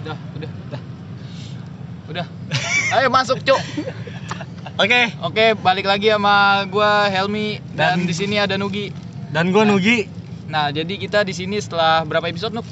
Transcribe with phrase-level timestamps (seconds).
[0.00, 0.80] Udah, udah, udah.
[2.06, 2.26] Udah.
[2.94, 3.58] Ayo masuk, Cuk.
[4.74, 8.90] Oke, Oke, balik lagi sama gua Helmi dan, Dan- di sini ada Nugi.
[9.30, 9.98] dan gue Nugi
[10.44, 12.66] Nah, jadi kita di sini setelah berapa episode, Nuk?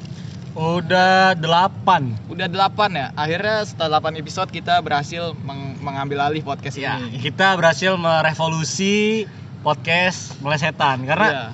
[0.52, 2.12] udah delapan.
[2.28, 3.08] Udah 8 ya.
[3.16, 7.16] Akhirnya setelah 8 episode kita berhasil meng- mengambil alih podcast Ya, ini.
[7.18, 9.24] kita berhasil merevolusi
[9.62, 11.44] podcast melesetan karena Iya.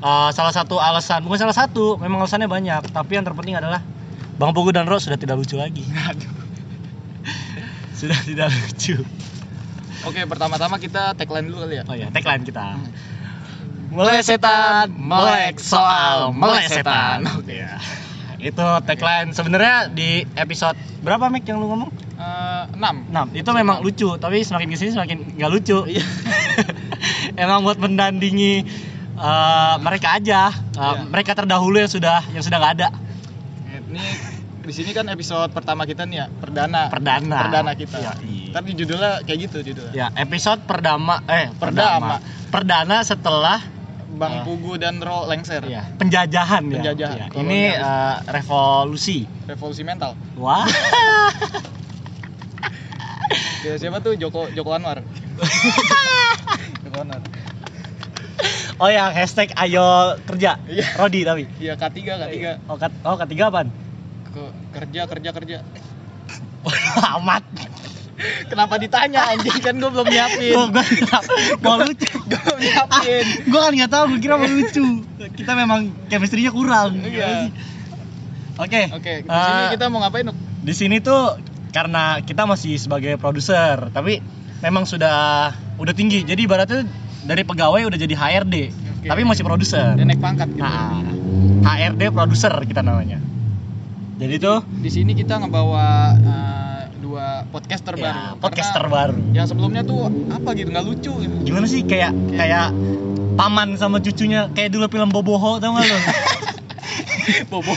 [0.00, 3.84] uh, salah satu alasan, bukan salah satu, memang alasannya banyak, tapi yang terpenting adalah
[4.40, 5.84] Bang Pugu dan Ro sudah tidak lucu lagi.
[7.98, 8.94] Sudah tidak lucu.
[10.06, 11.84] Oke, pertama-tama kita tagline dulu kali ya.
[11.90, 12.78] Oh ya, tagline kita.
[13.90, 17.26] Melesetan, melek soal melesetan.
[17.34, 17.82] Oke ya.
[18.38, 21.90] Itu tagline sebenarnya di episode berapa Mek yang lu ngomong?
[22.70, 22.78] 6.
[22.78, 23.34] 6.
[23.34, 25.78] Itu memang lucu, tapi semakin ke sini semakin nggak lucu.
[27.38, 27.46] Iya.
[27.46, 28.66] Emang buat mendandingi
[29.14, 31.06] eh, mereka aja, Eh, Iya.
[31.06, 32.88] mereka terdahulu yang sudah yang sudah nggak ada.
[33.88, 34.04] Ini
[34.60, 36.86] di sini kan episode pertama kita nih ya, perdana.
[36.88, 37.38] Perdana.
[37.40, 37.96] Perdana kita.
[37.96, 38.50] Ya, iya.
[38.50, 39.92] Tapi judulnya kayak gitu judulnya.
[39.92, 42.18] Ya, episode perdama eh Perdama.
[42.48, 43.62] Perdana setelah
[44.08, 44.42] Bang Ah.
[44.42, 45.62] Pugu dan Ro lengser.
[45.64, 46.74] ya, penjajahan ya.
[46.80, 47.26] Penjajahan, Ya.
[47.34, 49.24] Ini eh, revolusi.
[49.46, 50.18] Revolusi mental.
[50.34, 50.66] Wah.
[53.58, 55.02] Ya, siapa tuh Joko Joko Anwar?
[56.98, 57.22] Anwar.
[58.78, 60.62] Oh ya, hashtag ayo kerja.
[60.70, 60.86] Iya.
[60.94, 61.50] Rodi tapi.
[61.58, 62.36] Iya, K3, K3.
[62.70, 63.74] Oh, kat, oh ketiga apaan?
[64.30, 65.58] Ke, kerja, kerja, kerja.
[67.18, 67.42] Amat.
[68.50, 70.54] Kenapa ditanya anjing kan gue belum nyiapin.
[70.54, 71.26] Gua nggak-
[71.62, 72.06] mau lucu.
[72.26, 73.26] Gue belum nyiapin.
[73.46, 74.86] Gua kan nggak tahu, gua kira mau lucu.
[75.34, 76.98] Kita memang chemistry-nya kurang.
[77.02, 77.50] Iya.
[78.58, 78.90] Oke.
[78.90, 80.34] Oke, di sini kita mau ngapain, Nuk?
[80.58, 81.38] di sini tuh
[81.70, 84.18] karena kita masih sebagai produser, tapi
[84.58, 86.26] memang sudah udah tinggi.
[86.26, 86.82] Jadi ibaratnya
[87.24, 89.08] dari pegawai udah jadi HRD, Oke.
[89.08, 89.94] tapi masih produser.
[89.94, 90.62] Dia naik pangkat gitu.
[90.62, 91.02] Nah,
[91.64, 93.18] HRD produser kita namanya.
[94.18, 95.86] Jadi tuh Di sini kita ngebawa
[96.18, 98.20] eh, dua podcaster ya, baru.
[98.42, 99.16] podcaster Karena baru.
[99.30, 101.12] Yang sebelumnya tuh apa gitu nggak lucu.
[101.22, 101.34] gitu.
[101.46, 102.74] Gimana sih kayak kayak
[103.38, 105.98] paman sama cucunya kayak dulu film Boboho tau gak lo?
[107.52, 107.74] Bobo.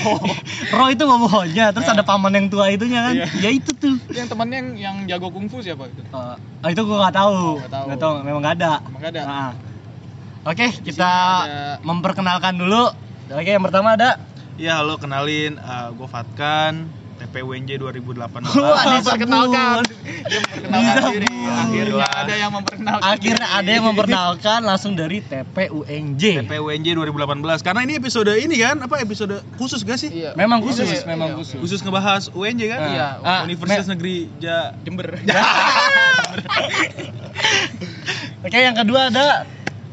[0.72, 1.96] Ro itu Bobohonya, terus Nah.
[1.96, 3.14] ada paman yang tua itunya kan?
[3.14, 3.28] Iya.
[3.38, 3.96] Ya itu tuh.
[4.12, 6.00] yang temennya yang, yang jago kungfu siapa itu?
[6.02, 7.36] Eh, ah, itu gua nggak tahu.
[7.36, 7.86] Oh, nggak tahu.
[7.88, 8.74] Nggak tahu, memang nggak ada.
[8.82, 9.24] Emang nggak ada?
[9.28, 9.52] Nah.
[10.42, 11.12] Oke, kita
[11.44, 12.90] ada- memperkenalkan dulu.
[13.30, 14.18] Oke, yang pertama ada
[14.56, 15.58] Ya halo kenalin,
[15.92, 16.86] gue Fatkan,
[17.22, 18.50] TPWNJ 2018.
[18.58, 19.12] Wah, Ah, disebut.
[19.14, 19.78] perkenalkan.
[19.86, 21.14] Dia memperkenalkan Disebut.
[21.14, 21.30] diri.
[21.44, 23.04] Akhirnya ada yang memperkenalkan.
[23.08, 26.24] akhirnya ada yang memperkenalkan langsung dari TPUNJ.
[26.42, 27.62] TPWNJ 2018.
[27.62, 30.10] Karena ini episode ini kan, apa episode khusus gak sih?
[30.12, 30.34] Iya.
[30.34, 31.38] Memang khusus, Iya, memang iya.
[31.38, 31.58] khusus.
[31.60, 32.80] Khusus ngebahas UNJ kan?
[32.88, 33.08] Iya.
[33.22, 35.14] Ah, Universitas me- Negeri Ja Jember.
[38.42, 39.46] Oke, yang kedua ada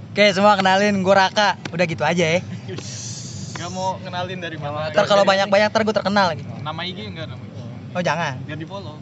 [0.09, 2.41] Oke semua kenalin gue Raka Udah gitu aja ya
[3.58, 4.86] Gak mau kenalin dari mana.
[4.94, 7.58] Ntar kalau banyak-banyak ntar gue terkenal lagi Nama IG enggak nama IG?
[7.91, 8.94] Oh jangan Biar di follow.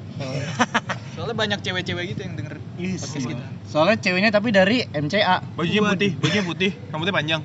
[1.12, 2.56] Soalnya banyak cewek-cewek gitu yang denger
[3.00, 3.44] podcast kita.
[3.68, 5.40] Soalnya ceweknya tapi dari MCA.
[5.56, 7.42] Bajunya putih, bajunya putih, rambutnya panjang.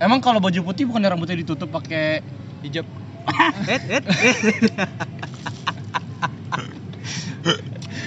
[0.00, 2.24] Emang kalau baju putih bukan rambutnya ditutup pakai
[2.64, 2.88] Hijab.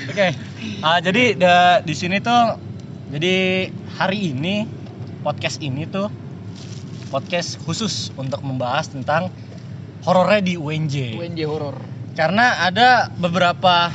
[0.10, 0.34] Oke.
[0.82, 2.58] Ah, jadi da- di sini tuh
[3.14, 3.68] jadi
[3.98, 4.66] hari ini
[5.22, 6.10] podcast ini tuh
[7.08, 9.32] podcast khusus untuk membahas tentang
[10.04, 11.18] horornya di UNJ.
[11.18, 11.76] UNJ horor.
[12.14, 13.92] Karena ada beberapa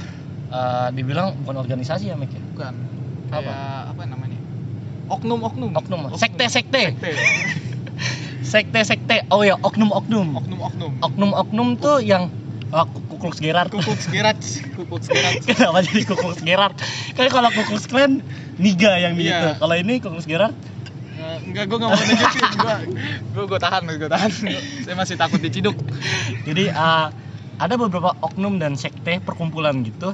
[0.49, 2.43] eh, dibilang bukan organisasi ya, Mik ya?
[2.57, 2.75] Bukan.
[3.33, 3.41] Apa?
[3.41, 4.39] Kayak apa namanya?
[5.09, 5.71] Oknum-oknum.
[5.77, 6.01] Oknum.
[6.17, 6.97] Sekte-sekte.
[6.97, 7.11] Sekte.
[8.43, 9.17] Sekte-sekte.
[9.35, 10.37] Oh ya, oknum-oknum.
[10.37, 10.93] Oknum-oknum.
[11.01, 12.29] Oknum-oknum tuh yang
[12.73, 13.73] ah, kukluk Gerard.
[13.73, 14.41] Kukuk segerat.
[14.77, 15.41] Kukuk segerat.
[15.45, 16.77] Kenapa jadi kukluk Gerard?
[17.17, 18.21] Kan kalau kukluk Klan
[18.61, 19.37] niga yang di Iya.
[19.41, 19.49] itu.
[19.61, 20.72] Kalau ini kukluk Gerard Eh,
[21.41, 22.45] Enggak, gue gak mau nunjukin.
[22.59, 22.77] Gue
[23.35, 24.31] gue gue tahan, gue tahan.
[24.85, 25.77] Saya masih takut diciduk.
[26.45, 27.09] Jadi uh,
[27.57, 30.13] ada beberapa oknum dan sekte perkumpulan gitu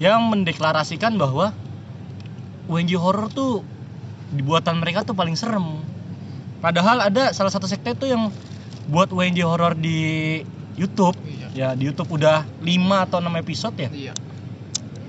[0.00, 1.52] yang mendeklarasikan bahwa
[2.66, 3.62] UNJ horror tuh
[4.34, 5.80] dibuatan mereka tuh paling serem.
[6.58, 8.32] Padahal ada salah satu sekte tuh yang
[8.90, 10.40] buat UNJ horror di
[10.74, 11.14] YouTube.
[11.24, 11.48] Iya.
[11.56, 13.90] Ya di YouTube udah 5 atau 6 episode ya.
[13.92, 14.14] Iya.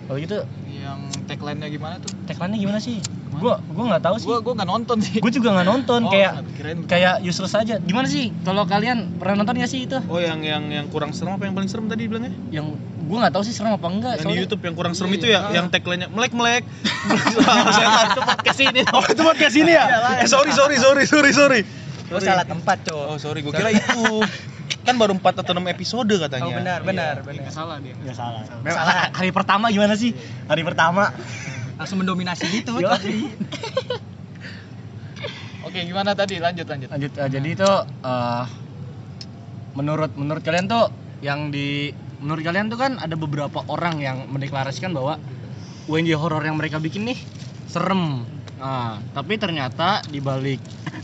[0.08, 0.40] Kalau gitu
[0.72, 2.16] Yang tagline-nya gimana tuh?
[2.24, 3.04] tagline-nya gimana sih?
[3.38, 4.28] Gua gua nggak tahu sih.
[4.28, 5.18] Gue gue nggak nonton sih.
[5.22, 6.32] Gue juga nggak nonton Oh, kayak
[6.90, 7.78] kayak useless aja.
[7.78, 8.34] Gimana sih?
[8.42, 9.98] Kalau kalian pernah nonton gak sih itu?
[10.10, 12.34] Oh yang yang yang kurang serem apa yang paling serem tadi bilangnya?
[12.50, 12.76] Yang
[13.08, 14.14] gue nggak tahu sih serem apa enggak.
[14.20, 15.56] Yang di YouTube yang kurang serem Iya, itu ya, iya.
[15.62, 16.64] yang tagline-nya melek melek.
[18.12, 18.82] itu podcast ini.
[18.92, 19.86] Oh itu podcast ini ya?
[20.24, 21.62] Eh sorry sorry sorry sorry sorry.
[22.08, 24.24] Lu salah tempat cow Oh sorry, gue kira itu.
[24.88, 26.48] Kan baru 4 atau 6 episode katanya.
[26.48, 27.94] Oh benar benar Iya, benar nggak salah dia.
[28.00, 28.42] Nggak salah.
[28.48, 29.12] Salah.
[29.12, 30.16] Hari pertama gimana sih?
[30.48, 31.12] Hari pertama.
[31.78, 33.22] Langsung mendominasi gitu tadi.
[35.68, 36.42] Oke, gimana tadi?
[36.42, 36.90] Lanjut lanjut.
[36.90, 37.72] lanjut eh, jadi itu
[38.02, 38.44] eh,
[39.78, 40.90] menurut menurut kalian tuh
[41.22, 45.22] yang di menurut kalian tuh kan ada beberapa orang yang mendeklarasikan bahwa
[45.86, 47.20] UNJ horor yang mereka bikin nih
[47.70, 48.26] serem
[48.58, 50.58] nah tapi ternyata di balik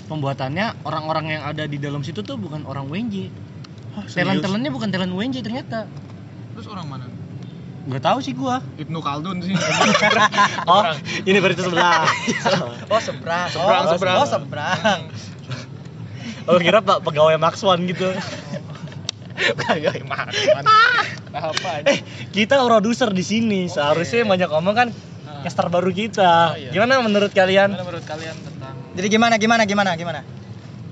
[0.10, 3.30] pembuatannya orang-orang yang ada di dalam situ tuh bukan orang UNJ
[4.10, 5.86] talent talentnya bukan talent UNJ ternyata
[6.54, 7.06] Terus orang mana?
[7.84, 9.52] Nggak tahu sih gua Ibnu Khaldun sih.
[10.72, 10.84] oh
[11.28, 12.08] ini berarti sebelah
[12.88, 13.48] Oh seberang.
[13.52, 14.16] Seberang, oh, seberang.
[14.16, 15.00] Oh seberang.
[16.48, 18.08] oh kira pak pegawai Maxwan gitu
[19.34, 20.32] Kayak gimana?
[21.34, 21.82] Nah, apa?
[21.90, 24.90] eh kita produser di sini seharusnya banyak ngomong kan
[25.24, 25.42] Nah.
[25.42, 26.70] caster baru kita Oh, iya.
[26.70, 30.22] gimana menurut kalian Gimana menurut kalian tentang Jadi gimana gimana gimana gimana?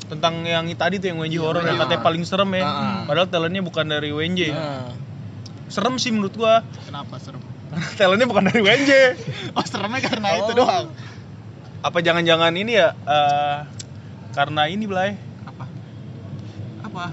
[0.09, 1.85] Tentang yang tadi tuh yang WNJ horror yang iya.
[1.85, 2.65] katanya paling serem ya.
[2.65, 3.07] Ah.
[3.07, 4.41] Padahal talentnya bukan dari WNJ.
[4.51, 4.91] Nah.
[5.71, 6.61] Serem sih menurut gua.
[6.83, 7.39] kenapa serem?
[7.99, 8.91] talentnya bukan dari WNJ.
[9.55, 10.39] Oh, seremnya karena Oh.
[10.43, 10.91] itu doang.
[11.81, 13.57] Apa jangan-jangan ini ya eh,
[14.35, 15.15] karena ini Blay?
[15.47, 15.65] Apa?
[16.85, 17.05] Apa?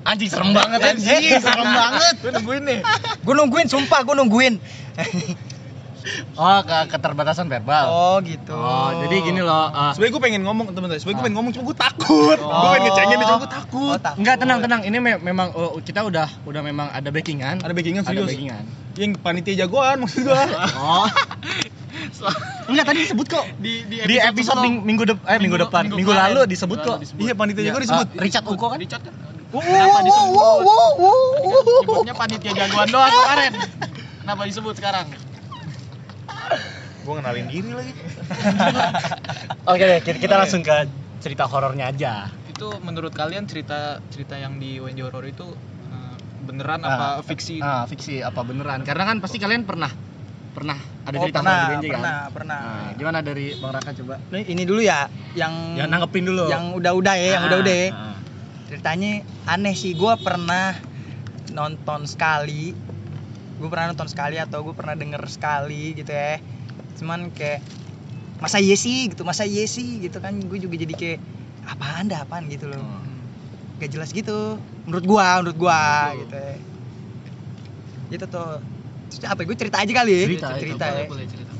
[0.00, 2.80] anjing serem banget anjing serem banget Gue nungguin nih.
[3.20, 4.54] Gue nungguin, sumpah gue nungguin.
[6.34, 8.52] oh ke keterbatasan verbal Oh gitu.
[8.52, 11.22] Oh, jadi gini loh uh, Sebenernya gue pengen ngomong teman-teman, sebenernya gue Ah.
[11.22, 12.36] pengen ngomong cuma gue takut.
[12.36, 13.88] Gue pengen ngecengin dia, cuma gue takut.
[13.88, 14.18] Oh, takut.
[14.18, 18.02] enggak tenang tenang ini me- memang oh, kita udah udah memang ada backingan Ada backingan
[18.02, 18.28] ada serius.
[18.28, 20.42] backingan Yang panitia jagoan maksud gua.
[20.74, 21.06] oh
[22.66, 26.06] enggak tadi disebut kok Di di di episode ming- minggu depan eh minggu, depan minggu,
[26.08, 26.32] kemarin.
[26.32, 28.06] lalu disebut kok Iya, panitia Ya, jagoan disebut.
[28.08, 29.14] uh, Richard Uko kan Richard kan?
[29.50, 30.30] Wow, Kenapa wow, disebut?
[30.30, 31.60] wow, wow, wow, wow.
[31.82, 33.52] Nyebutnya panitia jagoan doang kemarin.
[34.20, 35.06] Kenapa disebut sekarang?
[37.00, 37.92] Gue kenalin diri lagi.
[39.70, 40.74] oke deh kita, kita langsung ke
[41.20, 45.46] cerita horornya aja Itu menurut kalian cerita cerita yang di UNJ Horror itu
[45.88, 46.14] eh,
[46.44, 47.60] beneran Ah, apa fiksi?
[47.60, 49.90] ah fiksi apa beneran karena kan pasti kalian pernah
[50.50, 50.76] pernah
[51.06, 52.60] ada Oh, cerita pernah, horor di BNJ kan pernah, pernah.
[52.60, 57.14] Nah, gimana dari bang Raka coba ini dulu ya, yang yang nanggepin dulu yang udah-udah
[57.16, 57.76] ya, yang Ah, udah-udah.
[57.76, 57.88] ya.
[57.90, 58.16] ah.
[58.66, 59.12] Ceritanya
[59.46, 60.74] aneh sih, gue pernah
[61.50, 62.70] nonton sekali,
[63.60, 66.40] gue pernah nonton sekali atau gue pernah denger sekali gitu ya.
[66.96, 67.60] Cuman kayak
[68.40, 71.18] masa iya sih gitu, masa iya sih gitu kan, gue juga jadi kayak
[71.68, 73.76] apaan dah apaan gitu loh, Hmm.
[73.76, 74.56] gak jelas gitu.
[74.88, 75.80] Menurut gua, menurut gua
[76.16, 76.56] gitu ya.
[78.10, 78.64] Gitu tuh.
[79.12, 79.44] Terus apa?
[79.44, 80.24] Gue cerita aja kali ya.
[80.24, 81.06] Cerita, cerita boleh, ya.
[81.12, 81.52] boleh cerita.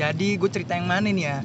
[0.00, 1.38] Jadi gue cerita yang mana nih ya?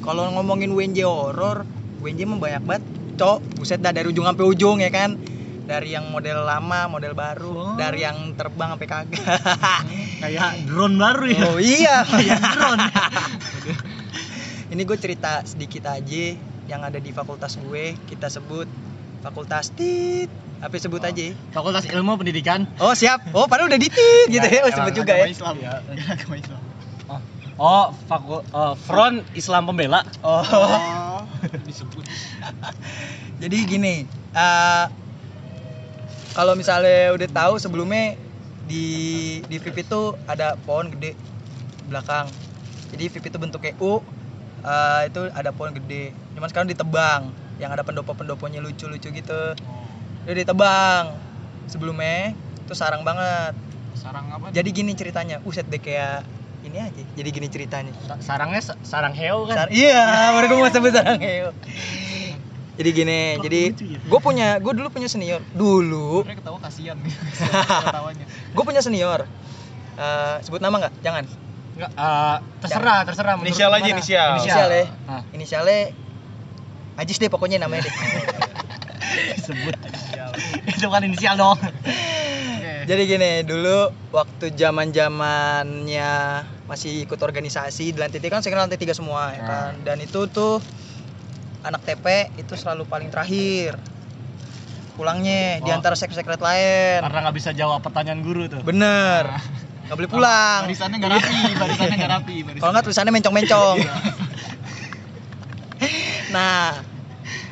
[0.00, 1.68] Kalau ngomongin WNJ horor,
[2.00, 2.84] WNJ mah banyak banget,
[3.20, 3.38] cok.
[3.60, 5.18] Buset dah dari ujung sampai ujung ya kan.
[5.66, 7.74] Dari yang model lama, model baru, Oh.
[7.74, 9.18] dari yang terbang sampai kagak.
[10.22, 12.80] kayak drone baru ya oh iya, kayak drone
[14.72, 16.24] ini gue cerita sedikit aja
[16.66, 17.98] yang ada di fakultas gue.
[18.06, 18.70] Kita sebut
[19.22, 20.30] fakultas tit.
[20.56, 21.10] Apa sebut Oh.
[21.10, 21.26] aja?
[21.52, 23.20] Fakultas Ilmu Pendidikan Oh siap.
[23.36, 24.64] Oh padahal udah ditit gitu ya.
[24.64, 25.26] Oh sebut juga ya.
[25.28, 25.82] Islam ya.
[26.06, 26.62] Agama Islam.
[27.56, 30.04] Oh, fakul oh, Front Islam Pembela.
[30.20, 30.44] Oh.
[30.44, 31.24] Oh,
[31.64, 32.04] disebut.
[33.40, 34.04] Jadi gini,
[34.36, 34.84] eh,
[36.36, 38.12] kalau misalnya udah tahu sebelumnya
[38.68, 38.84] di
[39.48, 41.16] di VIP itu ada pohon gede
[41.88, 42.28] belakang.
[42.92, 44.04] Jadi VIP itu bentuknya U,
[44.60, 46.12] eh, itu ada pohon gede.
[46.36, 49.42] Cuman sekarang ditebang, yang ada pendopo-pendoponya lucu-lucu gitu.
[50.28, 51.04] Udah ditebang.
[51.72, 53.56] Sebelumnya itu sarang banget.
[53.96, 54.52] Sarang apa?
[54.52, 56.20] Jadi gini ceritanya, uset deh kayak
[56.68, 57.02] ini aja.
[57.16, 57.96] Jadi gini ceritanya.
[58.04, 59.66] Sa- Sarangnya sa- sarang heo kan.
[59.66, 61.48] Sar- iya, baru gue mau sebut sarang heo.
[62.76, 63.98] Jadi gini, jadi ya?
[64.04, 65.40] gue punya, gue dulu punya senior.
[65.56, 67.00] Dulu, ketawa kasihan
[68.56, 69.24] gue punya senior.
[69.96, 70.92] Eh, sebut nama nggak?
[71.00, 71.24] Jangan.
[71.76, 73.32] Enggak, eh, terserah, terserah.
[73.40, 74.28] menurut Inisial aja, inisial.
[74.36, 74.84] Inisial ya.
[75.08, 75.80] Ah, Inisialnya
[76.96, 77.94] Ajis deh pokoknya namanya deh.
[79.46, 79.76] sebut.
[80.68, 81.60] Itu kan inisial dong.
[81.60, 82.72] Oke.
[82.88, 88.64] Jadi gini, dulu waktu zaman zamannya masih ikut organisasi di lantai tiga kan saya kenal
[88.68, 89.72] lantai tiga semua ya kan.
[89.84, 90.64] Dan itu tuh
[91.66, 93.74] anak TP itu selalu paling terakhir
[94.96, 95.76] pulangnya di Oh.
[95.76, 97.04] antara sekret-sekret lain.
[97.04, 98.64] Karena nggak bisa jawab pertanyaan guru tuh.
[98.64, 99.28] Bener.
[99.86, 100.60] Nggak boleh pulang.
[100.64, 102.36] Barisannya nggak rapi, barisannya nggak rapi.
[102.42, 102.60] barisannya.
[102.64, 103.76] Kalau nggak tulisannya mencong-mencong.
[103.76, 103.94] Iya.
[106.34, 106.80] nah,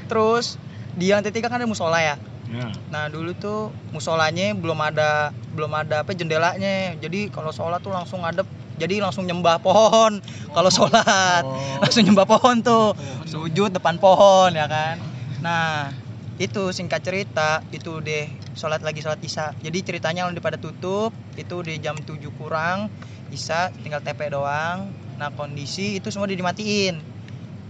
[0.09, 0.57] terus
[0.97, 2.17] di lantai tiga kan ada musola ya.
[2.49, 2.71] Ya.
[2.89, 6.97] Nah dulu tuh musolanya belum ada belum ada apa jendelanya.
[6.97, 8.49] Jadi kalau sholat tuh langsung ngadep.
[8.75, 10.19] Jadi langsung nyembah pohon
[10.51, 11.47] kalau sholat.
[11.47, 11.55] Oh.
[11.79, 12.99] Langsung nyembah pohon tuh.
[13.27, 14.99] Sujud depan pohon ya kan.
[15.43, 15.95] Nah
[16.35, 18.27] itu singkat cerita itu deh
[18.59, 19.55] sholat lagi sholat isya.
[19.63, 21.15] Jadi ceritanya udah pada tutup.
[21.39, 22.91] Itu di jam 7 kurang
[23.31, 24.91] isya tinggal TP doang.
[25.19, 26.99] Nah kondisi itu semua dimatiin.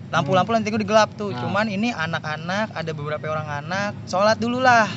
[0.09, 1.35] Lampu-lampu nanti gue digelap tuh.
[1.35, 1.45] Nah.
[1.45, 4.89] Cuman ini anak-anak ada beberapa orang anak sholat dulu lah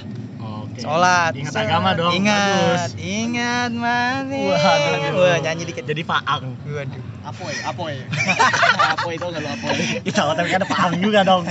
[0.47, 0.79] Oke.
[0.79, 1.67] sholat Ingat Set.
[1.67, 2.95] agama dong, ingat bagus.
[2.95, 5.11] ingat mati Waduh.
[5.13, 6.55] wah nyanyi dikit Jadi faang.
[6.63, 7.95] waduh Apoy, apoy.
[8.95, 9.75] apoy itu enggak lu apoy.
[9.99, 11.43] Kita tapi kan ada faang juga dong.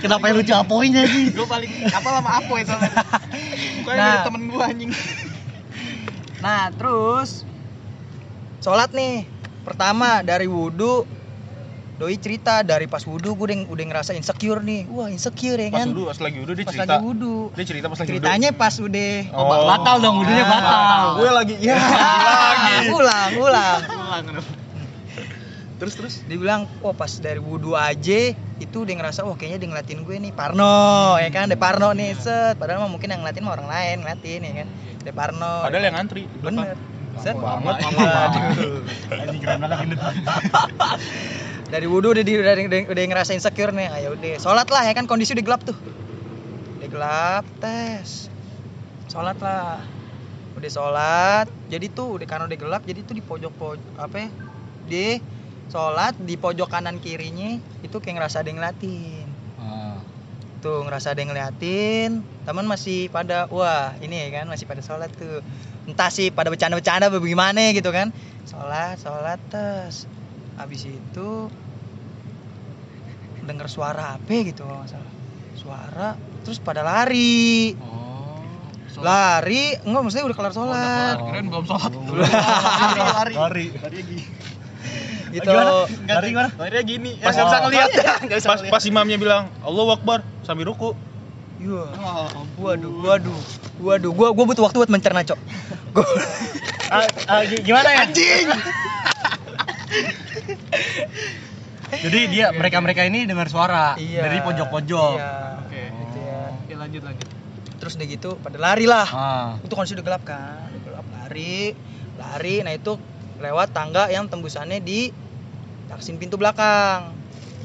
[0.00, 1.28] Kenapa yang lucu apoinya sih?
[1.28, 3.04] Gue paling apa lama apoy soalnya.
[3.78, 4.08] Bukannya Nah.
[4.10, 4.92] dari temen gua anjing.
[6.40, 7.44] nah terus
[8.58, 9.24] sholat nih
[9.60, 11.04] pertama dari wudhu
[11.94, 15.78] doi cerita dari pas wudhu gue udah, udah ngerasa insecure nih wah insecure ya Pas
[15.78, 16.86] kan dulu, pas lagi udah dia pas cerita.
[16.90, 19.46] lagi wudhu Dia cerita pas lagi ceritanya pas udah Oh.
[19.64, 20.50] Batal dong, wudhunya Ah.
[20.50, 21.04] batal.
[21.16, 24.24] Gue lagi, ya Ah, ulang ulang Ulang.
[25.74, 26.14] Terus terus.
[26.24, 28.20] dia bilang oh pas dari wudhu aja
[28.56, 30.74] itu dia ngerasa oh kayaknya dia ngeliatin gue nih Parno
[31.16, 34.40] ya kan De Parno nih set padahal mah mungkin yang ngeliatin mah orang lain ngeliatin
[34.40, 36.26] ya kan De Parno Padahal yang ngantri.
[36.38, 36.74] bener
[37.16, 37.74] set Banget.
[37.92, 38.82] Waduh.
[39.20, 39.94] Anjing keren banget ini.
[41.74, 43.90] dari wudhu udah, udah, udah, udah ngerasa insecure nih.
[43.90, 45.74] Ayo udah sholat lah ya kan kondisi udah gelap tuh.
[46.78, 48.30] Udah gelap tes.
[49.10, 49.82] Sholat lah
[50.54, 54.28] udah sholat jadi tuh udah karena udah gelap jadi tuh di pojok pojok apa ya,
[54.86, 55.06] di
[55.66, 59.26] sholat di pojok kanan kirinya itu kayak ngerasa ada yang ngeliatin.
[60.62, 62.22] Tuh ngerasa ada yang ngeliatin.
[62.46, 65.42] Teman masih pada wah ini ya kan masih pada sholat tuh.
[65.90, 68.14] Entah sih pada bercanda-bercanda bagaimana gitu kan.
[68.46, 70.06] Sholat sholat tes.
[70.54, 71.50] Habis itu
[73.44, 75.10] denger suara apa gitu kalau nggak salah
[75.54, 76.08] suara
[76.42, 77.74] terus pada lari
[78.94, 79.00] Oh.
[79.00, 81.90] lari enggak maksudnya udah kelar sholat Keren belum sholat.
[82.14, 83.66] Lari, lari.
[83.74, 84.00] Lari.
[85.34, 85.50] gitu
[86.06, 86.48] Lari gimana?
[86.54, 87.10] Larinya gini.
[87.18, 87.90] Ya, Pas nggak bisa ngeliat.
[88.30, 90.94] Pas, pas, pas imamnya bilang, Allah Akbar sambil ruku.
[91.58, 91.90] Iya.
[91.90, 93.38] Oh, waduh waduh
[93.78, 95.38] waduh gua gua butuh waktu buat mencerna cok
[95.92, 96.06] Gua-
[96.86, 98.06] Ah, ah, gi- gimana ya?
[98.06, 98.46] Anjing.
[102.00, 105.14] Jadi dia mereka-mereka ini dengar suara iya dari pojok-pojok.
[105.14, 105.82] iya Oke.
[106.02, 107.28] gitu ya Oke, lanjut lanjut.
[107.74, 109.48] terus udah gitu pada lari lah Ah.
[109.60, 111.76] itu kondisi udah gelap kan udah gelap lari
[112.16, 112.96] lari nah itu
[113.36, 115.12] lewat tangga yang tembusannya di
[115.84, 117.12] taksin pintu belakang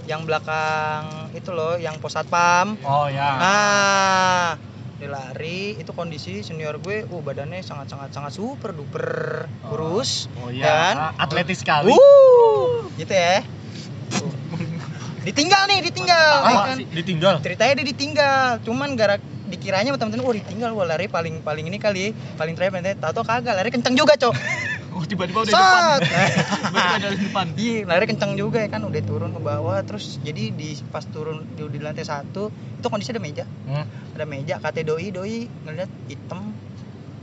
[0.03, 3.29] yang belakang itu loh yang pos satpam Oh ya.
[3.37, 4.47] nah
[4.97, 10.49] dia lari itu kondisi senior gue uh badannya sangat sangat sangat super duper kurus Oh
[10.49, 10.67] ya iya.
[10.67, 10.95] kan?
[11.17, 11.87] Atletis sekali.
[11.87, 13.39] uh gitu ya.
[15.21, 16.77] Ditinggal nih ditinggal ya Ah, kan?
[16.81, 17.33] ditinggal.
[17.39, 21.77] ceritanya dia ditinggal cuman gara dikiranya sama temen-temen oh ditinggal wah lari paling paling ini
[21.77, 24.35] kali paling terakhir nanti tahu kagak lari kenceng juga cok
[24.89, 25.79] Oh, tiba-tiba udah di depan.
[25.79, 26.01] Sat.
[26.41, 27.45] Tiba-tiba ada di depan.
[27.55, 31.45] iya lari kenceng juga ya kan udah turun ke bawah terus jadi di pas turun
[31.47, 33.85] di, di lantai satu itu kondisi ada meja Hmm.
[34.11, 36.51] ada meja kate doi doi ngeliat hitam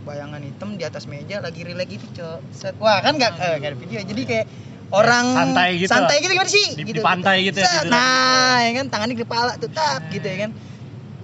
[0.03, 2.75] bayangan hitam di atas meja lagi relax gitu cok Set.
[2.77, 4.47] wah kan nggak eh, nggak ada video jadi kayak
[4.91, 6.23] orang santai gitu santai lah.
[6.23, 6.97] gitu gimana sih Di- gitu.
[6.99, 7.73] di pantai gitu ya Set.
[7.83, 7.93] tidurnya.
[7.93, 10.51] nah ya kan tangannya di kepala tuh tak gitu ya kan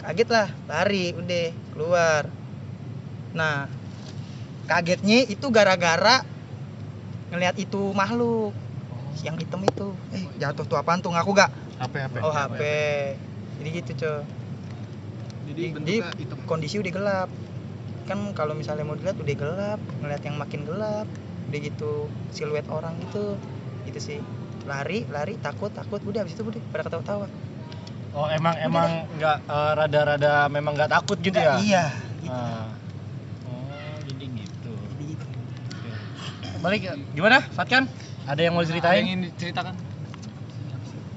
[0.03, 2.23] kaget lah lari udah keluar
[3.33, 3.71] nah
[4.67, 6.27] kagetnya itu gara-gara
[7.31, 8.53] ngelihat itu makhluk
[9.23, 12.15] yang hitam itu eh jatuh tuh apaan tuh ngaku gak HP HP.
[12.21, 12.61] oh HP
[13.61, 14.23] jadi gitu cok
[15.43, 16.39] Jadi di, di bentuknya hitam.
[16.45, 17.29] kondisi udah gelap
[18.03, 21.07] kan kalau misalnya mau dilihat udah gelap ngeliat yang makin gelap
[21.53, 21.93] udah gitu
[22.33, 23.37] siluet orang gitu
[23.85, 24.19] gitu sih
[24.65, 27.29] lari lari takut takut udah habis itu udah pada ketawa-tawa
[28.13, 31.57] Oh emang emang nggak eh, rada-rada memang nggak takut gitu ya?
[31.59, 31.85] iya
[32.21, 32.29] gitu.
[32.29, 32.69] Ah.
[33.43, 33.69] Oh
[34.05, 34.69] jadi gitu.
[34.69, 35.27] Jadi gitu.
[36.61, 36.81] Balik
[37.11, 37.89] gimana Fatkan?
[38.23, 39.01] Ada yang mau Ada ceritain?
[39.01, 39.75] yang ingin diceritakan?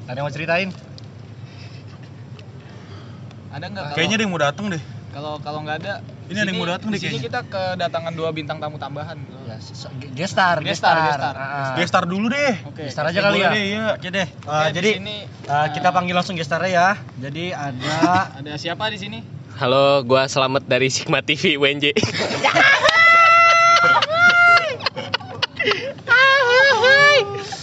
[0.06, 0.70] Ada yang mau ceritain?
[3.52, 3.84] Ada nggak?
[3.84, 4.82] Kalau- Kayaknya ada yang mau datang deh.
[5.12, 5.94] Kalau kalau nggak ada,
[6.26, 7.28] Ini ada yang mau datang di nih sini kayaknya.
[7.28, 9.16] kita kedatangan dua bintang tamu tambahan.
[9.56, 11.32] Ya, se- ge- gestar, Gestar, gestar.
[11.34, 11.76] Ah, ah.
[11.80, 12.60] Gestar dulu deh.
[12.66, 12.84] Oke.
[12.86, 13.50] Gestar aja kali ya.
[13.50, 13.86] deh, iya.
[13.96, 14.28] Oke deh.
[14.28, 15.16] Di jadi sini,
[15.48, 16.88] ah, kita panggil langsung gestarnya ya.
[17.18, 17.96] Jadi ada
[18.44, 19.20] ada siapa di sini?
[19.56, 21.96] Halo, gua Selamat dari Sigma TV UNJ.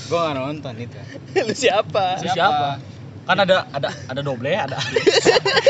[0.05, 0.99] Gue gak nonton itu.
[1.39, 2.21] Lu siapa?
[2.21, 2.77] siapa?
[3.23, 4.77] Kan ada ada ada doble, ada.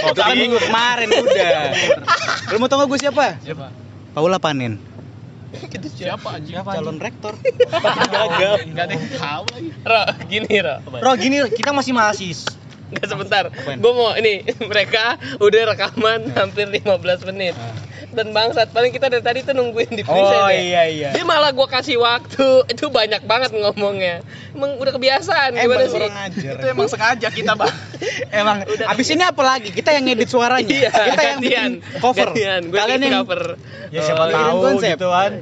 [0.03, 1.61] Oh, kan minggu kemarin udah.
[2.51, 3.39] Lu mau tau gak gue siapa?
[3.39, 3.71] Siapa?
[4.13, 4.81] Paula Panin.
[5.77, 6.57] Itu siapa anjing?
[6.61, 7.35] Calon rektor.
[8.15, 8.69] Gagal.
[8.69, 9.69] Enggak ada yang tahu lagi.
[9.85, 10.77] Ro, gini Ro.
[10.89, 12.53] Bro, gini kita masih mahasiswa.
[12.93, 13.45] Nggak sebentar.
[13.81, 17.57] Gua mau ini mereka udah rekaman hampir 15 menit.
[18.13, 20.61] Dan bangsat paling kita dari tadi tuh nungguin di present Oh ya.
[20.61, 21.09] iya iya.
[21.11, 22.45] Dia malah gua kasih waktu.
[22.73, 24.21] Itu banyak banget ngomongnya.
[24.51, 25.93] Emang udah kebiasaan gimana Emang sih?
[25.95, 26.53] kurang ajar.
[26.55, 27.73] Itu emang sengaja kita, Bang.
[28.35, 29.69] Emang abis ini apa lagi?
[29.69, 30.69] Kita yang ngedit suaranya.
[30.69, 31.71] Iya, Kita yang gantian.
[31.81, 32.29] bikin cover.
[32.29, 32.61] Gantian.
[32.67, 33.43] Gua Kalian yang cover.
[33.89, 34.95] Ya siapa bikin tahu konsep.
[34.95, 35.33] gitu kan.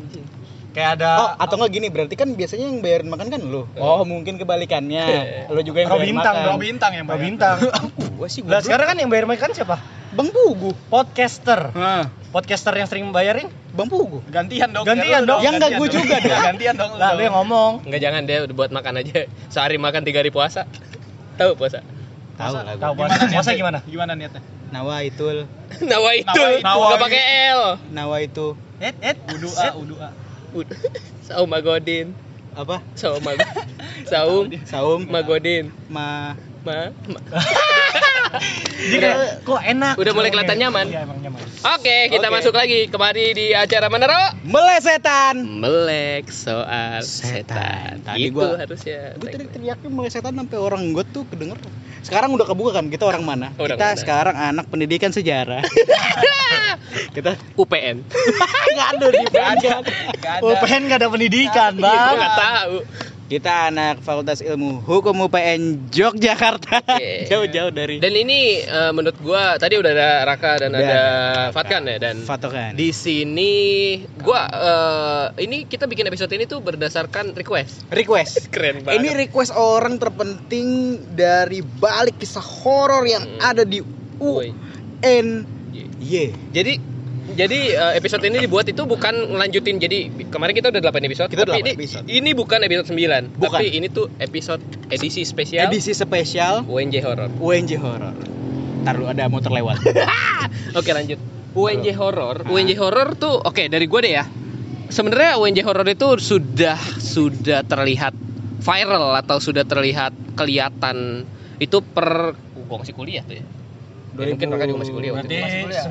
[0.71, 3.67] Kayak ada Oh, atau enggak gini, berarti kan biasanya yang bayarin makan kan lu.
[3.75, 5.03] Oh, mungkin kebalikannya.
[5.49, 6.47] Lu juga yang bayarin bintang, makan.
[6.47, 7.21] bro bintang yang bayar.
[7.21, 7.57] bintang.
[8.15, 9.83] Gua sih Lah gua sekarang kan yang bayar makan siapa?
[10.11, 10.71] Bang Gugu.
[10.87, 11.75] Podcaster.
[11.75, 14.23] Nah, podcaster yang sering bayarin Bang Pugu.
[14.27, 14.83] Gantian dong.
[14.83, 15.41] Gantian Ya, dong.
[15.41, 15.97] Yang enggak gantian gue dong.
[15.97, 16.43] juga dong.
[16.45, 16.91] Gantian dong.
[16.95, 19.27] lah lu yang ngomong Enggak jangan dia udah buat makan aja.
[19.49, 20.67] Sehari makan tiga hari puasa.
[21.39, 21.81] Tahu puasa?
[22.35, 24.41] Tahu lah tahu puasa Gimana puasa gimana Gimana niatnya?
[24.71, 25.51] Nawa itul,
[25.83, 26.31] Nawa itu.
[26.31, 27.03] Enggak itu.
[27.03, 27.63] pakai L.
[27.91, 30.09] nawa itu et et Udu A, udu A.
[30.55, 30.73] Ud-
[31.27, 32.15] Saum Magodin.
[32.53, 32.79] apa?
[32.95, 33.21] Saum
[34.07, 35.75] Saum Saum Magodin.
[35.87, 37.25] ma Ma, ma-
[38.83, 39.07] Jadi
[39.43, 40.87] kok enak Udah mulai kelihatan nyaman.
[40.87, 41.41] iya emang nyaman
[41.71, 42.35] Oke, kita Oke.
[42.35, 44.23] masuk lagi kembali di acara mana, Ro?
[44.43, 45.41] melesetan.
[45.59, 47.45] Melek soal Setan.
[47.45, 47.93] setan.
[48.03, 49.13] Tadi Gitu gua- harusnya.
[49.15, 51.61] Gue tadi teriaknya melesetan sampai orang gue tuh kedenger.
[52.01, 53.53] Sekarang udah kebuka kan kita orang mana?
[53.55, 53.99] Orang kita mana?
[53.99, 55.61] sekarang anak pendidikan sejarah.
[57.17, 58.01] kita UPN.
[58.75, 59.75] nggak ada di ada.
[60.41, 62.75] UPN gak ada pendidikan Gue bang nggak tahu.
[63.31, 66.83] Kita anak Fakultas Ilmu Hukum UPN Yogyakarta.
[67.31, 71.03] Jauh-jauh dari Dan ini eh, menurut gua tadi udah ada Raka dan Udah ada
[71.55, 72.75] Fatkan ya dan Fatokan.
[72.75, 73.55] di sini
[74.19, 77.87] gua eh, ini kita bikin episode ini tuh berdasarkan request.
[77.95, 78.47] request.
[78.55, 78.99] Keren banget.
[78.99, 83.39] Ini request orang terpenting dari balik kisah horor yang Hmm.
[83.47, 83.79] ada di.
[84.19, 85.47] UNY.
[86.51, 86.73] Jadi
[87.35, 91.45] jadi eh, episode ini dibuat itu bukan ngelanjutin jadi kemarin kita udah 8 episode Kita
[91.47, 92.05] tapi 8 ini, episode.
[92.07, 93.59] ini bukan episode 9 Bukan.
[93.59, 97.31] tapi ini tuh episode edisi spesial Edisi spesial UNJ Horror.
[97.39, 98.17] UNJ Horror.
[98.81, 99.83] Ntar lu ada motor lewat.
[100.79, 101.21] Oke lanjut.
[101.53, 102.47] UNJ Horror.
[102.47, 104.25] UNJ Horror tuh oke dari gue deh ya.
[104.87, 108.15] Sebenarnya UNJ Horror itu sudah sudah terlihat
[108.63, 111.27] viral atau sudah terlihat kelihatan
[111.59, 113.45] itu per gue masih kuliah tuh ya.
[114.11, 115.65] Ya, mungkin mereka juga masih kuliah waktu berarti itu.
[115.71, 115.85] kuliah.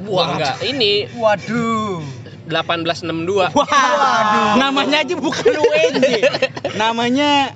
[0.00, 2.00] 93 Wah enggak, ini Waduh.
[2.48, 3.52] 1862.
[3.52, 4.52] Waduh.
[4.56, 6.04] Namanya aja bukan UNJ.
[6.80, 7.52] Namanya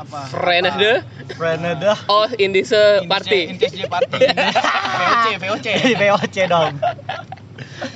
[0.00, 0.32] Apa?
[0.32, 1.04] Frenade
[1.36, 3.52] Renada Oh Indise Party.
[3.52, 4.16] Intisnya party.
[5.00, 5.66] VOC, VOC.
[6.00, 6.80] VOC dong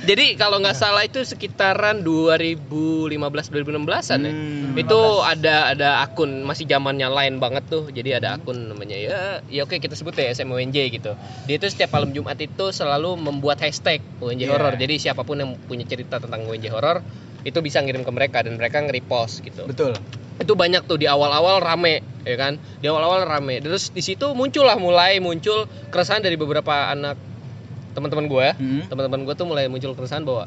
[0.09, 3.11] Jadi kalau nggak salah itu sekitaran 2015
[3.51, 4.31] 2016-an ya.
[4.33, 4.73] Hmm.
[4.75, 7.87] Itu ada ada akun masih zamannya lain banget tuh.
[7.89, 11.13] Jadi ada akun namanya ya ya oke kita sebut ya SMONJ gitu.
[11.45, 14.51] Dia itu setiap malam Jumat itu selalu membuat hashtag UNJ Iya.
[14.53, 14.73] horror.
[14.75, 17.01] Jadi siapa pun yang punya cerita tentang UNJ horror
[17.45, 19.69] itu bisa ngirim ke mereka dan mereka nge-repost gitu.
[19.69, 19.93] betul.
[20.35, 22.57] Itu banyak tuh di awal-awal rame ya kan.
[22.81, 23.61] Di awal-awal rame.
[23.61, 27.15] Terus di situ muncullah mulai muncul keresahan dari beberapa anak
[27.95, 28.47] teman-teman gue.
[28.53, 28.83] Hmm.
[28.85, 30.45] Teman-teman gue tuh mulai muncul keresahan bahwa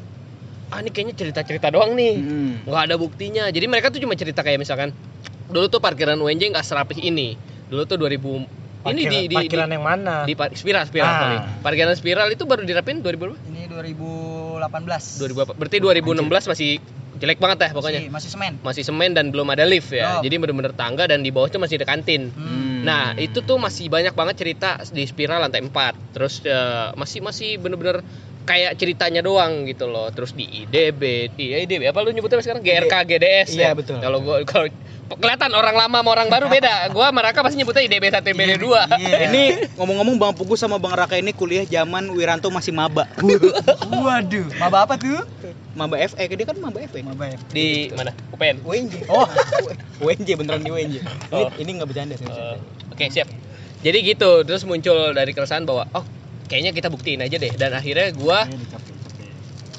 [0.69, 2.53] ah ini kayaknya cerita-cerita doang nih Hmm.
[2.61, 4.93] nggak ada buktinya jadi mereka tuh cuma cerita kayak misalkan
[5.47, 7.33] dulu tuh parkiran UNJ nggak serapih ini
[7.65, 8.45] dulu tuh 2000
[8.87, 11.57] ini di di, parkiran di, yang mana di par- spiral spiral Ah.
[11.59, 13.37] parkiran spiral itu baru dirapin 2000 berapa?
[13.43, 15.19] Ini 2018.
[15.19, 15.53] 2000 apa?
[15.53, 16.69] berarti 2016 masih
[17.17, 18.53] jelek banget ya pokoknya Masih, masih semen.
[18.61, 20.23] masih semen dan belum ada lift ya Belum.
[20.23, 22.68] jadi bener-bener tangga dan di bawah itu masih ada kantin Hmm.
[22.89, 25.93] Nah, itu tuh masih banyak banget cerita di spiral lantai 4.
[26.13, 27.97] Terus eh, masih masih bener-bener
[28.49, 30.09] kayak ceritanya doang gitu loh.
[30.09, 33.77] Terus di IDB, di IDB apa lu nyebutnya sekarang GRK GDS Iya, ya?
[33.77, 34.01] betul.
[34.01, 34.65] Kalau gua kalau
[35.09, 36.73] kelihatan orang lama sama orang baru beda.
[36.95, 38.65] Gua sama Raka pasti nyebutnya IDB 1 IDB 2.
[38.97, 39.17] Iya.
[39.29, 39.43] Ini
[39.77, 43.05] ngomong-ngomong Bang Pugu sama Bang Raka ini kuliah zaman Wiranto masih maba.
[44.05, 44.49] Waduh.
[44.57, 45.21] Maba apa tuh?
[45.77, 46.99] maba FE, dia kan maba FE.
[47.01, 47.37] Maba ya.
[47.49, 48.11] Di mana?
[48.33, 48.65] UPN.
[48.65, 48.93] UNJ.
[49.07, 49.23] Oh,
[50.01, 50.95] UNJ beneran di UNJ.
[50.99, 51.49] Ini Oh.
[51.55, 52.25] ini enggak bercanda sih.
[52.27, 52.57] Eh,
[52.91, 53.29] Oke, siap.
[53.79, 56.03] Jadi gitu, terus muncul dari keresahan bahwa oh,
[56.49, 58.49] kayaknya kita buktiin aja deh dan akhirnya gua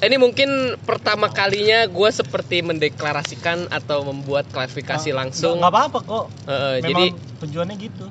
[0.01, 0.49] ini mungkin
[0.81, 5.61] pertama kalinya gue seperti mendeklarasikan atau membuat klarifikasi langsung.
[5.61, 7.05] nggak apa-apa kok Eh, memang jadi
[7.37, 8.05] tujuannya gitu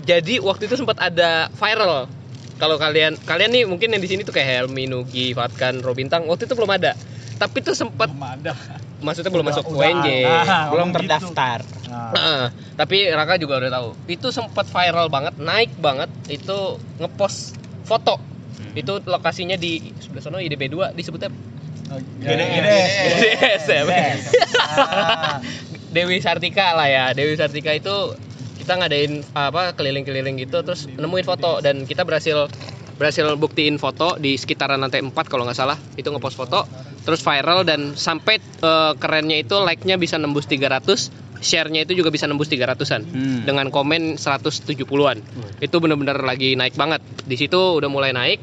[0.00, 2.08] jadi waktu itu sempat ada viral.
[2.56, 6.44] Kalau kalian kalian nih mungkin yang di sini tuh kayak Helmi, Nugi, Fatkan, Robintang waktu
[6.44, 6.92] itu belum ada.
[7.36, 8.52] Tapi tuh sempat Belum ada.
[9.00, 10.08] maksudnya belum Udah- masuk UNJ.
[10.24, 10.58] ada.
[10.68, 10.98] Belum ngomong gitu.
[11.00, 11.58] terdaftar.
[11.86, 12.42] Nah, Heeh,
[12.76, 13.88] tapi Raka juga udah tahu.
[14.06, 16.08] Itu sempat viral banget, naik banget.
[16.26, 17.59] Itu ngepost
[17.90, 18.14] foto.
[18.78, 21.34] Itu lokasinya di sebelah sana IDB 2 disebutnya
[22.22, 23.82] gede GDS ya.
[24.70, 25.42] Ah,
[25.90, 27.04] Dewi Sartika lah ya.
[27.10, 28.14] Dewi Sartika itu
[28.62, 31.58] kita ngadain apa keliling-keliling gitu terus nemuin foto.
[31.58, 32.46] Dan kita berhasil
[32.94, 35.74] berhasil buktiin foto di sekitaran lantai 4 kalau nggak salah.
[35.98, 36.70] Itu ngepost foto
[37.02, 42.28] terus viral dan sampai eh, kerennya itu like-nya bisa nembus 300 share-nya itu juga bisa
[42.28, 43.42] nembus 300-an Hmm.
[43.48, 45.18] dengan komen 170-an
[45.58, 47.00] itu bener-bener lagi naik banget.
[47.24, 48.40] Di situ udah mulai naik.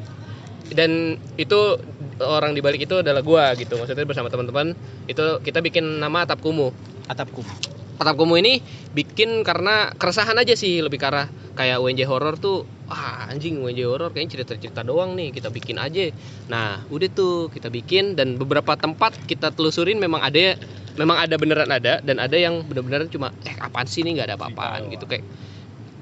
[0.68, 1.80] Dan itu
[2.20, 3.80] orang di balik itu adalah gua gitu.
[3.80, 4.76] Maksudnya bersama teman-teman
[5.08, 6.74] itu kita bikin nama atap kumuh.
[7.08, 7.77] Atap kumuh.
[7.98, 8.62] Atap Kumuh ini
[8.94, 11.26] bikin karena keresahan aja sih lebih arah
[11.58, 16.08] kayak UNJ horror tuh ah anjing UNJ horror kayaknya cerita-cerita doang nih kita bikin aja.
[16.46, 20.54] Nah, udah tuh kita bikin dan beberapa tempat kita telusurin memang ada
[20.94, 24.36] memang ada beneran ada dan ada yang bener-bener cuma eh apaan sih nih nggak ada
[24.38, 25.26] apa-apaan gitu kayak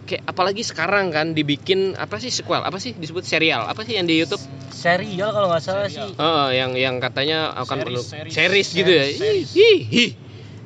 [0.06, 4.06] kayak apalagi sekarang kan dibikin apa sih sequel apa sih disebut serial apa sih yang
[4.06, 4.38] di YouTube
[4.70, 8.78] serial kalau nggak salah sih Oh, yang yang katanya akan perlu Series, series, series.
[8.78, 9.04] gitu ya.
[9.10, 10.10] Series, Ih, ih, ih.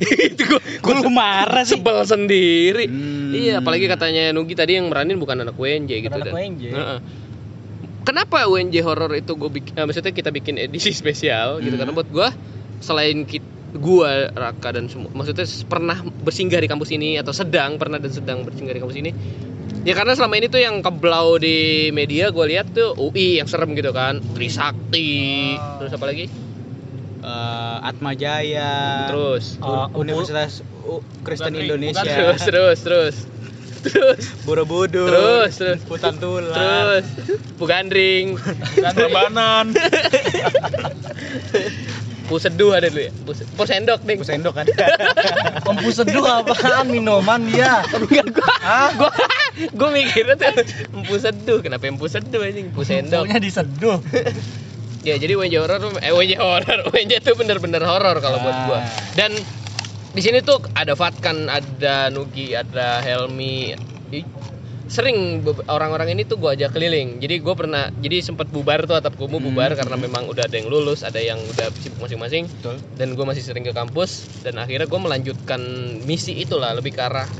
[0.00, 1.76] Itu gua, Kok lu marah sih?
[1.76, 2.84] sebel sendiri.
[2.88, 3.30] Hmm.
[3.30, 6.34] Iya, apalagi katanya Nugi tadi yang meranin bukan anak WNJ gitu anak dan.
[6.34, 6.62] WNJ.
[6.72, 6.98] Heeh.
[8.00, 11.84] Kenapa WNJ horror itu gue bikin eh, maksudnya kita bikin edisi spesial gitu Hmm.
[11.84, 12.28] karena buat gua
[12.80, 18.02] selain kita gua Raka dan semua maksudnya pernah bersinggah di kampus ini atau sedang pernah
[18.02, 19.14] dan sedang bersinggah di kampus ini
[19.86, 23.78] ya karena selama ini tuh yang keblau di media gue lihat tuh UI yang serem
[23.78, 26.26] gitu kan Trisakti terus apa lagi
[27.30, 29.06] Eh, Atma Jaya.
[29.06, 32.02] terus Uh, Universitas U- Kristen Bukan, Indonesia.
[32.02, 32.10] bukan.
[32.10, 33.16] terus terus terus
[33.82, 35.06] terus Borobudur.
[35.06, 36.52] terus terus Hutan Tulang.
[36.52, 37.06] terus
[37.56, 38.34] Bugandring
[38.74, 39.66] dan Rebanan.
[42.22, 44.66] Puseduh ada dulu ya Pus- Pusendok ding Pusendok kan.
[45.66, 48.54] empu seduh apaan minuman dia Enggak gua
[48.94, 49.10] gua
[49.74, 50.62] gua mikirnya tuh
[50.94, 53.98] empu seduh kenapa empu seduh anjing empu sendok Empunya diseduh
[55.00, 58.78] ya jadi WNJ horror eh WNJ horror WNJ tuh bener-bener horror kalau buat gua.
[58.80, 58.84] Ah.
[59.16, 59.32] dan
[60.10, 63.78] di sini tuh ada Fatkan ada Nugi ada Helmi.
[64.90, 67.22] Sering orang-orang ini tuh gua ajak keliling.
[67.22, 70.66] Jadi gua pernah jadi sempat bubar tuh atap kumuh bubar karena memang udah ada yang
[70.66, 72.50] lulus ada yang udah sibuk masing-masing.
[72.50, 72.76] Betul.
[72.98, 75.60] dan gue masih sering ke kampus dan akhirnya gue melanjutkan
[76.04, 77.30] misi itulah lebih ke arah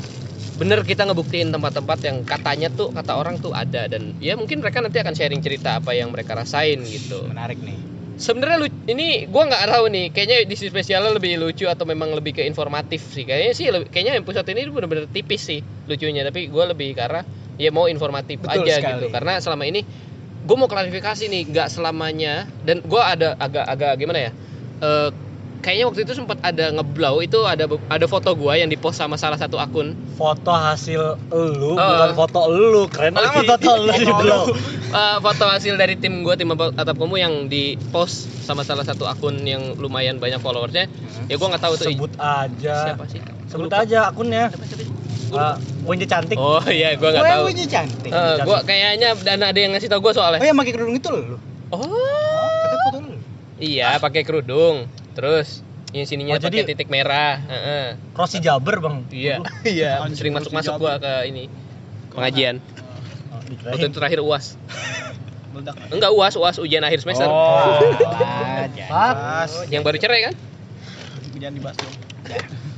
[0.60, 3.88] bener kita ngebuktiin tempat-tempat yang katanya tuh kata orang tuh ada.
[3.88, 7.24] Dan ya mungkin mereka nanti akan sharing cerita apa yang mereka rasain gitu.
[7.26, 7.80] Menarik nih.
[8.20, 10.06] sebenarnya lu ini gue nggak tahu nih.
[10.12, 13.24] Kayaknya edisi spesialnya lebih lucu atau memang lebih ke informatif sih.
[13.24, 16.20] Kayaknya sih lebih- kayaknya episode ini bener-bener tipis sih lucunya.
[16.22, 17.24] Tapi gue lebih arah
[17.56, 18.92] ya mau informatif Betul aja sekali.
[19.00, 19.80] gitu karena selama ini
[20.40, 22.44] gue mau klarifikasi nih nggak selamanya.
[22.60, 24.32] Dan gue ada agak-agak gimana ya
[24.80, 25.08] Eh,
[25.60, 29.36] kayaknya waktu itu sempat ada ngeblow itu ada ada foto gue yang dipost sama salah
[29.36, 29.92] satu akun.
[30.14, 31.78] Foto hasil elu Oh.
[31.78, 34.42] bukan foto elu keren Oh, amat foto elu di blow.
[34.90, 39.04] Eh, foto hasil dari tim gue tim atap kamu yang di post sama salah satu
[39.04, 40.90] akun yang lumayan banyak followersnya
[41.26, 42.90] ya gue nggak tahu tuh sebut aja.
[42.90, 43.20] siapa sih?
[43.46, 43.86] Sebut Gua lupa.
[43.86, 44.50] aja akunnya.
[44.50, 44.82] Siapa, siapa
[45.30, 45.54] uh,
[45.86, 46.34] Wenje cantik.
[46.34, 47.42] Oh iya gue nggak tahu.
[47.46, 48.10] Gue cantik.
[48.10, 51.08] Eh, gua kayaknya dan ada yang ngasih tau gue Oh soalnya yang pakai kerudung itu
[51.08, 51.36] lu.
[51.70, 51.86] oh.
[52.66, 53.14] Kata foto lu.
[53.60, 57.86] iya pakai kerudung terus yang sininya Oh, pakai titik merah Heeh.
[58.14, 60.06] Rossi Jaber bang iya Iya.
[60.12, 61.50] sering masuk masuk gua ke ini
[62.10, 62.62] pengajian
[63.30, 64.54] Oh, waktu itu terakhir uas
[65.90, 67.82] enggak uas uas ujian akhir semester Oh.
[69.72, 70.34] Yang baru cerai kan
[71.34, 71.94] jangan dibahas dong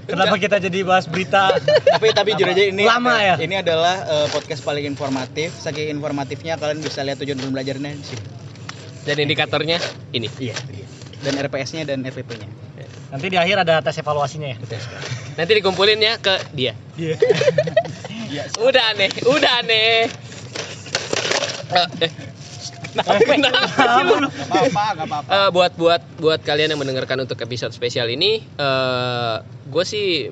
[0.03, 1.51] kenapa kita jadi bahas berita
[1.85, 3.35] tapi tapi jujur aja ini Lama ya?
[3.37, 5.51] Ini adalah eh, podcast paling informatif.
[5.53, 8.23] Saking informatifnya kalian bisa lihat tujuan belajarnya di sini.
[9.03, 10.55] dan indikatornya ini Iya.
[11.23, 12.49] Dan RPS-nya dan FVP-nya.
[13.09, 14.57] nanti di akhir ada tes evaluasinya ya
[15.37, 17.15] nanti dikumpulin ya ke dia Iya.
[18.59, 20.09] udah aneh udah aneh
[21.73, 22.13] Eh, eh.
[22.93, 23.25] Kenapa
[25.25, 30.29] Eh, buat buat buat kalian yang mendengarkan untuk episode spesial ini, eh gue sih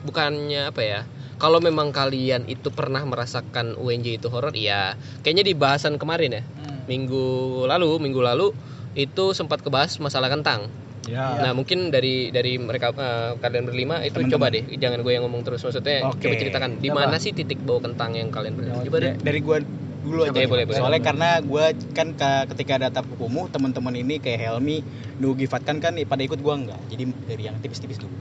[0.00, 1.00] bukannya apa ya?
[1.36, 4.96] Kalau memang kalian itu pernah merasakan UNJ itu horor, iya.
[5.20, 6.82] Kayaknya di bahasan kemarin ya, Hmm.
[6.84, 7.26] minggu
[7.64, 8.46] lalu, minggu lalu
[8.94, 10.68] itu sempat kebahas masalah kentang.
[11.04, 14.32] ya Nah mungkin dari dari mereka eh, kalian berlima itu Teman-teman.
[14.34, 15.60] coba deh, jangan gue yang ngomong terus.
[15.60, 16.20] Maksudnya Oke.
[16.20, 18.80] coba ceritakan di mana sih titik bau kentang yang kalian pernah?
[18.80, 19.12] Coba deh.
[19.12, 19.58] Da- Dari gua
[19.98, 20.30] dulu aja.
[20.30, 20.78] Oke, boleh, boleh.
[20.78, 24.80] Soalnya karena gua kan ke- ketika ada tapu kumuh, teman-teman ini kayak Helmi,
[25.16, 26.80] Nugi Fatkan kan pada ikut gua enggak.
[26.88, 28.12] Jadi dari yang tipis-tipis dulu.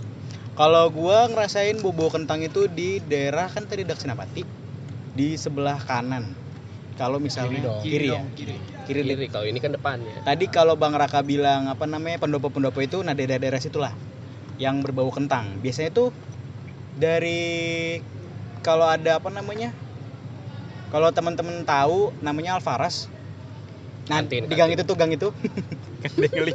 [0.53, 4.41] Kalau gua ngerasain bobo kentang itu di daerah kan tadi Daksinapati
[5.13, 6.33] di sebelah kanan.
[6.95, 7.81] Kalau misalnya Kiri dong.
[7.83, 8.13] kiri, ya.
[8.15, 8.57] dong, kiri.
[8.87, 10.23] Kiri, Kiri, kalau ini kan depannya.
[10.23, 13.91] Tadi kalau Bang Raka bilang apa namanya pendopo-pendopo itu nah daerah-daerah situlah
[14.55, 15.59] yang berbau kentang.
[15.59, 16.15] Biasanya tuh
[16.95, 17.99] dari
[18.63, 19.75] kalau ada apa namanya?
[20.87, 23.11] Kalau teman-teman tahu namanya Alfaras.
[24.07, 24.79] Nah, Kantin, di gang kantin.
[24.79, 25.29] itu tuh gang itu.
[25.99, 26.53] Kan dia ngeli.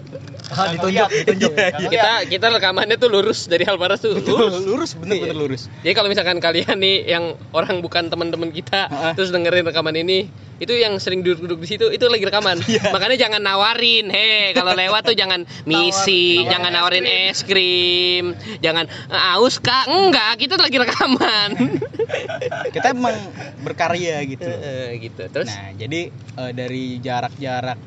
[0.56, 1.52] Ah, ditunjuk ditunjuk
[1.92, 4.16] Kita kita rekamannya tuh lurus dari Alvaras tuh.
[4.16, 4.64] Lurus.
[4.64, 5.68] lurus bener-bener lurus.
[5.84, 9.12] Jadi kalau misalkan kalian nih yang orang bukan teman-teman kita Ha-ha.
[9.12, 12.62] terus dengerin rekaman ini, itu yang sering duduk-duduk di situ itu lagi rekaman.
[12.94, 19.34] Makanya jangan nawarin, heh kalau lewat tuh jangan misi, jangan nawarin es krim, jangan "Eh,
[19.34, 21.50] aus kak, enggak, kita lagi rekaman.
[22.74, 23.16] Kita emang
[23.64, 24.44] berkarya gitu.
[24.46, 25.24] Eh, gitu.
[25.32, 27.78] Terus Nah, jadi eh, dari jarak-jarak.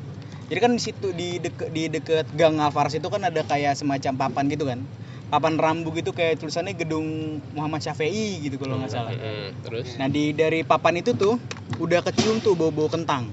[0.46, 4.12] Jadi kan di situ di deket di deket Gang Alfaras itu kan ada kayak semacam
[4.14, 4.78] papan gitu kan.
[5.26, 7.06] Papan rambu gitu kayak tulisannya gedung
[7.50, 9.10] Muhammad Syafi'i gitu kalau nggak salah.
[9.60, 11.34] Terus Nah, di dari papan itu tuh
[11.76, 13.26] udah kecium tuh bau-bau kentang.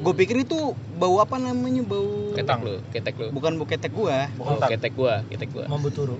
[0.00, 0.58] Gue pikir itu
[0.96, 1.82] bau apa namanya?
[1.82, 3.28] Bau ketek lu, ketek lu.
[3.30, 4.26] Bukan bau ketek gua.
[4.36, 5.64] Oh, ketek gua, ketek gua.
[5.66, 6.18] mambu turu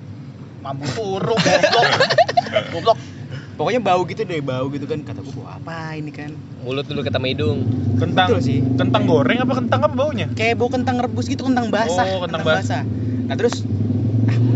[0.61, 1.89] mampu turu goblok
[2.69, 2.99] goblok
[3.57, 7.01] pokoknya bau gitu deh bau gitu kan kata gue bau apa ini kan Mulut dulu
[7.01, 7.59] ketemu hidung.
[7.97, 8.29] Kentang.
[8.29, 8.61] Betul sih.
[8.77, 10.29] Kentang goreng apa kentang apa baunya?
[10.31, 12.85] kayak bau kentang rebus gitu kentang basah Oh, kentang basah.
[13.25, 13.65] nah terus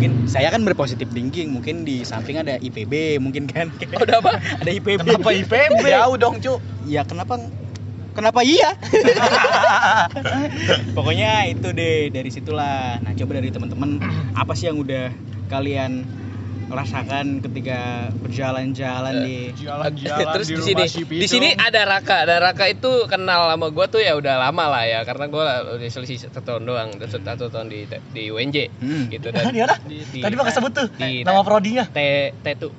[0.04, 3.72] mungkin saya kan berpositif thinking mungkin di samping ada IPB mungkin kan
[4.04, 4.36] Udah apa?
[4.36, 5.80] ada IPB Kenapa IPB?
[5.80, 6.60] Jauh dong, Cuk.
[6.84, 7.40] ya kenapa
[8.12, 8.76] kenapa iya
[10.96, 13.96] pokoknya itu deh dari situlah nah coba dari teman-teman
[14.36, 15.08] apa sih yang udah
[15.48, 16.04] kalian
[16.66, 17.80] rasakan ketika
[18.18, 22.24] berjalan-jalan di Jalan-jalan Terus di sini, si di sini ada Raka.
[22.24, 25.88] Dan Raka itu kenal sama gua tuh ya udah lama lah ya, karena gua udah
[25.88, 29.06] selisih satu tahun doang, udah satu tahun di di UNJ Hmm.
[29.08, 29.76] gitu dan ada.
[29.82, 31.84] di, di- Tadi mah kesebut tuh di nama prodinya.
[31.86, 31.98] T
[32.34, 32.72] T tuh.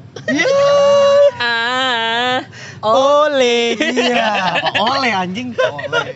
[1.36, 2.40] Ah.
[2.82, 3.74] Oleh.
[3.76, 4.30] Iya,
[4.62, 5.52] apa oleh anjing.
[5.56, 6.14] Oleh.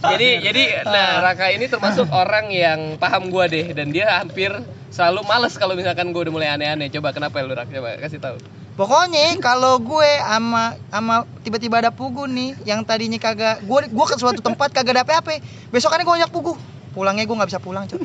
[0.00, 4.50] Jadi jadi nah Raka ini termasuk orang yang paham gua deh dan dia hampir
[4.90, 6.90] selalu males kalau misalkan gua udah mulai aneh-aneh.
[6.90, 7.70] Coba kenapa lu Rak?
[7.70, 8.36] Coba kasih tahu.
[8.78, 14.16] Pokoknya kalau gue ama ama tiba-tiba ada pugu nih yang tadinya kagak gue gue ke
[14.16, 15.42] suatu tempat kagak ada apa-apa.
[15.68, 16.56] Besokannya gue ngajak pugu.
[16.96, 18.00] Pulangnya gue nggak bisa pulang, Cok.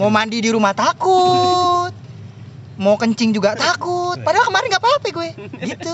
[0.00, 1.92] Mau mandi di rumah takut.
[2.80, 4.16] Mau kencing juga takut.
[4.24, 5.28] Padahal kemarin nggak apa-apa gue.
[5.60, 5.92] Gitu.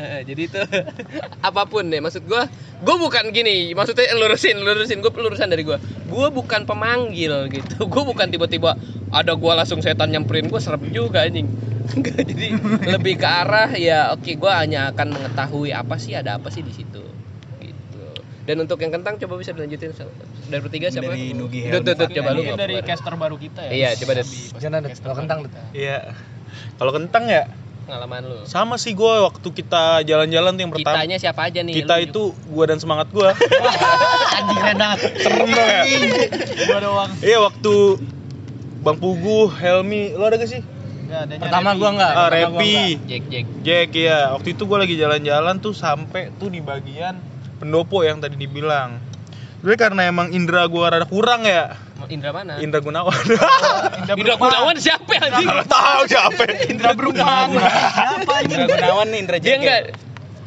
[0.00, 0.60] Eh, jadi itu
[1.48, 2.48] apa pun deh maksud gua
[2.80, 5.76] gua bukan gini maksudnya lurusin lurusin gua lurusan dari gua.
[6.08, 8.80] Gua bukan pemanggil gitu gua bukan tiba-tiba
[9.12, 11.48] ada gua langsung setan nyamperin gua serem juga anjing.
[11.96, 12.54] Enggak, jadi
[12.86, 16.72] lebih ke arah ya oke gua hanya akan mengetahui apa sih ada apa sih di
[16.72, 17.02] situ
[17.60, 18.04] gitu.
[18.46, 19.92] Dan untuk yang kentang coba bisa dilanjutin
[20.50, 23.70] dari bertiga siapa Dari Nugi Dut, dut, dut, coba lu dari caster baru kita ya.
[23.70, 24.12] Iya, coba.
[24.58, 25.38] Jangan ada kalau kentang.
[25.74, 25.98] Iya.
[26.78, 27.42] Kalau kentang ya
[27.90, 30.94] pengalaman lu sama sih gue waktu kita jalan-jalan tuh yang pertama.
[30.94, 33.34] kitanya siapa aja nih Kita itu gua dan semangat gua.
[34.38, 34.98] Anjing keren banget.
[35.18, 35.82] Serem dong ya.
[36.70, 37.10] Gua doang.
[37.18, 37.74] Iya waktu
[38.80, 40.62] Bang Pugu, Helmi, lo ada gak sih?
[40.62, 41.80] Enggak, adanya Pertama Repi.
[41.82, 42.12] gua enggak.
[42.14, 42.74] Ah, Repi.
[43.10, 44.18] Jack Jack Jack ya.
[44.38, 47.18] Waktu itu gua lagi jalan-jalan tuh sampai tuh di bagian
[47.58, 49.02] pendopo yang tadi dibilang.
[49.60, 51.74] Sebenernya karena emang indera gua rada kurang ya.
[52.08, 53.12] Indra mana Indra Gunawan.
[54.20, 56.42] Indra Gunawan siapa ya, anjing tahu siapa.
[56.70, 57.48] Indra Bruman.
[57.60, 58.54] Siapa ini?
[58.56, 59.82] Indra Gunawan nih Indra dia Jegel enggak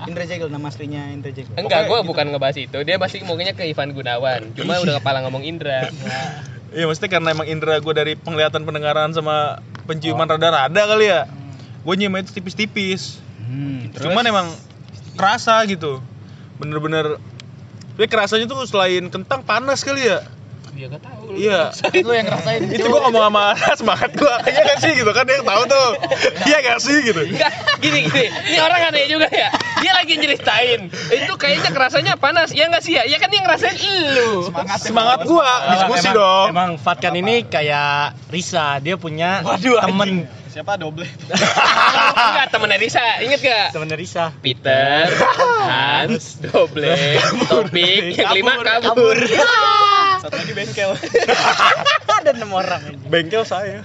[0.03, 2.77] Indra Jegel nama aslinya Indra Jegel Enggak, gue bukan ngebahas itu.
[2.83, 4.51] Dia masih maunya ke Ivan Gunawan.
[4.57, 5.87] Cuma udah kepala ngomong Indra.
[6.73, 11.29] Iya maksudnya karena emang indera gue dari penglihatan pendengaran sama penciuman rada-rada kali ya
[11.85, 14.09] Gue nyium itu tipis-tipis Hmm, terus?
[14.09, 14.47] Cuman emang
[15.13, 16.01] kerasa gitu
[16.57, 17.21] Bener-bener
[17.93, 20.25] Tapi kerasanya tuh selain kentang panas kali ya
[20.73, 21.37] Dia gak tahu.
[21.37, 21.61] Iya
[22.07, 22.61] Lu yang ngerasain.
[22.73, 23.45] Itu gue ngomong sama
[23.77, 25.89] semangat gue Iya gak sih gitu kan dia yang tahu tuh
[26.49, 28.25] Iya gak sih gitu Enggak, gini gini.
[28.49, 29.53] Ini orang aneh juga ya.
[29.83, 30.89] Dia lagi nyeritain.
[31.13, 32.55] Itu kayaknya kerasanya panas.
[32.55, 33.05] Ya enggak sih ya?
[33.05, 33.77] Ya kan yang ngerasain
[34.17, 34.49] lu.
[34.49, 34.77] Semangat.
[34.81, 41.09] Semangat gue diskusi emang, dong Emang Fatkan ini kayak Risa, dia punya temen Siapa doble?
[42.29, 43.01] Enggak temennya Risa.
[43.25, 43.67] Ingat gak?
[43.73, 44.29] temennya Risa.
[44.37, 45.09] Peter,
[45.65, 46.93] Hans, Doble,
[47.49, 49.17] Topik, yang kelima kabur.
[50.23, 50.91] Satu lagi bengkel.
[52.23, 53.83] ada enam orang Bengkel saya.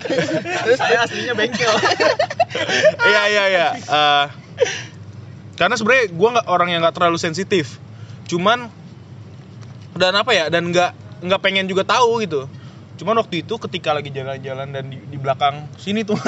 [0.62, 1.66] Terus saya aslinya bengkel.
[3.04, 3.68] Iya iya iya.
[3.76, 4.26] Eh,
[5.60, 7.76] Karena sebenarnya gue nggak orang yang nggak terlalu sensitif.
[8.24, 8.72] Cuman
[9.92, 12.46] Dan apa ya Dan nggak nggak pengen juga tahu gitu.
[13.02, 16.18] Cuman waktu itu ketika lagi jalan-jalan dan di, di belakang sini tuh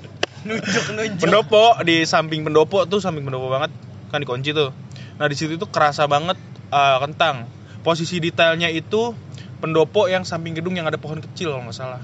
[0.46, 1.20] nunjuk nunjuk.
[1.20, 3.70] pendopo di samping pendopo tuh samping pendopo banget
[4.10, 4.74] kan dikunci tuh.
[5.16, 6.36] Nah di situ tuh kerasa banget
[6.74, 7.46] eh, kentang.
[7.80, 9.16] Posisi detailnya itu
[9.60, 12.00] pendopo yang samping gedung yang ada pohon kecil kalau nggak salah.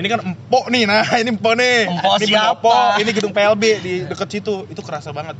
[0.00, 1.86] Ini kan empok nih nah ini empok nih.
[1.92, 2.56] Empok ini siapa?
[2.56, 2.76] pendopo.
[3.04, 4.54] Ini gedung PLB di deket situ.
[4.72, 5.36] Itu kerasa banget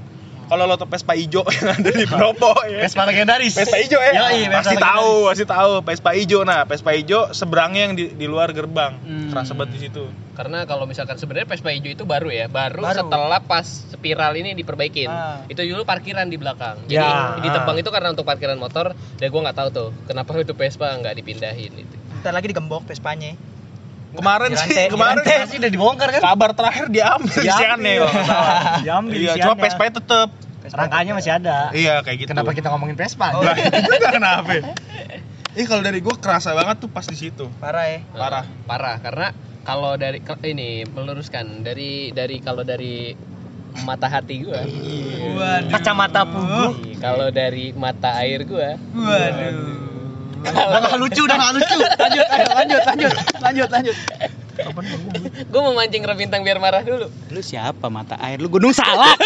[0.50, 3.54] kalau lo tau Vespa ijo yang ada di pendopo ya Vespa legendaris.
[3.54, 7.94] Vespa ijo ya Yoi, pasti tahu pasti tahu Vespa ijo nah Vespa ijo seberangnya yang
[7.94, 9.30] di, di luar gerbang Hmm.
[9.30, 12.96] kerasa banget di situ Karena kalau misalkan sebenarnya Vespa hijau itu baru ya, baru, Baru.
[12.96, 15.04] setelah pas spiral ini diperbaikin.
[15.04, 15.44] Ah.
[15.44, 16.80] Itu dulu parkiran di belakang.
[16.82, 17.82] Jadi Ya, ditebang ah.
[17.82, 18.96] itu karena untuk parkiran motor.
[19.14, 21.96] Dan gue nggak tahu tuh kenapa itu Vespa nggak dipindahin itu.
[22.18, 23.36] Ntar lagi digembok Vespanya.
[24.16, 25.36] Kemarin sih kemarin rantai.
[25.46, 26.20] Pasti udah dibongkar kan?
[26.22, 28.78] kabar terakhir diambil di Siane salah.
[28.86, 30.28] Diambil Iya, cuma Vespa tetep.
[30.70, 31.74] Rangkanya masih ada.
[31.74, 32.30] Iya, kayak gitu.
[32.30, 33.34] Kenapa kita ngomongin Vespa?
[33.34, 34.50] Lah, itu nggak kenapa?
[35.58, 37.50] Ih, kalau dari gua kerasa banget tuh pas di situ.
[37.58, 37.98] Parah ya.
[38.14, 38.44] Parah.
[38.46, 39.28] Eh, parah karena
[39.66, 43.14] kalau dari ini meluruskan dari dari kalau dari
[43.82, 44.62] mata hati gua.
[44.62, 45.70] Waduh.
[45.74, 46.94] Kacamata pugu.
[47.02, 48.78] Kalau dari mata air gua.
[48.94, 49.89] Waduh.
[50.40, 51.78] Udah nggak lucu, udah nggak lucu.
[51.78, 53.96] Lanjut, ayo, lanjut, lanjut, lanjut, lanjut.
[55.48, 57.08] Gua mau mancing Bintang biar marah dulu.
[57.32, 59.16] lu siapa mata air lu gunung salak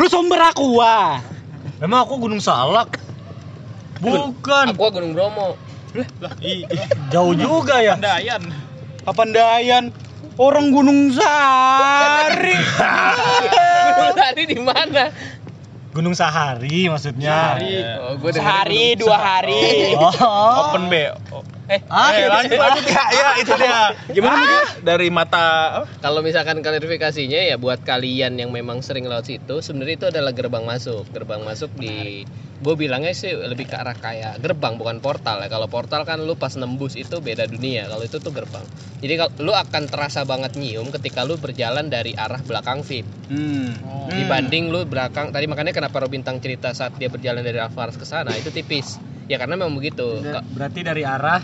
[0.00, 1.20] lu sumber aqua
[1.78, 2.98] Memang aku Gunung Salak.
[4.02, 4.74] Bukan.
[4.74, 5.54] Aku Gunung Bromo.
[6.42, 6.66] Ih,
[7.14, 7.94] Jauh juga ya.
[7.94, 8.50] Dayan.
[9.06, 9.94] Papandayan
[10.38, 12.54] orang gunung sari
[13.96, 15.10] Gunung Sahari di mana?
[15.92, 17.56] Gunung Sahari maksudnya.
[17.98, 19.56] Oh, gua Gunung dua Sahari.
[19.56, 19.96] hari.
[19.96, 20.68] Oh.
[20.68, 20.94] Open B.
[21.68, 23.92] Eh, Eh, lanjut lanjut ya, ya itu dia.
[24.08, 25.86] Gimana dari mata apa?
[26.00, 30.64] kalau misalkan klarifikasinya ya buat kalian yang memang sering lewat situ, sebenarnya itu adalah gerbang
[30.64, 31.04] masuk.
[31.12, 32.24] Gerbang masuk di
[32.58, 35.52] gue bilangnya sih lebih ke arah kayak gerbang bukan portal ya.
[35.52, 37.84] Kalau portal kan lu pas nembus itu beda dunia.
[37.84, 38.64] Kalau itu tuh gerbang.
[39.04, 43.04] Jadi kalau lu akan terasa banget nyium ketika lu berjalan dari arah belakang VIP.
[43.28, 43.76] Hmm.
[44.08, 48.32] Dibanding lu belakang tadi makanya kenapa Robintang cerita saat dia berjalan dari Alfaras ke sana
[48.32, 48.96] itu tipis.
[49.28, 50.20] Ya karena memang begitu.
[50.22, 51.42] Ka- Berarti dari arah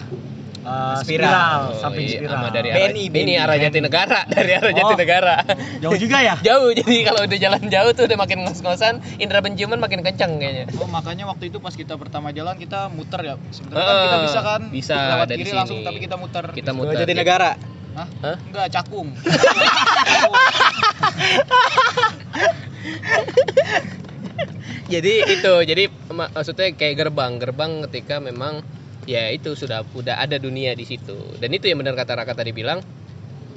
[0.64, 1.28] uh, Spiral.
[1.28, 2.32] spiral, Oh, samping iya, spiral.
[2.34, 3.34] sama dari arah BNI, ini BNI.
[3.36, 4.74] arah Jatinegara, dari arah Oh.
[4.74, 5.36] Jatinegara.
[5.78, 6.34] Jauh juga ya?
[6.48, 10.64] jauh jadi kalau udah jalan jauh tuh udah makin ngos-ngosan indera penciuman makin kencang kayaknya
[10.74, 13.34] Oh, makanya waktu itu pas kita pertama jalan kita muter ya.
[13.50, 15.54] Sebenarnya kan Heeh, kita bisa kan bisa lewat dari kiri sini.
[15.54, 16.44] langsung tapi kita muter.
[16.50, 17.50] kita muter Jatinegara.
[17.94, 18.06] Hah?
[18.24, 18.36] Hah?
[18.42, 19.08] Enggak, cakung.
[24.92, 28.60] jadi itu jadi mak- maksudnya kayak gerbang gerbang ketika memang
[29.04, 31.12] ya itu sudah udah ada dunia di situ.
[31.36, 32.80] Dan itu yang benar kata Raka tadi bilang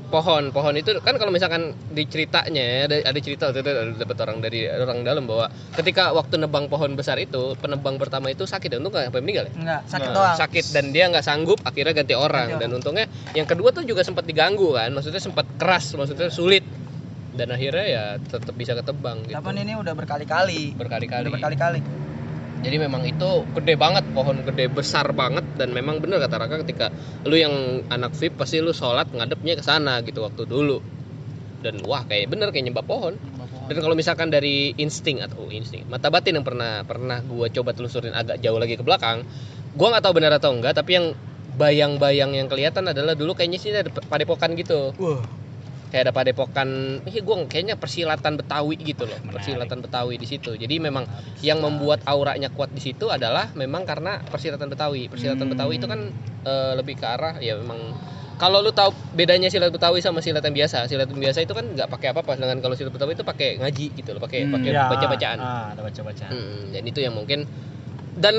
[0.07, 4.39] pohon pohon itu kan kalau misalkan di ceritanya ada, ada cerita itu ada dapat orang
[4.39, 8.79] dari orang dalam bahwa ketika waktu nebang pohon besar itu penebang pertama itu sakit dan
[8.79, 9.53] untung nggak sampai meninggal ya?
[9.59, 10.35] Enggak, sakit Nah, doang.
[10.39, 12.55] sakit dan dia nggak sanggup akhirnya ganti orang.
[12.55, 16.63] Ganti dan untungnya yang kedua tuh juga sempat diganggu kan maksudnya sempat keras maksudnya sulit
[17.37, 20.73] dan akhirnya ya tetap bisa ketebang gitu Tapi ini udah berkali-kali.
[20.73, 21.79] berkali-kali Udah berkali-kali.
[22.57, 26.89] jadi memang itu gede banget pohon gede besar banget dan memang bener kata Raka ketika
[27.23, 30.81] lu yang anak VIP pasti lu sholat ngadepnya ke sana gitu waktu dulu
[31.61, 33.13] dan wah kayak bener kayak nyembah pohon
[33.67, 37.77] dan kalau misalkan dari insting atau oh, insting mata batin yang pernah pernah gua coba
[37.77, 39.21] telusurin agak jauh lagi ke belakang
[39.77, 41.13] gua nggak tahu benar atau enggak tapi yang
[41.57, 45.21] bayang-bayang yang kelihatan adalah dulu kayaknya sih ada padepokan gitu Wah.
[45.87, 46.67] Kayak ada padepokan
[47.03, 49.33] ini gue kayaknya persilatan Betawi gitu loh Menarik.
[49.39, 51.07] persilatan Betawi di situ jadi memang
[51.39, 55.53] yang membuat auranya kuat di situ adalah memang karena persilatan Betawi persilatan Hmm.
[55.55, 55.99] Betawi itu kan
[56.43, 57.95] eh, lebih ke arah ya memang
[58.37, 61.65] kalau lu tahu bedanya silat Betawi sama silat yang biasa silat yang biasa itu kan
[61.65, 64.69] nggak pakai apa-apa sedangkan kalau silat Betawi itu pakai ngaji gitu loh pakai Hmm, pakai
[64.75, 66.31] Ya, baca-bacaan Ah, ada baca-bacaan.
[66.31, 67.47] Hmm, dan itu yang mungkin
[68.17, 68.33] dan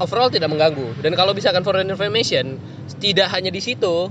[0.00, 0.96] overall tidak mengganggu.
[1.04, 2.56] Dan kalau misalkan for information,
[2.98, 4.08] tidak hanya di situ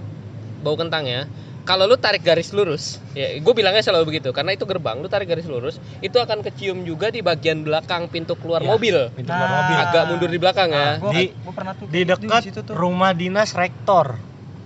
[0.62, 1.26] bau kentangnya.
[1.62, 5.28] Kalau lu tarik garis lurus, ya gue bilangnya selalu begitu karena itu gerbang, lu tarik
[5.28, 8.98] garis lurus, itu akan kecium juga di bagian belakang pintu keluar Ya, mobil.
[9.12, 9.58] Pintu keluar Nah.
[9.60, 9.78] mobil.
[9.80, 10.98] Agak mundur di belakang ya.
[10.98, 12.74] Gua, Di- gua pernah tuh Di dekat situ tuh.
[12.74, 14.18] rumah dinas rektor.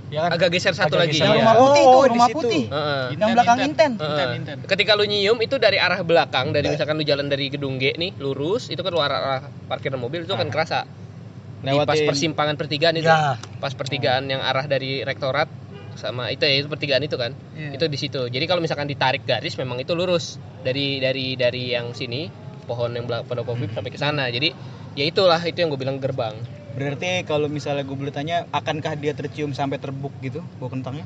[0.07, 0.37] Ya kan?
[0.37, 1.17] Agak geser satu Agak lagi.
[1.17, 1.25] geser.
[1.25, 1.39] Yang ya.
[1.41, 2.37] rumah putih Oh, di rumah situ.
[2.39, 2.63] putih.
[2.69, 3.03] Heeh.
[3.13, 3.91] Yang belakang inten.
[3.97, 4.29] Heeh.
[4.37, 4.57] Inten.
[4.63, 8.15] Ketika lu nyium itu dari arah belakang, dari misalkan lu jalan dari gedung G nih,
[8.15, 10.85] lurus, itu kan lu arah, arah parkiran mobil itu akan kerasa.
[11.59, 12.05] Di pas Lewatin.
[12.05, 13.07] persimpangan pertigaan itu.
[13.07, 13.39] Ya.
[13.57, 15.47] Pas pertigaan yang arah dari rektorat
[15.95, 17.31] sama itu ya itu pertigaan itu kan.
[17.55, 17.77] Iya.
[17.77, 18.21] Itu di situ.
[18.29, 22.27] Jadi kalau misalkan ditarik garis memang itu lurus dari dari dari yang sini
[22.63, 24.27] pohon yang belakang pada covid sampai ke sana.
[24.31, 24.53] Jadi
[24.97, 26.35] ya itulah itu yang gue bilang gerbang.
[26.73, 31.05] Berarti kalau misalnya gue boleh tanya, akankah dia tercium sampai terbuk gitu bau kentangnya?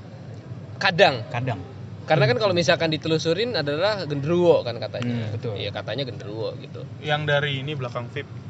[0.79, 1.59] Kadang Kadang.
[2.07, 5.27] karena kan kalau misalkan ditelusurin adalah genderuwo kan katanya.
[5.27, 5.59] Hmm, betul.
[5.59, 6.87] Iya katanya genderuwo gitu.
[7.03, 8.46] Yang dari ini belakang VIP.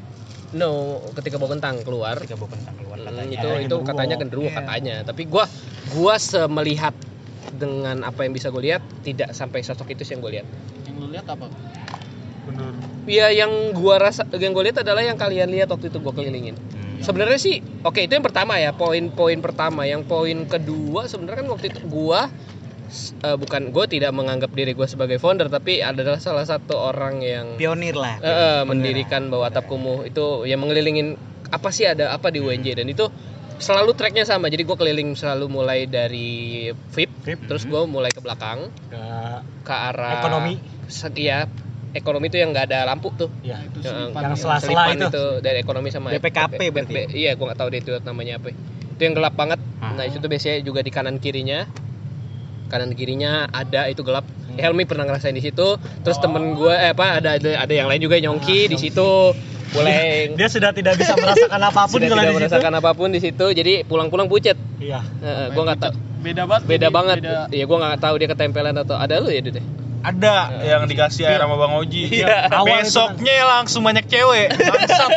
[0.50, 3.36] No, ketika bau kentang keluar Ketika bau kentang keluar Hmm, katanya.
[3.36, 3.84] itu itu genderuwo.
[3.84, 4.56] katanya genderuwo Iya.
[4.56, 5.44] katanya tapi gua
[5.90, 6.94] gua semelihat
[7.50, 10.46] dengan apa yang bisa gue lihat tidak sampai sosok itu sih yang gue lihat
[10.84, 11.46] Yang lu lihat apa?
[12.44, 12.72] Bener.
[13.04, 16.56] Iya yang gua rasa yang gue lihat adalah yang kalian lihat waktu itu gua kelilingin
[16.56, 17.00] Hmm.
[17.00, 21.66] sebenarnya sih oke itu yang pertama ya poin-poin pertama yang poin kedua sebenarnya kan waktu
[21.68, 22.28] itu gua
[23.20, 27.46] eh, bukan gue tidak menganggap diri gue sebagai founder tapi adalah salah satu orang yang
[27.54, 28.16] Pionir lah.
[28.18, 31.14] Eh, eh, mendirikan bawah atap kumuh itu yang mengelilingin
[31.48, 33.08] apa sih ada apa di UNJ dan itu
[33.58, 37.40] selalu tracknya sama jadi gue keliling selalu mulai dari VIP, VIP.
[37.44, 39.02] terus gue mulai ke belakang Ke
[39.64, 40.54] ke arah Ekonomi.
[40.86, 41.48] Se- iya
[41.90, 43.58] ekonomi itu yang nggak ada lampu tuh ya.
[43.60, 44.38] Itu yang, selipan yang ya.
[44.38, 45.06] sela-sela itu.
[45.08, 46.92] itu dari ekonomi sama BPKP berarti.
[46.94, 49.94] BP iya gue nggak tahu deh itu namanya apa itu yang gelap banget Ah.
[49.94, 51.64] nah itu tuh biasanya juga di kanan kirinya
[52.68, 54.22] kanan kirinya ada itu gelap.
[54.54, 55.74] Helmi pernah ngerasain di situ.
[56.02, 59.32] Terus temen gue eh apa ada ada, ada yang lain juga nyongki di situ.
[59.68, 59.96] Boleh.
[60.38, 62.38] Dia sudah tidak bisa merasakan apa pun sudah kalau tidak di situ.
[62.42, 63.46] merasakan apa pun di situ.
[63.48, 64.56] Jadi pulang-pulang pucet.
[64.78, 65.00] Iya.
[65.50, 66.66] gue nggak tahu Beda banget.
[66.66, 67.16] beda banget.
[67.22, 67.46] Beda.
[67.48, 69.62] ya gue nggak tahu dia ketempelan atau ada lu ya deh
[69.98, 72.22] Ada yang dikasih air sama Bang Oji.
[72.22, 72.46] Iya.
[72.48, 74.46] Awal itu Besoknya langsung banyak cewek.
[74.54, 75.10] Bangsat.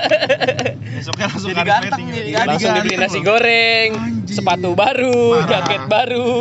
[0.98, 2.86] Besoknya langsung Jadi ganteng jadi Jadi langsung ganteng.
[2.86, 3.90] Dibeli nasi goreng.
[4.26, 5.50] sepatu baru Parah.
[5.50, 6.34] jaket baru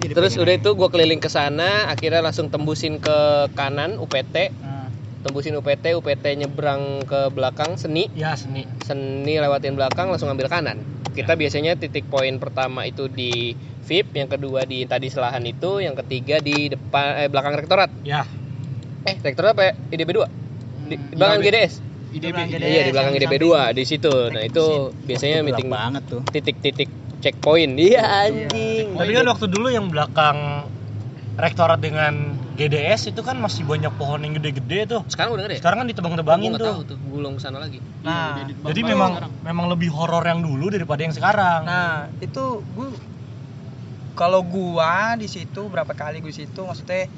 [0.00, 3.18] Jadi terus pengen udah itu gue keliling ke sana akhirnya langsung tembusin ke
[3.52, 4.88] kanan UPT Nah,
[5.20, 8.08] tembusin UPT UPT nyebrang ke belakang seni.
[8.16, 8.64] Ya seni.
[8.80, 10.80] seni lewatin belakang langsung ambil kanan.
[11.12, 13.52] Kita biasanya titik poin pertama itu di
[13.84, 17.92] VIP yang kedua di tadi selahan itu yang ketiga di depan eh, belakang rektorat.
[18.06, 18.24] Ya.
[19.04, 19.72] eh rektorat apa ya?
[19.92, 20.24] IDB 2
[20.88, 21.52] di Hmm, belakang IDB.
[21.52, 22.36] GDS IDB.
[22.48, 22.66] GDS.
[22.66, 24.64] iya di belakang IDB 2 di situ nah itu
[25.00, 30.66] biasanya Itu meeting banget tuh titik-titik checkpoint iya anjing Tapi kan waktu dulu yang belakang
[31.36, 35.00] rektorat dengan GDS itu kan masih banyak pohon yang gede-gede tuh.
[35.06, 35.60] sekarang udah ada ya?
[35.64, 36.88] Sekarang kan ditebang-tebangin Gua nggak tahu tuh.
[36.90, 39.32] tuh gulung sana lagi Nah, Iya, di- Jadi memang sekarang.
[39.40, 41.64] memang lebih horor yang dulu daripada yang sekarang.
[41.64, 42.88] Nah, itu gue
[44.12, 47.08] kalau gua di situ berapa kali gue di situ maksudnya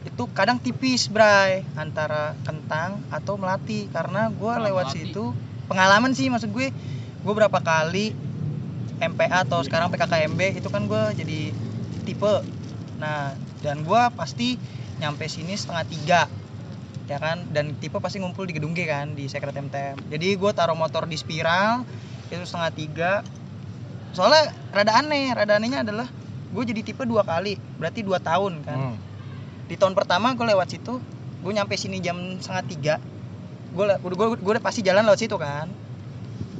[0.00, 3.88] itu kadang tipis, Bray, antara kentang atau melati.
[3.92, 5.12] Karena Nah, lewat melati.
[5.12, 5.36] situ
[5.68, 6.72] pengalaman sih maksud gue.
[7.20, 8.16] Gue berapa kali
[9.00, 11.40] MPA atau sekarang PKKMB itu kan gue jadi
[12.04, 12.34] tipe.
[13.00, 14.56] Nah dan gua pasti
[15.00, 16.22] nyampe sini setengah tiga
[17.08, 17.48] ya kan?
[17.52, 21.08] Dan tipe pasti ngumpul di gedung G kan di Secret MTM jadi gue taruh motor
[21.08, 21.84] di spiral
[22.28, 23.12] itu setengah tiga.
[24.12, 26.08] Soalnya rada aneh rada anehnya adalah
[26.50, 28.78] gue jadi tipe dua kali berarti dua tahun kan.
[28.78, 28.96] Hmm.
[29.70, 30.98] Di tahun pertama gue lewat situ
[31.40, 32.94] gue nyampe sini jam setengah tiga
[33.70, 35.70] gue gue gue udah pasti jalan lewat situ kan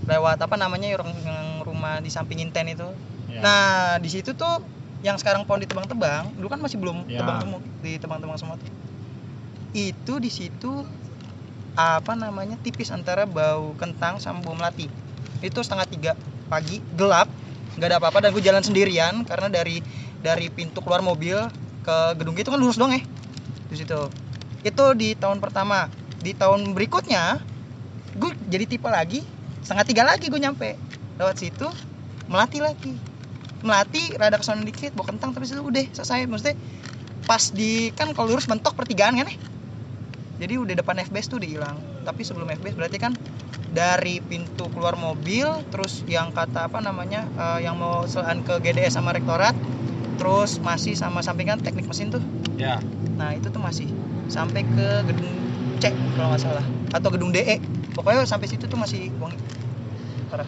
[0.07, 2.87] lewat apa namanya yang yang rumah di samping Inten itu
[3.31, 3.47] Ya.
[3.47, 3.71] nah
[4.03, 4.59] di situ tuh
[5.07, 7.23] yang sekarang pohon ditebang-tebang dulu kan masih belum Ya.
[7.23, 8.67] tebang semua ditebang-tebang semua tuh.
[9.71, 10.83] itu di situ
[11.79, 14.91] apa namanya tipis antara bau kentang sama bau melati
[15.47, 16.13] itu setengah tiga
[16.51, 17.31] pagi gelap
[17.79, 19.79] nggak ada apa-apa dan gue jalan sendirian karena dari
[20.27, 21.39] dari pintu keluar mobil
[21.81, 23.03] ke gedung itu kan lurus dong ya
[23.71, 24.11] di situ.
[24.67, 25.89] Itu di tahun pertama.
[26.21, 27.41] Di tahun berikutnya
[28.11, 29.23] gue jadi tipe lagi
[29.63, 30.77] setengah tiga lagi gue nyampe.
[31.17, 31.71] Lewat situ
[32.27, 32.93] melati lagi.
[33.63, 36.27] Melati rada ke sana dikit bawa kentang tapi situ udah selesai.
[36.29, 36.57] Maksudnya
[37.25, 39.37] pas di kan kalau lurus mentok pertigaan kan ya.
[40.41, 41.77] Jadi udah depan FBS tuh udah hilang.
[42.05, 43.13] Tapi sebelum FBS berarti kan
[43.71, 48.99] dari pintu keluar mobil terus yang kata apa namanya eh, yang mau selan ke GDS
[48.99, 49.55] sama rektorat
[50.21, 52.21] terus masih sama sampingan teknik mesin tuh.
[52.61, 52.77] Ya.
[53.17, 53.89] nah itu tuh masih
[54.29, 55.33] sampai ke gedung
[55.81, 56.65] C kalau nggak salah.
[56.93, 57.57] Atau gedung DE
[57.97, 59.41] pokoknya sampai situ tuh masih wangi.
[60.29, 60.45] Parah.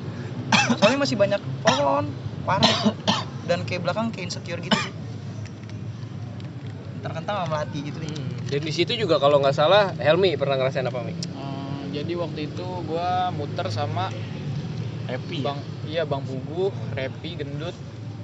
[0.77, 2.13] Soalnya masih banyak pohon
[2.45, 2.69] parah.
[2.69, 2.93] Itu
[3.49, 4.93] dan kayak belakang kayak insecure gitu sih.
[7.01, 7.97] Ntar kentang sama melati gitu.
[7.99, 11.17] Deh dan di situ juga kalau nggak salah Helmi pernah ngerasain apa Mi?
[11.17, 14.13] Eh, jadi waktu itu gua muter sama
[15.09, 15.41] Happy.
[15.41, 15.57] Bang
[15.89, 17.73] iya Bang Pugu, Repi, Gendut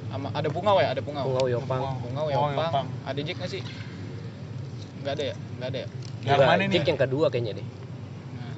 [0.09, 1.25] sama ada Pungau ya, ada Pungau.
[1.29, 1.81] Pungau, Yopang.
[2.01, 2.53] Pungau, Yopang.
[2.57, 2.87] Yopang.
[3.05, 3.63] Ada Jack nggak sih?
[5.05, 5.35] Nggak ada ya?
[5.59, 5.89] Nggak ada ya?
[6.25, 6.75] Yang mana ini?
[6.75, 7.67] Jack yang kedua kayaknya deh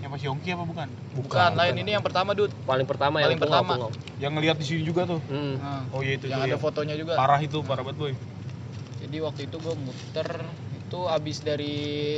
[0.01, 0.89] Yang pas Yongki apa bukan?
[1.13, 2.49] Bukan, lain ini yang pertama, Dut.
[2.65, 3.73] paling pertama Paling yang Pungau, pertama.
[3.77, 3.91] Pungau.
[4.17, 5.21] Yang ngeliat di sini juga tuh.
[5.29, 5.55] Hmm.
[5.61, 6.59] Nah, Oh iya itu yang ada ya.
[6.59, 7.15] fotonya juga.
[7.21, 8.13] Parah itu, parah banget boy.
[9.01, 10.29] Jadi waktu itu gua muter
[10.81, 11.75] itu abis dari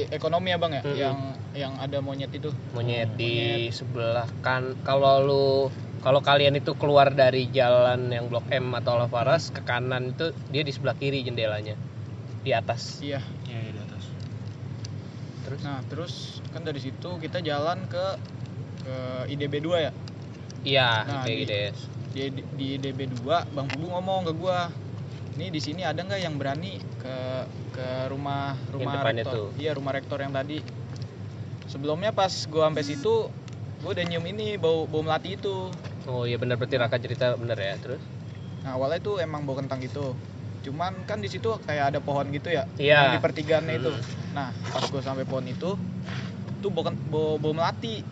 [0.08, 0.96] ekonomi ya bang ya, Mm-mm.
[0.96, 1.16] yang
[1.52, 2.48] yang ada monyet itu.
[2.72, 5.46] monyet di sebelah kan kalau lu
[6.02, 10.66] kalau kalian itu keluar dari jalan yang Blok M atau Lavaras ke kanan itu dia
[10.66, 11.78] di sebelah kiri jendelanya
[12.42, 13.22] di atas Iya.
[13.46, 14.04] Iya, iya, di atas.
[15.46, 16.14] terus Nah terus
[16.50, 18.18] kan dari situ kita jalan ke
[18.82, 18.96] ke
[19.30, 19.92] IDB 2 ya.
[20.66, 21.70] iya Nah, di- gitu ya
[22.12, 24.68] Di, di IDB 2 Bang Pugu ngomong ke gua,
[25.40, 27.16] "Nih di sini ada nggak yang berani ke
[27.72, 29.48] ke rumah rumah rektor?" tuh.
[29.56, 30.60] Iya, rumah rektor yang tadi.
[31.72, 33.32] Sebelumnya pas gua sampai situ,
[33.80, 35.72] gua udah nyium ini bau bau melati itu.
[36.10, 38.02] Oh iya benar berarti Raka cerita bener ya terus
[38.62, 40.14] Nah, awalnya itu emang bau kentang gitu.
[40.62, 42.62] Cuman kan di situ kayak ada pohon gitu ya.
[42.78, 43.18] Iya.
[43.18, 43.90] Di pertigaannya itu.
[43.90, 44.34] Hmm.
[44.38, 45.74] Nah, pas gua sampai pohon itu,
[46.62, 48.06] tuh bau, bau, bau melati.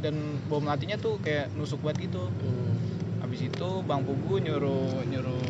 [0.00, 2.24] Dan bau melatinya tuh kayak nusuk banget gitu.
[2.24, 2.72] Hmm.
[3.20, 5.44] Habis itu Bang Pugu nyuruh nyuruh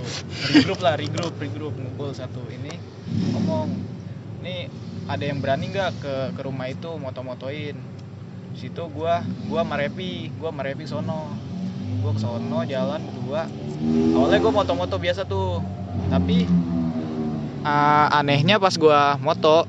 [0.50, 2.70] regroup lah, regroup, regroup ngumpul satu ini
[3.34, 3.66] ngomong,
[4.46, 4.70] "Nih,
[5.10, 7.74] ada yang berani nggak ke ke rumah itu moto-motoin?"
[8.54, 11.53] Di situ gua gua sama Repi, gua sama Repi sono.
[12.04, 13.48] Gua ke sono jalan berdua.
[14.12, 15.64] Awalnya gua moto-moto biasa tuh.
[16.06, 16.44] Tapi
[17.64, 19.64] ah, anehnya pas gua moto,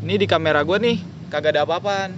[0.00, 2.14] ini di kamera gua nih kagak ada apa-apaan.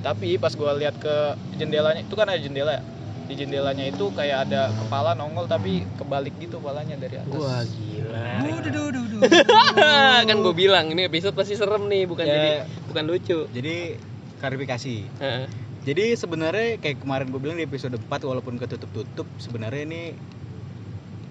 [0.00, 1.14] Tapi pas gua lihat ke
[1.58, 2.82] jendelanya, itu kan ada jendela ya
[3.26, 7.34] di jendelanya itu kayak ada kepala nongol tapi kebalik gitu kepalanya dari atas.
[7.34, 9.20] wah gila Duh, duh, duh, duh, duh.
[10.22, 12.30] kan gue bilang ini episode pasti serem nih bukan Ya.
[12.30, 12.50] jadi
[12.86, 13.98] bukan lucu jadi
[14.38, 15.44] klarifikasi Heeh.
[15.86, 20.02] Jadi sebenarnya kayak kemarin gue bilang di episode 4 walaupun ketutup-tutup sebenarnya ini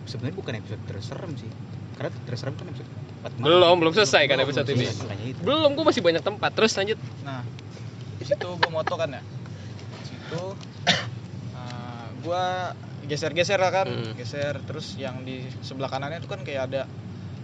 [0.08, 1.52] sebenarnya bukan episode terserem sih.
[2.00, 5.36] Karena terserem kan episode 4 belum belum selesai kan episode belum ini.
[5.44, 6.56] belum gue masih banyak tempat.
[6.56, 7.00] Terus lanjut.
[7.28, 7.44] Nah,
[8.16, 9.22] di situ gue moto kan ya.
[10.00, 10.44] Di situ
[11.52, 12.72] uh, gua
[13.06, 14.18] geser-geser lah kan, Hmm.
[14.18, 16.82] geser terus yang di sebelah kanannya itu kan kayak ada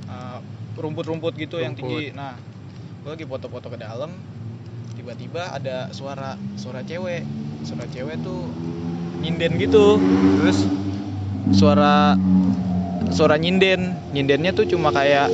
[0.09, 0.39] uh,
[0.80, 2.16] rumput-rumput gitu yang tinggi.
[2.16, 2.34] Nah,
[3.05, 4.09] gue lagi foto-foto ke dalam,
[4.95, 7.23] tiba-tiba ada suara suara cewek,
[7.63, 8.51] suara cewek tuh
[9.23, 9.97] nyinden gitu,
[10.37, 10.57] terus
[11.55, 12.15] suara
[13.11, 15.31] suara nyinden, nyindennya tuh cuma kayak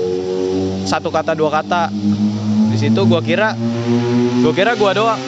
[0.88, 1.90] satu kata dua kata.
[1.92, 3.58] Di habis itu gua kira
[4.44, 5.22] gua kira gua doang.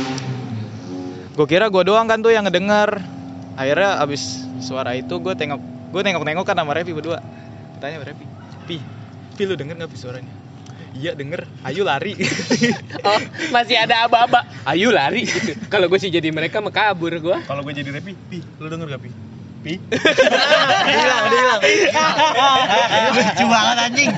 [1.33, 3.01] Gua kira gua doang kan tuh yang ngedenger.
[3.57, 5.59] Akhirnya abis suara itu gua tengok
[5.89, 7.19] gua nengok-nengok kan sama Revi berdua.
[7.79, 8.27] Tanya Revi
[8.67, 8.77] Pi
[9.39, 10.48] Pi lu denger Pi suaranya
[10.95, 12.13] iya denger ayo lari
[13.07, 13.19] Oh,
[13.49, 14.43] masih ada aba-aba.
[14.67, 15.55] Ayo lari gitu.
[15.73, 17.37] Kalau gue sih jadi mereka mau kabur gue.
[17.47, 19.09] Kalau gue jadi Repi, Pi, lu denger gak Pi?
[19.59, 19.73] Pi?
[20.99, 21.59] hilang hilang
[23.15, 24.09] Lucu banget anjing.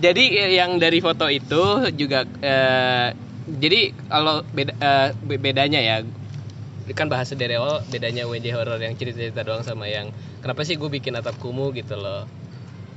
[0.00, 1.62] Jadi eh, yang dari foto itu
[1.92, 3.08] juga eh,
[3.48, 5.96] jadi kalau beda eh, be- bedanya ya
[6.90, 10.10] kan bahasa dari awal bedanya WJ horror yang cerita-cerita doang sama yang
[10.42, 12.26] kenapa sih gue bikin atap kumuh gitu loh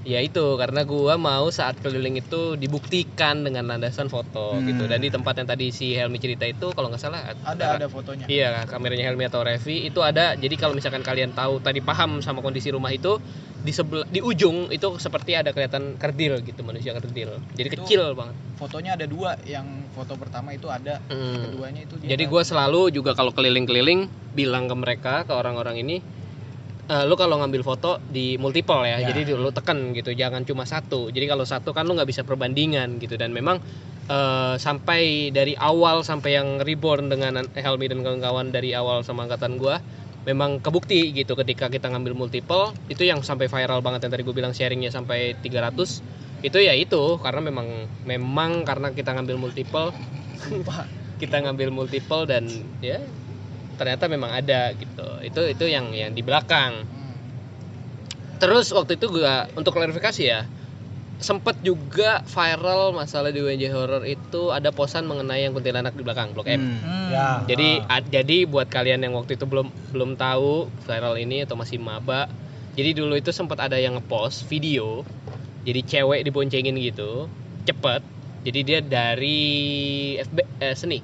[0.03, 4.67] ya itu karena gua mau saat keliling itu dibuktikan dengan landasan foto Hmm.
[4.67, 7.87] gitu dan di tempat yang tadi si Helmi cerita itu kalau nggak salah ada ada
[7.87, 10.35] fotonya Iya, kameranya Helmi atau Revi itu ada.
[10.35, 13.15] Jadi kalau misalkan kalian tahu tadi paham sama kondisi rumah itu
[13.57, 17.39] di sebelah di ujung itu seperti ada kelihatan kerdil gitu manusia kerdil.
[17.53, 18.35] Jadi Itu- kecil banget.
[18.53, 21.47] fotonya ada dua yang foto pertama itu ada Hmm.
[21.47, 26.03] keduanya itu Jadi gue selalu juga kalau keliling-keliling bilang ke mereka ke orang-orang ini
[26.91, 29.15] "Eh, lu kalau ngambil foto di multiple ya, Ya.
[29.15, 31.07] jadi lu tekan gitu, jangan cuma satu.
[31.15, 33.63] Jadi kalau satu kan lu nggak bisa perbandingan gitu dan memang
[34.11, 39.55] eh, sampai dari awal sampai yang reborn dengan Helmi dan kawan-kawan dari awal sama angkatan
[39.55, 39.79] gua
[40.27, 44.35] memang kebukti gitu ketika kita ngambil multiple itu yang sampai viral banget yang tadi gue
[44.35, 46.03] bilang sharingnya sampai 300
[46.43, 47.67] itu ya itu karena memang
[48.03, 49.91] memang karena kita ngambil multiple
[51.21, 52.43] kita ngambil multiple dan
[52.79, 52.99] ya
[53.75, 55.07] ternyata memang ada gitu.
[55.23, 56.85] Itu itu yang yang di belakang.
[56.85, 57.01] Hmm.
[58.41, 60.43] terus waktu itu gua untuk klarifikasi ya
[61.23, 66.35] sempet juga viral masalah di WNJ horror itu ada posan mengenai yang kuntilanak di belakang
[66.35, 66.59] blok M.
[66.59, 67.07] Hmm.
[67.07, 67.39] Ya.
[67.47, 71.79] jadi ad- jadi buat kalian yang waktu itu belum belum tahu viral ini atau masih
[71.79, 72.27] maba
[72.75, 75.07] jadi dulu itu sempat ada yang ngepost video
[75.63, 77.31] jadi cewek diboncengin gitu
[77.63, 78.03] cepet.
[78.43, 79.39] Jadi dia dari
[80.19, 80.99] FB eh, seni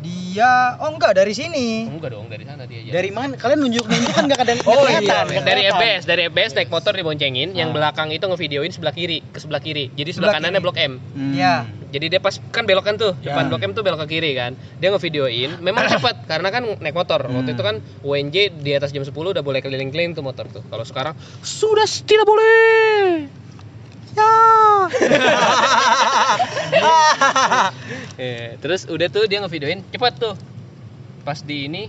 [0.00, 3.34] dia oh enggak dari sini enggak dong dari sana dia aja Dari mana?
[3.34, 5.04] Kalian nunjuk nunjuk kan gak ada yang Oh, kelihatan.
[5.04, 5.18] iya.
[5.30, 5.62] Nggak dari.
[5.66, 7.74] FBS dari FBS naik motor diboncengin yang Ah.
[7.74, 10.64] belakang itu ngevideoin sebelah kiri ke sebelah kiri jadi sebelah, Sebelah kanannya kiri.
[10.64, 11.32] blok M Hmm.
[11.32, 11.54] Iya.
[11.90, 13.32] jadi dia pas kan belokan tuh Ya.
[13.32, 16.94] depan blok M tuh belok ke kiri kan dia ngevideoin memang cepat karena kan naik
[16.94, 17.54] motor waktu Hmm.
[17.54, 21.12] itu kan UNJ di atas jam 10 udah boleh keliling-keliling tuh motor tuh kalau sekarang
[21.40, 23.28] sudah tidak boleh
[24.12, 24.90] ya.
[28.20, 30.34] Eh, terus udah tuh dia ngevideoin cepat tuh.
[31.24, 31.88] Pas di ini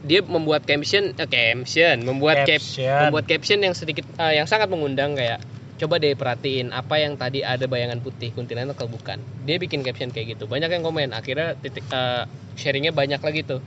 [0.00, 3.10] dia membuat caption eh, caption membuat cap- Caption.
[3.10, 5.42] membuat caption yang sedikit eh, yang sangat mengundang kayak
[5.78, 9.18] coba deh perhatiin apa yang tadi ada bayangan putih kuntilanak atau bukan.
[9.42, 10.46] Dia bikin caption kayak gitu.
[10.46, 12.24] Banyak yang komen akhirnya titik eh,
[12.54, 13.58] sharingnya banyak lagi tuh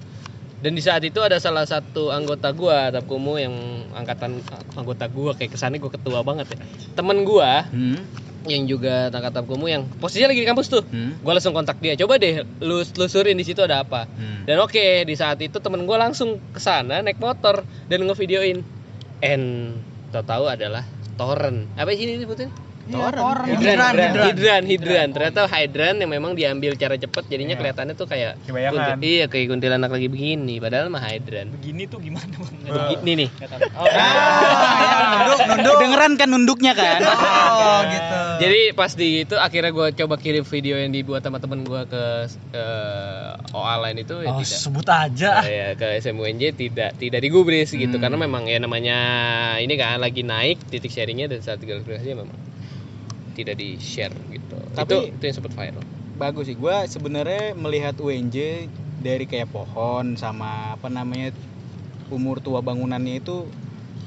[0.62, 3.54] dan di saat itu ada salah satu anggota gua Tapkumu yang
[3.92, 4.40] angkatan
[4.78, 6.58] anggota gua kayak kesannya gua ketua banget ya
[6.94, 7.98] temen gua Hmm.
[8.46, 11.18] yang juga tangkat Tapkumu yang posisinya lagi di kampus tuh Hmm.
[11.22, 14.46] gua langsung kontak dia coba deh lu telusurin di situ ada apa Hmm.
[14.46, 18.62] dan oke di saat itu temen gue langsung ke sana naik motor dan ngevideoin
[19.20, 19.78] and
[20.10, 20.86] tau tahu adalah
[21.18, 22.50] torrent apa sih ini disebutin
[22.92, 23.46] Toren.
[23.48, 24.26] hidran hidran hidran.
[24.28, 25.08] hidran, hidran.
[25.10, 27.60] ternyata hidran yang memang diambil cara cepet jadinya Iya.
[27.62, 28.84] kelihatannya tuh kayak Kayak bayangan.
[28.94, 33.30] kunti- iya kayak kuntilanak lagi begini padahal mah hidran begini tuh gimana bang begini nih
[33.74, 37.00] oh, Ah, nunduk nunduk Kedengeran kan nunduknya kan?
[37.02, 41.62] oh gitu Jadi pas di itu akhirnya gue coba kirim video yang dibuat sama temen
[41.62, 42.04] gue ke
[43.52, 44.58] OA lain itu ya Oh, tidak.
[44.58, 45.32] sebut aja.
[45.44, 48.02] ya ke SMUNJ tidak tidak digubris gitu Hmm.
[48.02, 48.98] karena memang ya namanya
[49.58, 52.38] ini kan lagi naik titik sharingnya dan saat klarifikasinya memang
[53.42, 54.58] tidak di share gitu.
[54.78, 55.84] Tapi- itu itu yang sempat viral.
[56.18, 56.56] Bagus sih.
[56.56, 58.70] Gua sebenarnya melihat UNJ
[59.02, 61.34] dari kayak pohon sama apa namanya
[62.14, 63.50] umur tua bangunannya itu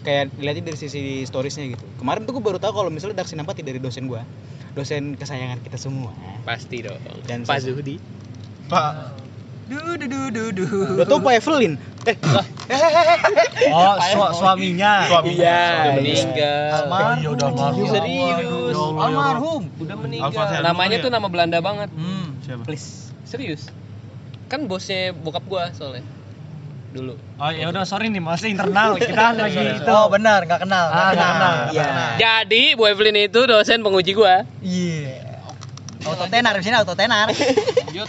[0.04, 1.82] kayak dilihatnya dari sisi storiesnya gitu.
[1.98, 4.22] Kemarin tuh gue baru tahu kalau misalnya Dark Sinapati dari dosen gua,
[4.76, 6.12] dosen kesayangan kita semua.
[6.44, 7.00] Pasti dong.
[7.24, 7.96] Dan Pak Zuhdi.
[8.68, 9.16] Pak,
[9.66, 10.64] du du du du du
[11.00, 11.80] Udah tau Pak Evelyn?
[12.04, 12.16] Eh,
[13.66, 15.04] Oh, su- suaminya.
[15.04, 15.30] Suami.
[15.34, 15.90] Iya, Suami.
[15.90, 16.82] udah meninggal.
[16.84, 17.86] Oh, iya udah almarhum.
[17.86, 18.32] Serius.
[18.34, 18.44] Ya
[18.74, 20.46] ya almarhum Udah meninggal.
[20.62, 21.88] Namanya tuh nama Belanda banget.
[21.90, 22.62] hmm Siapa?
[22.62, 23.12] Please.
[23.22, 23.62] Serius.
[24.46, 26.04] Kan bosnya bokap gua soalnya.
[26.90, 27.18] Dulu.
[27.34, 29.90] Oh ya udah sorry nih masih internal kita lagi itu.
[29.90, 31.54] oh benar nggak kenal Ah, nggak kenal.
[31.68, 34.46] iya Jadi Bu Evelyn itu dosen penguji gua.
[34.60, 35.26] iya
[36.04, 37.32] auto tenar di sini auto tenar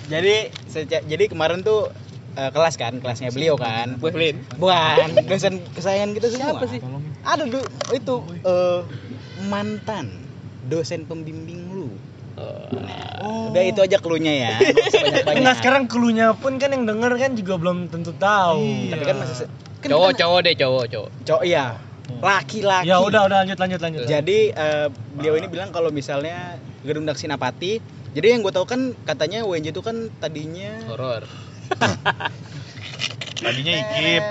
[0.05, 0.51] jadi
[0.83, 1.89] jadi kemarin tuh
[2.35, 3.95] eh, kelas kan, kelasnya beliau kan.
[3.97, 4.43] Bu Evelyn.
[4.55, 6.47] Bukan, dosen kesayangan kita semua.
[6.53, 6.79] Siapa sih?
[7.21, 8.79] Ada du- itu eh,
[9.43, 10.11] mantan
[10.63, 11.89] dosen pembimbing lu.
[12.35, 13.47] Oh.
[13.49, 14.53] Udah itu aja klunya ya.
[15.39, 18.91] Nah sekarang keluarnya pun kan yang denger kan juga belum tentu tahu.
[18.91, 21.09] Tapi kan masih se- kan Cowok, kita- cowok deh, cowok, cowok.
[21.23, 21.65] cowok iya.
[22.05, 22.85] Laki-laki.
[22.85, 24.03] Ya udah udah lanjut lanjut lanjut.
[24.03, 27.81] Jadi eh, beliau ini bilang kalau misalnya Gedung Daksinapati
[28.11, 31.27] Jadi yang gue tahu kan katanya UNJ itu kan tadinya Horor.
[33.45, 34.23] Tadinya ikip.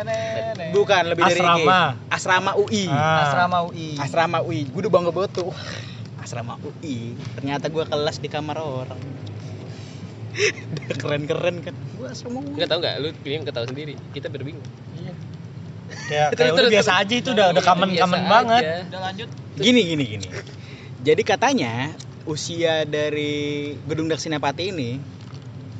[0.74, 1.60] bukan lebih dari Asrama.
[1.60, 2.10] IKIP.
[2.10, 2.84] Asrama UI.
[2.88, 3.22] Ah.
[3.28, 3.88] Asrama UI.
[4.00, 4.60] Asrama UI.
[4.72, 5.52] Gue udah bangga banget tuh.
[6.24, 7.14] Asrama UI.
[7.36, 9.00] Ternyata gue kelas di kamar orang.
[11.00, 11.74] Keren-keren kan.
[11.94, 12.58] Gue asrama UI.
[12.58, 12.94] Enggak tahu enggak?
[12.98, 13.94] Lu bingung enggak tahu sendiri.
[14.10, 14.64] Kita berbingung.
[15.94, 18.06] Kayak, Terus, kayak udah terus, biasa aja itu udah udah aja.
[18.08, 18.62] banget.
[18.90, 19.28] Udah lanjut.
[19.54, 20.26] Gini gini gini.
[21.04, 21.92] Jadi katanya
[22.24, 24.96] usia dari gedung Daksinapati ini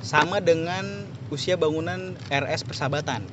[0.04, 3.26] sama dengan usia bangunan RS Persahabatan.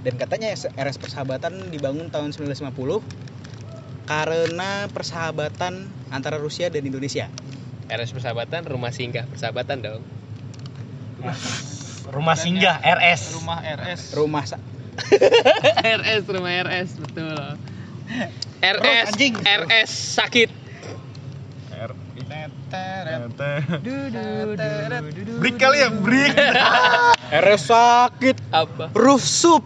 [0.00, 3.04] Dan katanya RS Persahabatan dibangun tahun 1950
[4.04, 7.28] karena persahabatan antara Rusia dan Indonesia.
[7.88, 10.02] RS persahabatan, rumah singgah persahabatan dong.
[12.08, 13.40] Rumah singgah RS.
[13.40, 14.00] Rumah RS.
[14.16, 14.44] Rumah
[15.84, 17.36] RS rumah RS betul.
[18.60, 19.34] RS anjing.
[19.40, 19.90] RS
[20.20, 20.50] sakit.
[21.74, 21.92] R.
[25.40, 26.32] Break kali ya, break.
[27.30, 28.90] RS sakit, Apa?
[28.92, 29.64] roof soup.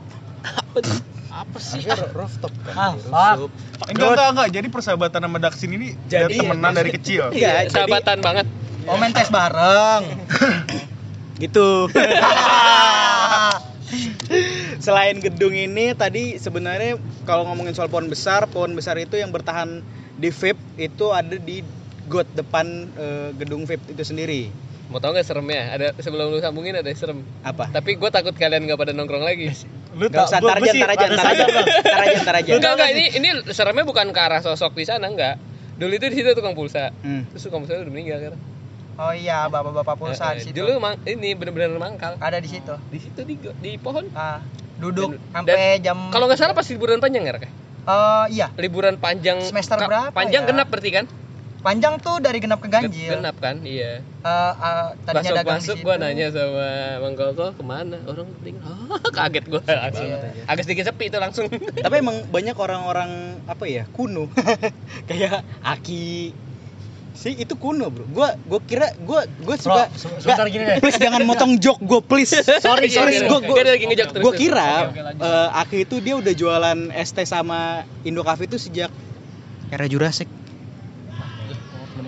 [1.28, 1.82] Apa sih?
[2.12, 2.74] Rooftop kan.
[2.74, 3.36] Ah, roof fuck.
[3.38, 3.52] soup.
[3.88, 4.48] Enggak, enggak, enggak.
[4.52, 7.30] Jadi persahabatan sama Daksin ini Jadi- jadi temenan dari kecil.
[7.30, 8.46] Iya, jadi Sahabatan banget.
[8.88, 10.02] Oh main tes bareng.
[11.42, 11.86] gitu.
[14.84, 19.80] Selain gedung ini tadi sebenarnya kalau ngomongin soal pohon besar, pohon besar itu yang bertahan
[20.18, 21.62] di VIP itu ada di
[22.09, 24.42] got depan eh, gedung VIP itu sendiri.
[24.89, 25.68] Mau tau gak seremnya?
[25.68, 27.20] Ada sebelum lu sambungin ada serem.
[27.45, 27.68] Apa?
[27.68, 29.53] Tapi gue takut kalian gak pada nongkrong lagi.
[29.93, 31.45] Lu Gak usah, gua aja, ntar aja, ntar aja,
[32.41, 32.51] aja.
[32.57, 35.36] Enggak enggak ini ini seremnya bukan ke arah sosok di sana enggak.
[35.76, 36.91] Dulu itu di situ tukang pulsa.
[37.05, 37.28] Hmm.
[37.28, 38.41] Terus tukang pulsa udah meninggal kan.
[38.99, 40.59] Oh iya, bapak-bapak pulsa Eh, di situ.
[40.59, 42.18] Dulu mang, ini bener-bener mangkal.
[42.18, 42.74] Ada di situ.
[42.91, 44.11] Di situ di di pohon.
[44.11, 44.43] Ah,
[44.76, 47.45] duduk Dan- sampai jam Kalau nggak salah pas liburan panjang ya, Rek?
[47.89, 50.49] Eh, iya, Liburan panjang Semester berapa Panjang ya?
[50.51, 51.05] genap berarti kan?
[51.59, 53.12] Panjang tuh dari genap ke ganjil.
[53.12, 53.59] Genap kan?
[53.61, 54.00] Iya.
[54.00, 55.92] Eh, eh, tadinya Masuk dagang masuk situ.
[55.96, 57.98] nanya sama Bang Koko ke mana?
[58.04, 58.54] Orang penting.
[59.16, 60.06] kaget gua langsung.
[60.06, 60.44] Iya.
[60.44, 61.46] Agak sedikit sepi itu langsung.
[61.84, 63.11] Tapi emang banyak orang-orang
[63.44, 64.30] apa ya kuno,
[65.09, 66.32] kayak Aki.
[67.12, 68.06] sih itu kuno bro.
[68.06, 69.82] Gua gua kira gua gua Bro, suka.
[69.92, 70.78] se- sebentar gini deh.
[70.78, 72.30] Please jangan motong jok gue please.
[72.62, 73.12] Sorry Iya, sorry.
[73.12, 74.06] iya, iya.
[74.06, 74.22] terus.
[74.22, 74.38] gue terus.
[74.38, 74.70] kira
[75.12, 78.94] eh, Aki itu dia udah jualan es teh sama Indo Cafe itu sejak
[79.68, 80.30] era Jurassic.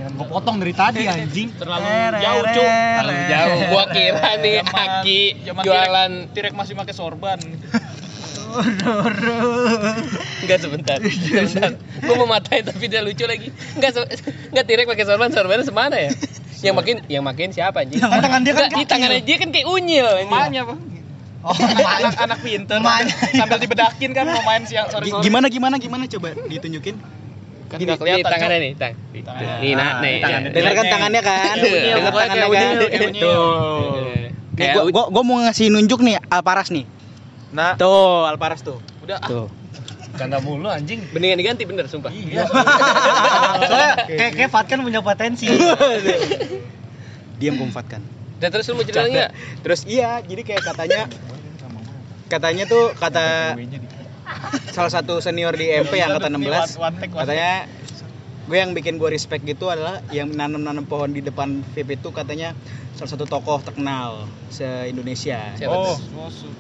[0.01, 1.53] Mendingan gua potong dari tadi anjing.
[1.61, 2.65] Terlalu Ere, jauh, Cuk.
[2.65, 3.61] Terlalu jauh.
[3.69, 5.21] Gua kira nih Aki
[5.61, 7.37] jualan Tirek, masih pakai sorban.
[10.43, 10.99] Enggak sebentar.
[11.05, 11.77] Sebentar.
[12.01, 13.53] Gua mau matain tapi dia lucu lagi.
[13.77, 14.09] Enggak
[14.51, 16.11] enggak tirek pakai sorban, sorbannya semana ya?
[16.65, 18.01] Yang makin yang makin siapa anjing?
[18.01, 18.89] Kan tangan dia kan di kecil.
[18.89, 20.33] tangannya dia kan kayak unyil anjing.
[20.33, 20.81] Emaknya, Bang.
[21.41, 21.57] Oh,
[22.03, 23.15] anak-anak pinter Emaknya.
[23.33, 26.99] sambil dibedakin kan mau main siang sore Gimana gimana gimana coba ditunjukin.
[27.71, 28.21] Kan Gini, kelihatan.
[28.21, 28.33] Cok.
[28.35, 28.93] tangannya nih, tang.
[29.15, 29.57] Tangannya.
[29.63, 30.17] Nih, nah, Ah, nih.
[30.19, 30.49] tangannya.
[30.49, 30.55] ya.
[30.59, 31.55] Dengar kan tangannya kan?
[31.55, 33.13] Unyil, Dengar pokoknya tangannya kayak kan?
[33.15, 33.39] Tuh.
[33.87, 34.29] Iya.
[34.51, 36.85] Nih, gua, gua, gua mau ngasih nunjuk nih Alparas nih.
[37.51, 38.83] Nah, Tuh, Alparas tuh.
[39.01, 39.47] udah ah, Tuh.
[40.13, 40.99] Canda mulu anjing.
[41.09, 42.11] Mendingan diganti bener sumpah.
[42.11, 42.43] Iya.
[43.63, 45.47] Soalnya kayak kayak Fatkan punya potensi.
[47.39, 48.03] Diam kumfatkan.
[48.37, 49.31] Dan terus lu mau cerita enggak?
[49.63, 51.01] Terus iya, jadi kayak katanya
[52.27, 53.57] katanya tuh kata
[54.75, 56.79] salah satu senior di MP angkatan 16
[57.15, 57.67] katanya
[58.51, 62.51] gue yang bikin gue respect gitu adalah yang nanam-nanam pohon di depan VIP itu katanya
[62.99, 65.55] salah satu tokoh terkenal se Indonesia.
[65.55, 65.97] Siapa oh?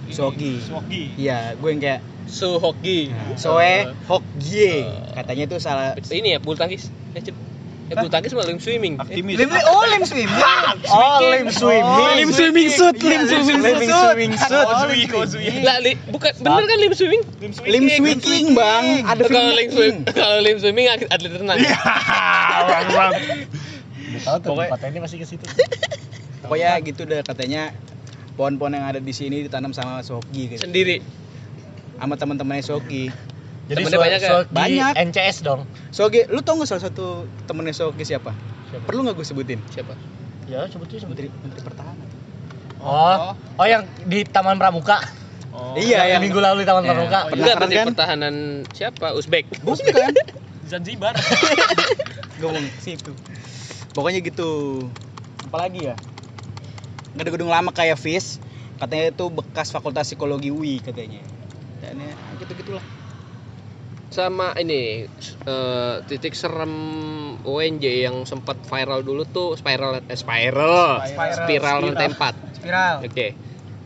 [0.09, 0.63] Sogi.
[0.63, 1.13] Sogi.
[1.19, 2.01] Iya, gue yang kayak
[2.31, 3.11] Su Hoki.
[3.35, 4.87] Soe Hokgie.
[5.19, 6.95] Katanya itu salah Ini ya bulu tangkis.
[7.19, 7.50] Eh.
[7.91, 8.95] Eh, bulu tangkis malah lim swimming.
[8.97, 9.35] Aktivis.
[9.35, 10.31] Lim, oh lim swimming.
[10.87, 12.15] Oh, lim swimming.
[12.17, 13.91] Lim swimming suit, lim swimming Lim suit.
[13.91, 14.67] swimming suit.
[15.67, 17.23] Lah, li, bukan bener kan lim swimming?
[17.67, 18.87] Lim swimming, Bang.
[19.05, 21.59] Ada Kalau lim swim, kalau lim swimming atlet renang.
[21.59, 23.13] Bang, bang.
[24.21, 25.47] Tahu tuh Pokoknya- tempatnya ini masih ke situ.
[26.41, 27.75] Pokoknya gitu deh katanya
[28.35, 30.63] pohon-pohon yang ada di sini ditanam sama Sogi gitu.
[30.63, 31.03] Sendiri.
[31.95, 33.11] Sama teman-temannya Sogi.
[33.71, 34.31] Jadi Temennya banyak ya?
[34.35, 34.93] Sogi Banyak.
[34.99, 35.61] NCS dong.
[35.95, 38.35] Sogi, lu tau gak salah satu temennya Sogi siapa?
[38.75, 38.83] Siapa?
[38.83, 39.63] Perlu gak gue sebutin?
[39.71, 39.95] Siapa?
[40.51, 42.09] Ya, sebutin Menteri, Menteri Pertahanan.
[42.83, 44.99] Oh, oh yang di Taman Pramuka.
[45.55, 45.79] Oh.
[45.79, 46.91] Iya, yang yang minggu lalu di Taman Ya.
[46.91, 47.21] Pramuka.
[47.31, 47.87] Penasaran Enggak, menteri kan?
[47.95, 48.35] pertahanan
[48.75, 49.07] siapa?
[49.15, 49.47] Uzbek.
[49.63, 50.15] bukan.
[50.71, 51.15] Zanzibar.
[52.43, 53.15] Ngomong situ.
[53.95, 54.83] Pokoknya gitu.
[55.47, 55.95] Apalagi ya?
[57.15, 58.43] Gak ada gedung lama kayak FIS.
[58.83, 61.23] Katanya itu bekas fakultas psikologi UI katanya.
[61.85, 62.83] Dan ya gitu-gitulah.
[64.11, 65.07] Sama ini
[65.47, 66.73] eh, titik serem
[67.41, 71.37] UNJ yang sempat viral dulu tuh spiral eh, spiral, Spiral.
[71.39, 72.59] spiral lantai 4.
[72.59, 72.95] Spiral.
[73.03, 73.29] Oke.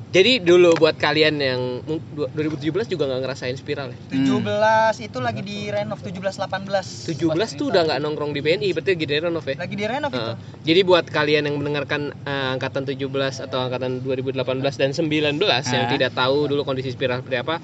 [0.09, 3.99] Jadi dulu buat kalian yang mung- du- 2017 juga nggak ngerasain spiral ya?
[4.09, 7.19] 17 itu lagi di renov 17 18 17
[7.53, 9.55] tuh udah nggak nongkrong di BNI, berarti lagi di renov ya?
[9.59, 10.37] lagi di renov itu Heeh.
[10.63, 13.11] jadi buat kalian yang mendengarkan eh, angkatan 17
[13.43, 14.39] atau angkatan 2018
[14.79, 15.35] dan 19
[15.67, 15.91] yang Ah.
[15.91, 17.59] tidak tahu dulu kondisi spiral seperti apa,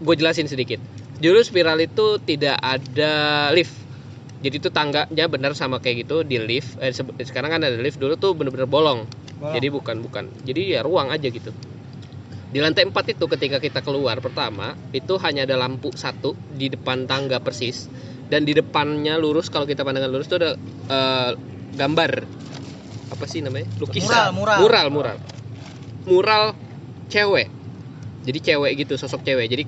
[0.00, 0.80] gue jelasin sedikit.
[1.20, 3.12] Dulu spiral itu tidak ada
[3.52, 3.76] lift.
[4.40, 6.80] Jadi itu tangganya benar sama kayak gitu di lift.
[6.80, 8.00] Eh, se- sekarang kan ada lift.
[8.00, 9.04] Dulu tuh bener-bener bolong.
[9.36, 9.52] Bolong.
[9.52, 10.24] Jadi bukan bukan.
[10.48, 11.52] Jadi ya ruang aja gitu.
[12.50, 17.06] Di lantai 4 itu ketika kita keluar pertama itu hanya ada lampu satu di depan
[17.06, 17.86] tangga persis
[18.26, 20.58] dan di depannya lurus kalau kita pandangan lurus itu ada
[20.90, 21.30] eh,
[21.78, 22.10] gambar
[23.10, 24.58] apa sih namanya lukisan Mural, mural.
[24.58, 25.16] mural mural
[26.06, 26.44] mural
[27.06, 27.46] cewek
[28.26, 29.62] jadi cewek gitu sosok cewek jadi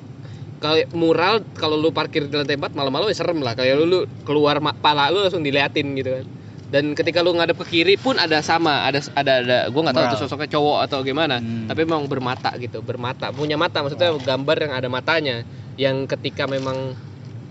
[0.63, 3.59] kalau mural kalau lu parkir di lantai 4 malam-malam ya serem lah.
[3.59, 6.27] Kayak lu, lu keluar pala lu langsung diliatin gitu kan.
[6.73, 10.05] Dan ketika lu ngadep ke kiri pun ada sama ada ada ada gua nggak tahu
[10.09, 11.69] itu sosoknya cowok atau gimana Hmm.
[11.69, 15.45] tapi memang bermata gitu bermata punya mata maksudnya gambar yang ada matanya
[15.77, 16.97] yang ketika memang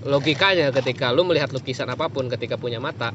[0.01, 3.13] logikanya ketika lu melihat lukisan apa pun ketika punya mata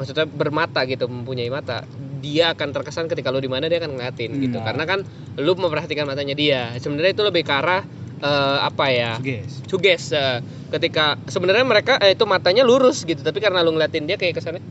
[0.00, 1.84] maksudnya bermata gitu mempunyai mata
[2.24, 4.42] dia akan terkesan ketika lu di mana dia akan ngeliatin Hmm.
[4.48, 5.04] gitu karena kan
[5.36, 6.72] lu memperhatikan matanya dia.
[6.80, 7.84] Sebenarnya itu lebih ke arah
[8.24, 9.60] eh, apa ya Guys.
[9.68, 10.40] suges eh,
[10.72, 14.64] ketika sebenarnya mereka eh, itu matanya lurus gitu tapi karena lu ngeliatin dia kayak kesannya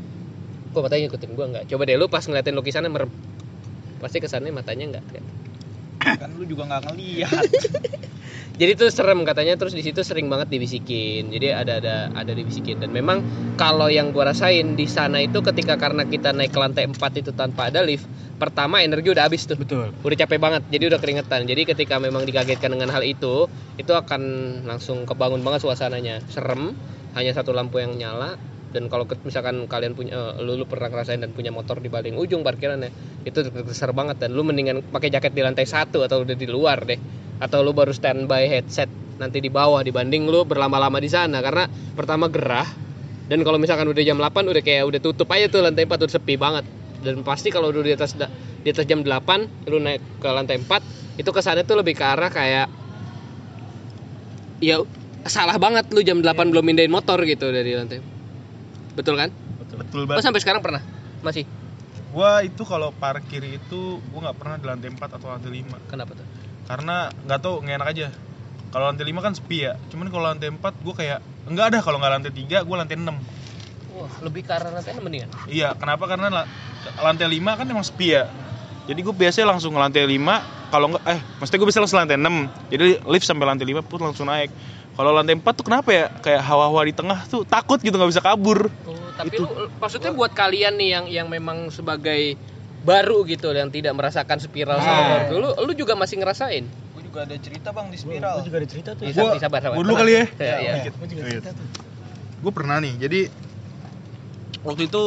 [0.74, 3.12] kok matanya ngikutin gua nggak coba deh lu pas ngeliatin lukisannya merem
[4.01, 5.53] pasti kesannya matanya nggak kelihatan.
[6.04, 7.47] Kan lu juga nggak ngelihat.
[8.60, 9.56] jadi itu serem katanya.
[9.56, 11.32] Terus di situ sering banget dibisikin.
[11.32, 12.84] Jadi ada ada ada dibisikin.
[12.84, 13.24] Dan memang
[13.56, 17.32] kalau yang gua rasain di sana itu ketika karena kita naik ke lantai 4 itu
[17.34, 18.06] tanpa ada lift
[18.38, 19.56] pertama energi udah habis tuh.
[19.56, 19.95] Betul.
[19.95, 20.62] udah capek banget.
[20.70, 21.47] Jadi udah keringetan.
[21.47, 23.47] Jadi ketika memang dikagetkan dengan hal itu
[23.80, 24.22] itu akan
[24.68, 26.20] langsung kebangun banget suasananya.
[26.28, 26.76] Serem.
[27.14, 31.21] Hanya satu lampu yang nyala dan kalau misalkan kalian punya eh, lu, lu pernah ngerasain
[31.21, 32.89] dan punya motor di paling ujung parkirannya
[33.21, 34.17] itu besar banget.
[34.26, 36.97] Dan lu mendingan pakai jaket di lantai satu atau udah di luar deh.
[37.38, 38.89] Atau lu baru standby headset
[39.21, 41.38] nanti di bawah dibanding lu berlama-lama di sana.
[41.45, 42.65] Karena pertama gerah
[43.30, 46.13] dan kalau misalkan udah jam 8 udah kayak udah tutup aja tuh lantai 4 udah
[46.17, 46.65] sepi banget.
[47.05, 51.21] Dan pasti kalau udah di atas di atas jam 8 lu naik ke lantai 4
[51.21, 52.67] itu kesannya tuh lebih ke arah kayak
[54.63, 54.82] ya
[55.30, 58.12] salah banget lu jam 8 belum mindahin motor gitu dari lantai
[58.94, 59.30] betul kan?
[59.74, 60.24] Betul Oh banget.
[60.24, 60.82] sampai sekarang pernah?
[61.20, 61.46] Masih?
[62.10, 63.80] Gua itu kalau parkir itu
[64.10, 66.26] gua nggak pernah di lantai 4 atau lantai 5 Kenapa tuh?
[66.64, 68.08] karena nggak tahu nggak enak aja.
[68.70, 69.74] Kalau lantai 5 kan sepi ya.
[69.89, 73.18] Cuman kalau lantai 4 gua kayak enggak ada kalau nggak lantai 3 gua lantai 6.
[73.94, 75.30] Wah, lebih ke arah lantai mendingan.
[75.46, 76.06] Iya, kenapa?
[76.06, 76.50] Karena la-
[77.00, 78.26] lantai 5 kan emang sepi ya.
[78.84, 82.18] Jadi gue biasanya langsung ke lantai 5, kalau enggak eh maksudnya gue bisa langsung lantai
[82.18, 82.36] 6.
[82.68, 84.50] Jadi lift sampai lantai 5 pun langsung naik.
[84.94, 86.06] Kalau lantai 4 tuh kenapa ya?
[86.16, 88.70] Kayak hawa-hawa di tengah tuh takut gitu nggak bisa kabur.
[88.86, 89.41] Oh, tapi Itu.
[89.44, 92.38] lu, maksudnya buat kalian nih yang yang memang sebagai
[92.80, 95.08] baru gitu yang tidak merasakan spiral sama Ah.
[95.10, 96.66] baru dulu, lu juga masih ngerasain.
[96.94, 99.04] gue juga ada cerita bang di spiral juga ada cerita tuh.
[99.08, 99.76] Gua- sabar, sabar, sabar.
[99.76, 100.26] gua dulu kali ya?
[100.36, 100.74] Iya, iya.
[100.80, 100.94] Dikit.
[102.39, 103.20] Gue pernah nih, jadi
[104.62, 105.04] waktu itu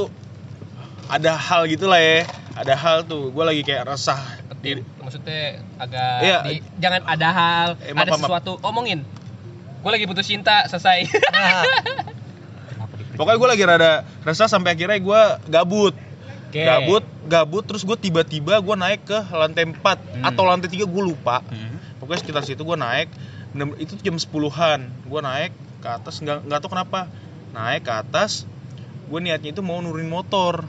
[1.06, 2.26] ada hal gitu lah ya.
[2.56, 4.18] Ada hal tuh, gue lagi kayak resah.
[4.56, 6.38] Di- maksudnya agak Iya.
[6.48, 8.20] di- jangan ada hal, Eh, maaf, ada maaf.
[8.20, 9.04] sesuatu omongin.
[9.86, 11.06] Gue lagi putus cinta, selesai.
[11.30, 11.62] nah,
[13.22, 13.92] Pokoknya gue lagi rada
[14.26, 15.94] resah sampai akhirnya gue gabut.
[16.50, 16.58] Oke.
[16.58, 21.38] Gabut, gabut terus gue tiba-tiba gue naik ke lantai 4 atau lantai 3 gue lupa.
[21.46, 21.78] Hmm.
[22.02, 23.14] Pokoknya sekitar situ gue naik.
[23.78, 25.06] Itu jam 10-an.
[25.06, 27.06] Gue naik ke atas nggak nggak tahu kenapa.
[27.54, 28.42] Naik ke atas.
[29.06, 30.66] Gue niatnya itu mau nurunin motor.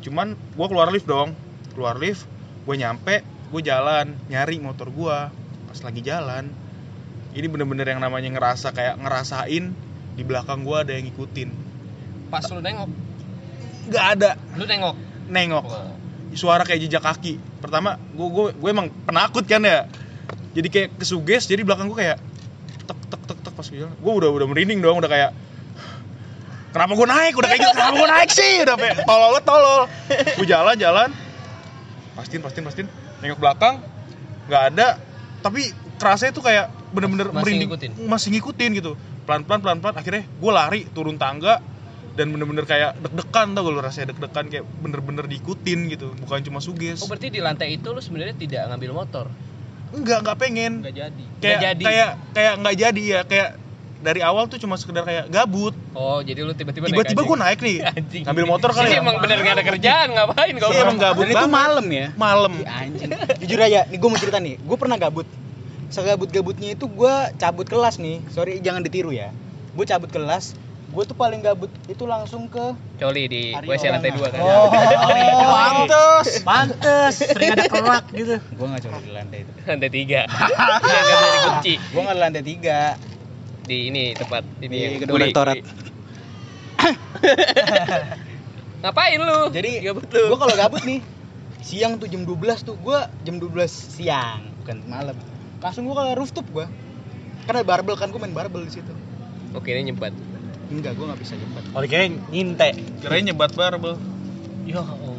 [0.00, 1.36] Cuman gue keluar lift dong.
[1.76, 2.24] Keluar lift,
[2.64, 3.20] gue nyampe,
[3.52, 5.18] gue jalan nyari motor gue.
[5.68, 6.48] Pas lagi jalan,
[7.30, 9.70] ini bener-bener yang namanya ngerasa kayak ngerasain
[10.18, 11.48] di belakang gue ada yang ngikutin.
[12.30, 12.90] Pas lu nengok,
[13.90, 14.30] Nggak ada.
[14.58, 14.96] Lu nengok.
[15.30, 15.64] nengok.
[16.34, 17.38] Suara kayak jejak kaki.
[17.62, 19.86] Pertama gue gue gue emang penakut kan ya.
[20.54, 22.18] Jadi kayak kesuges jadi belakang gue kayak
[22.86, 23.94] tek tek tek tek pas gue jalan.
[23.98, 25.30] Gue udah udah merinding dong udah kayak
[26.74, 27.34] kenapa gue naik?
[27.38, 28.52] Udah kayak gitu kenapa gue naik sih?
[28.66, 29.80] Udah kayak tolol tolol.
[30.38, 31.08] Gue jalan jalan.
[32.18, 32.88] Pastiin pastiin pastiin.
[33.22, 33.82] Nengok belakang
[34.50, 34.98] nggak ada.
[35.42, 37.90] Tapi kerasa itu kayak bener-bener Masih merinding ngikutin?
[38.04, 41.62] masih ngikutin gitu pelan pelan pelan pelan akhirnya gue lari turun tangga
[42.10, 46.58] dan bener-bener kayak deg-degan tau gak lu rasanya deg-degan kayak bener-bener diikutin gitu bukan cuma
[46.58, 49.26] suges Oh berarti di lantai itu lu sebenarnya tidak ngambil motor?
[49.90, 51.22] enggak enggak pengen Nggak jadi.
[51.36, 51.82] kayak Nggak jadi.
[51.82, 53.48] kayak kayak nggak jadi ya kayak
[54.00, 57.76] dari awal tuh cuma sekedar kayak gabut Oh jadi lu tiba-tiba tiba-tiba gue naik nih
[57.90, 58.22] Anjing.
[58.22, 61.32] ngambil motor kali ya emang bener gak ada kerjaan ngapain kalau Iya, emang gabut Dan
[61.32, 62.06] itu malam ya.
[62.14, 63.10] malam Ih, anjing.
[63.38, 64.56] Jujur aja, nih gue mau cerita nih.
[64.58, 65.26] Gue pernah gabut.
[65.90, 68.22] Segabut-gabutnya itu gue cabut kelas nih.
[68.30, 69.34] Sorry, jangan ditiru ya.
[69.74, 70.54] Gue cabut kelas
[70.90, 74.10] gue tuh paling gabut itu langsung ke Coli di Hari WC lantai.
[74.10, 74.40] 2 kan.
[74.42, 74.66] Oh,
[75.54, 76.28] Pantes.
[76.42, 78.42] Pantes, sering ada kerak gitu.
[78.42, 80.02] gue nggak coba di lantai itu Lantai 3.
[80.02, 80.26] Yang
[80.82, 81.74] enggak bisa dikunci.
[81.78, 82.80] gue nggak di lantai tiga
[83.70, 85.56] Di ini tempat ini Di gedung rektorat.
[88.82, 89.40] Ngapain lu?
[89.54, 90.22] jadi gabut lu.
[90.34, 91.00] gue kalau gabut nih
[91.60, 95.14] siang tuh jam 12 tuh gue jam 12 siang bukan malam
[95.60, 96.66] langsung gue ke rooftop gue
[97.42, 98.92] karena barbel kan gue main barbel di situ
[99.50, 100.14] Oke, ini nyempat.
[100.70, 102.68] enggak gue nggak bisa cepat Kalau kayak nginte.
[103.02, 103.98] Kirain nyebat barbel.
[104.62, 105.10] Ya Allah.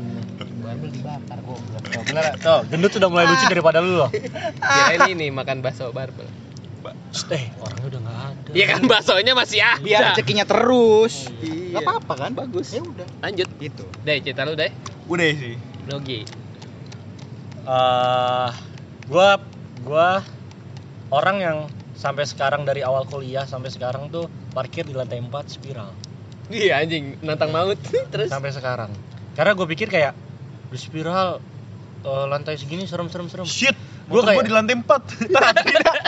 [0.64, 4.08] barbel dibakar gue Tuh, bener, tuh, gendut sudah mulai lucu daripada lu loh.
[4.08, 6.24] Kirain ini makan bakso barbel.
[7.28, 8.50] Eh, orangnya udah nggak ada.
[8.56, 9.84] Iya kan baksonya masih ada.
[9.84, 11.76] biar rezekinya terus Iya.
[11.76, 13.48] nggak apa-apa kan bagus ya udah Lanjut.
[13.60, 14.72] gitu Deh, cerita lu deh.
[15.06, 15.60] Udah sih.
[15.86, 16.24] Nogi.
[17.62, 18.50] eh
[19.06, 19.44] gua
[19.82, 20.22] gua
[21.10, 21.58] orang yang
[21.94, 25.92] sampai sekarang dari awal kuliah sampai sekarang tuh parkir di lantai 4 spiral
[26.52, 27.80] Iya anjing, nantang maut.
[28.12, 28.92] Terus sampai sekarang
[29.32, 30.12] karena gue pikir kayak
[30.68, 31.40] di spiral
[32.02, 33.72] eh, lantai segini serem serem serem Shit.
[34.12, 35.32] Gua Gua kayak- di lantai 4.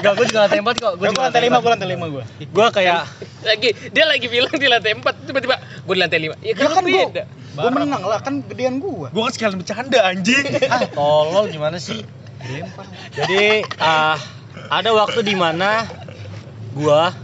[0.03, 3.07] Gak, gue juga lantai 4 kok gue lantai lima gue lantai lima gue gue kayak
[3.39, 6.43] lagi dia lagi bilang di lantai 4 tiba-tiba gue di lantai 5.
[6.43, 7.23] Ya ya kan, gue beda.
[7.53, 10.43] gue menang lah kan gedean gue Gua kan sekalian bercanda anjing.
[10.73, 12.03] ah tolol gimana sih
[13.15, 14.19] jadi ah
[14.69, 15.87] ada waktu di mana
[16.75, 17.15] gua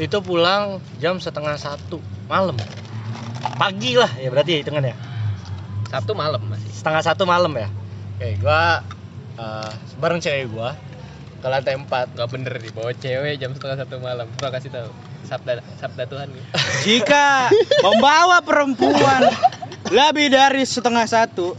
[0.00, 2.56] itu pulang jam setengah satu malam
[3.60, 4.96] pagi lah ya berarti ya hitungannya
[5.92, 6.72] Sabtu malam masih.
[6.72, 7.68] setengah satu malam ya
[8.16, 8.80] oke gua
[9.36, 10.72] ah, bareng cewek gua
[11.42, 14.30] ke lantai 4 Gak bener nih bawa cewek jam setengah satu malam.
[14.38, 14.94] Gua kasih tahu.
[15.26, 16.44] Sabda sabda Tuhan nih.
[16.86, 17.50] jika
[17.82, 19.26] membawa perempuan
[19.90, 21.58] lebih dari setengah satu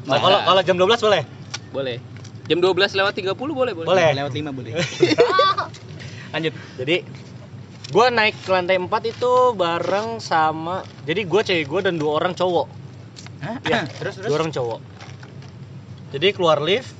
[0.00, 1.22] Nah, kalau kalau jam 12 boleh
[1.70, 1.96] Boleh.
[2.50, 3.86] Jam 12 lewat 30 boleh, boleh.
[3.86, 4.10] Boleh.
[4.10, 4.74] lewat lima boleh.
[6.34, 6.50] Lanjut.
[6.82, 6.96] Jadi
[7.94, 12.34] gua naik ke lantai 4 itu bareng sama jadi gua cewek gua dan dua orang
[12.34, 12.66] cowok.
[13.70, 14.82] Iya, terus dua orang cowok.
[16.10, 16.90] Jadi keluar lift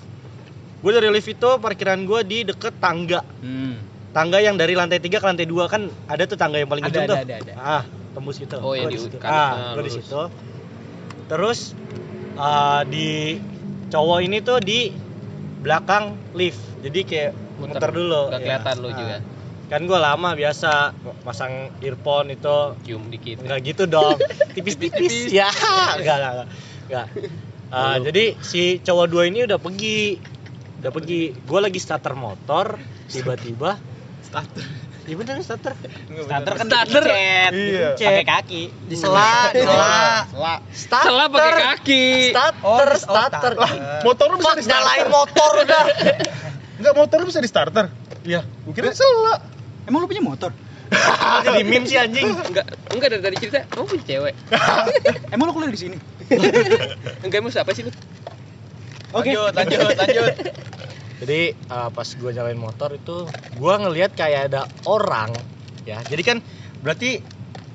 [0.81, 3.21] gue dari lift itu parkiran gue di deket tangga.
[3.45, 3.77] Hmm.
[4.17, 6.91] tangga yang dari lantai 3 ke lantai 2 kan ada tuh tangga yang paling Ada,
[6.91, 7.19] ujung ada, tuh.
[7.21, 7.53] ada, ada.
[7.61, 9.17] ah tembus itu Oh, yang Gua di situ.
[9.21, 10.21] ah nah, gue di situ.
[11.29, 11.59] Terus
[12.35, 13.37] ah, di
[13.87, 14.91] cowok ini tuh di
[15.61, 17.31] belakang lift jadi kayak
[17.61, 18.45] muter, dulu Gak ya.
[18.57, 18.97] kelihatan lu Ah.
[18.97, 19.19] juga.
[19.71, 20.71] kan gue lama biasa
[21.23, 23.39] pasang earphone itu Cium dikit.
[23.39, 24.19] Enggak gitu dong.
[24.57, 25.31] Tipis-tipis.
[25.31, 25.47] ya,
[25.95, 26.49] enggak enggak enggak.
[26.91, 27.07] Enggak.
[27.71, 30.19] Ah, jadi si cowok dua ini udah pergi.
[30.83, 31.31] Udah pergi.
[31.47, 33.79] Gua lagi starter motor, tiba-tiba
[34.21, 34.67] starter.
[35.11, 35.75] Iya bener starter.
[35.75, 37.03] starter kan Starter.
[37.03, 37.89] dicet Iya.
[37.99, 40.23] pakai kaki di sela, di sela.
[40.31, 40.55] Sela.
[40.71, 41.07] Starter.
[41.11, 42.07] Salah pakai kaki.
[42.31, 43.53] Starter, Oh, oh, starter.
[43.59, 44.07] starter.
[44.07, 44.71] Motor lu bisa di starter.
[44.71, 45.83] nyalain motor udah.
[46.79, 47.85] Enggak, motor lu bisa di starter.
[48.23, 48.47] Iya.
[48.63, 49.43] Gua kira sela.
[49.83, 50.55] emang lu punya motor
[51.43, 52.31] Jadi meme sih anjing.
[52.31, 53.59] Enggak, enggak dari tadi cerita.
[53.67, 54.35] Kamu punya cewek.
[55.35, 55.97] emang lu kuliah di sini
[57.27, 57.91] Enggak emang siapa sih lu?
[59.11, 60.35] oke Lanjut, lanjut, lanjut.
[61.21, 63.29] Jadi uh, pas gua nyalain motor itu
[63.61, 65.37] gua ngelihat kayak ada orang
[65.85, 66.01] ya.
[66.01, 66.39] Jadi kan
[66.81, 67.21] berarti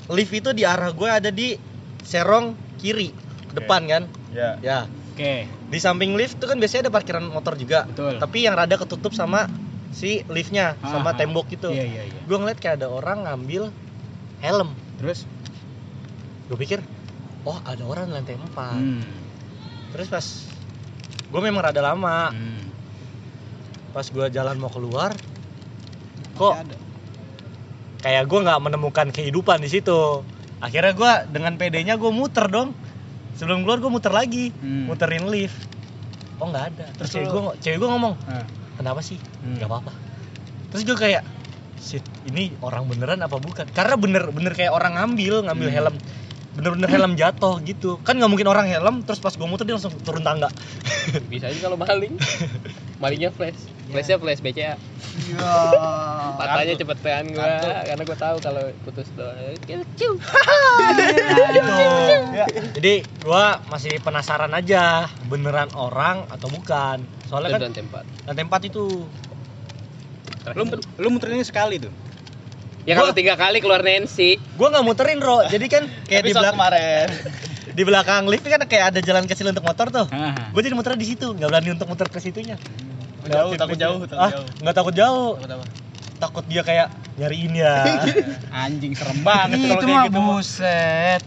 [0.09, 1.53] lift itu di arah gua ada di
[2.01, 3.13] serong kiri
[3.53, 4.03] depan kan?
[4.33, 4.57] Ya.
[4.59, 4.79] Ya.
[5.15, 7.85] oke Di samping lift itu kan biasanya ada parkiran motor juga.
[7.85, 8.17] Betul.
[8.17, 9.47] Tapi yang rada ketutup sama
[9.95, 11.17] si liftnya sama Aha.
[11.23, 11.71] tembok itu.
[11.71, 13.71] iya iya iya Gue ngeliat kayak ada orang ngambil
[14.43, 14.75] helm.
[14.99, 15.23] terus
[16.45, 16.77] Gue pikir,
[17.41, 19.01] oh ada orang di lantai 4 hmm.
[19.97, 20.25] Terus pas
[21.25, 22.29] gue memang rada lama.
[22.29, 22.64] Hmm.
[23.95, 25.15] Pas gue jalan mau keluar,
[26.35, 26.53] kok
[28.03, 30.19] kayak gue nggak menemukan kehidupan di situ.
[30.59, 32.75] Akhirnya gue dengan PD-nya gue muter dong.
[33.35, 34.87] Sebelum keluar gue muter lagi, Hmm.
[34.87, 35.55] muterin lift.
[36.39, 36.85] Oh nggak ada.
[36.93, 38.43] Terus Terus cewek gue cewek gue ngomong, Ah.
[38.75, 39.15] kenapa sih?
[39.39, 39.55] Hmm.
[39.55, 39.91] Gak apa-apa.
[40.71, 41.23] Terus gue kayak,
[41.79, 43.63] shit, ini orang beneran apa bukan?
[43.71, 45.75] Karena bener-bener kayak orang ngambil, ngambil Hmm.
[45.75, 45.95] helm,
[46.53, 47.95] bener-bener helm jatuh gitu.
[48.03, 50.51] Kan nggak mungkin orang helm, terus pas gue muter dia langsung turun tangga.
[51.27, 52.19] Bisa aja kalau maling.
[52.99, 53.59] Malingnya flash.
[53.85, 54.75] Flashnya flash BCA.
[55.15, 55.53] Iya.
[56.35, 57.45] Patahnya cepetan gua
[57.85, 59.37] karena gua tahu kalau putus doang.
[59.95, 60.15] Cium.
[61.53, 61.73] gitu.
[62.75, 67.05] Jadi gue masih penasaran aja, beneran orang atau bukan?
[67.29, 68.03] Soalnya kan Dan tempat.
[68.25, 68.85] lantai 4 itu.
[70.45, 70.61] lu
[71.01, 71.89] lu muterin ini sekali tuh
[72.85, 74.37] Ya kalau tiga kali keluar Nancy.
[74.37, 75.41] Gue nggak muterin, Ro.
[75.49, 77.07] Jadi kan kayak di Episode belakang kemarin.
[77.75, 80.07] Di belakang lift kan kayak ada jalan kecil untuk motor tuh.
[80.15, 80.49] Ah.
[80.55, 82.55] Gue jadi muter di situ, nggak berani untuk muter ke situnya.
[83.27, 84.47] Jauh, takut jauh, takut ah, jauh.
[84.63, 85.31] Nggak takut jauh.
[85.35, 85.65] Takut apa?
[86.15, 86.87] Takut dia kayak
[87.19, 87.75] nyariin ya.
[88.63, 91.21] anjing serem banget Ih, kalau itu kayak mah gitu buset.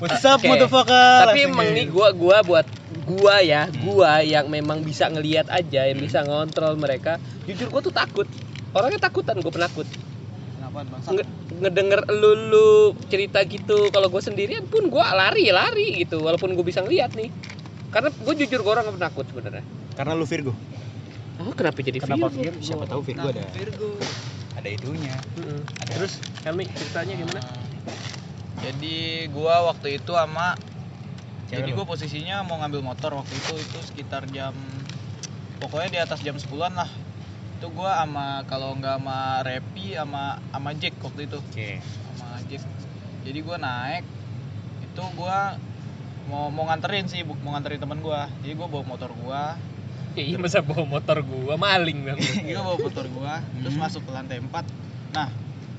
[0.00, 0.50] what's up Oke.
[0.50, 2.66] motherfucker Tapi emang nih gua gua buat
[3.04, 7.20] gua ya, gua yang memang bisa ngelihat aja, yang bisa ngontrol mereka.
[7.44, 8.26] Jujur gua tuh takut.
[8.72, 9.84] Orangnya takutan, gua penakut.
[10.72, 11.00] Apaan bang?
[11.04, 12.66] Nge- ngedenger lu, lu
[13.06, 17.28] cerita gitu kalau gue sendirian pun gue lari lari gitu walaupun gue bisa ngeliat nih
[17.92, 19.60] karena gue jujur gue orang gak penakut sebenarnya
[19.92, 20.56] Karena lu Virgo.
[21.38, 22.56] oh kenapa jadi Kenapa Virgo?
[22.56, 22.64] Virgo?
[22.64, 23.90] Siapa tahu Virgo ada Virgo.
[24.52, 25.14] ada itunya.
[25.36, 25.60] Mm-mm.
[25.76, 25.90] Ada.
[25.92, 26.12] terus
[26.42, 27.40] Helmi ceritanya gimana
[28.58, 28.96] Jadi
[29.28, 30.56] gua waktu itu sama
[31.46, 34.56] Cewek jadi gua posisinya mau ngambil motor waktu itu itu sekitar jam
[35.58, 36.90] pokoknya di atas jam 10-an lah.
[37.62, 41.38] Itu gua sama kalau nggak sama Repi sama sama Jack waktu itu.
[41.38, 41.78] Oke.
[42.18, 42.66] Sama Jack.
[43.22, 44.02] Jadi gua naik
[44.82, 45.54] itu gua
[46.26, 48.26] mau mau nganterin sih, mau nganterin temen gua.
[48.42, 49.54] Jadi gua bawa motor gua,
[50.18, 52.18] iya masa bawa motor gua maling bang
[52.50, 53.82] gua bawa motor gua, terus Hmm.
[53.86, 54.50] masuk ke lantai 4.
[55.14, 55.30] Nah,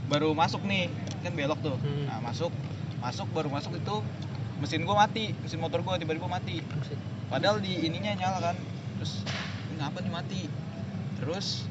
[0.08, 0.88] baru masuk nih,
[1.20, 1.76] kan belok tuh.
[1.84, 2.08] Hmm.
[2.08, 2.56] Nah, masuk
[3.04, 3.96] masuk baru masuk itu
[4.64, 6.64] mesin gua mati, mesin motor gua tiba-tiba mati.
[7.28, 8.56] Padahal di ininya nyala kan.
[9.04, 9.20] Terus
[9.76, 10.42] kenapa nih mati?
[11.20, 11.68] Terus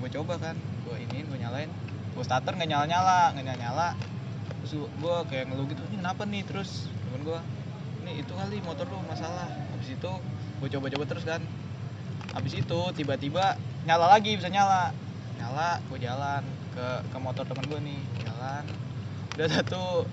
[0.00, 1.70] gue coba kan, gue iniin, gue nyalain.
[2.16, 3.88] Gue starter nggak nyala-nyala, nggak nyala-nyala.
[4.62, 6.42] Terus gue kayak ngeluh gitu, ini kenapa nih?
[6.44, 7.40] Terus temen gue,
[8.04, 9.48] ini itu kali motor lu masalah.
[9.76, 10.12] Habis itu
[10.62, 11.42] gue coba-coba terus kan.
[12.36, 13.56] Habis itu tiba-tiba
[13.88, 14.92] nyala lagi, bisa nyala.
[15.40, 16.42] Nyala, gue jalan
[16.76, 18.64] ke ke motor temen gue nih, jalan.
[19.36, 20.04] Udah satu,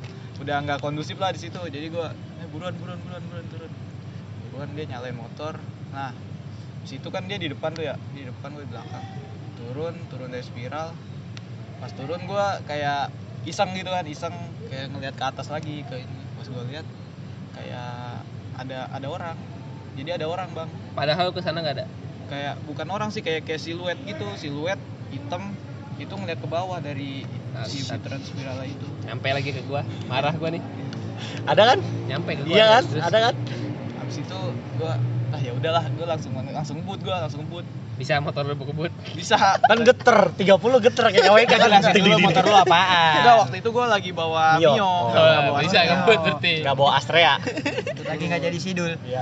[0.44, 1.60] udah nggak kondusif lah di situ.
[1.60, 2.08] Jadi gue,
[2.40, 3.72] eh buruan, buruan, buruan, buruan, turun
[4.54, 5.58] buruan dia nyalain motor
[5.90, 6.14] nah
[6.86, 9.02] situ kan dia di depan tuh ya di depan gue di belakang
[9.74, 10.94] turun turun dari spiral.
[11.82, 13.10] Pas turun gue kayak
[13.50, 14.36] iseng gitu kan iseng.
[14.70, 16.22] Kayak ngelihat ke atas lagi ke ini.
[16.38, 16.86] Pas gue lihat
[17.58, 18.22] kayak
[18.62, 19.38] ada ada orang.
[19.98, 20.70] Jadi ada orang bang.
[20.94, 21.86] Padahal ke sana nggak ada?
[22.30, 24.30] Kayak bukan orang sih kayak kayak siluet gitu.
[24.38, 24.78] Siluet
[25.10, 25.58] hitam
[25.98, 27.26] itu ngeliat ke bawah dari
[27.66, 27.98] si Bangsat.
[28.02, 28.88] putaran spiral itu.
[29.10, 29.82] Nyampe lagi ke gua.
[30.06, 30.62] Marah gua nih.
[31.50, 31.80] Ada kan?
[32.06, 32.54] nyampe ke gua.
[32.54, 32.84] Iya kan?
[32.86, 33.04] Terus.
[33.10, 33.36] Ada kan?
[34.04, 34.40] habis itu
[34.78, 34.94] gue
[35.34, 35.84] ah ya udahlah.
[35.98, 37.66] Gue langsung langsung ngebut gue langsung ngebut
[38.04, 41.70] bisa motor lu kebut bisa Kan geter, 30 geter kayak KWK kan.
[41.72, 43.16] Jelasin dulu motor lu apaan.
[43.18, 44.72] Enggak, waktu itu gue lagi bawa Mio.
[44.76, 44.84] Mio.
[44.84, 45.88] Oh, Nggak bawa bisa Astrea.
[45.96, 47.34] ngebut berarti Enggak bawa Astrea.
[48.04, 48.92] Lagi nggak jadi sidul.
[49.02, 49.20] Iya.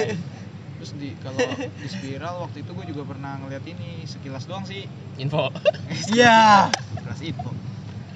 [0.82, 4.90] Terus di kalau di spiral waktu itu gue juga pernah ngeliat ini sekilas doang sih.
[5.16, 5.54] info
[6.10, 6.74] Iya.
[6.98, 7.54] Sekilas info.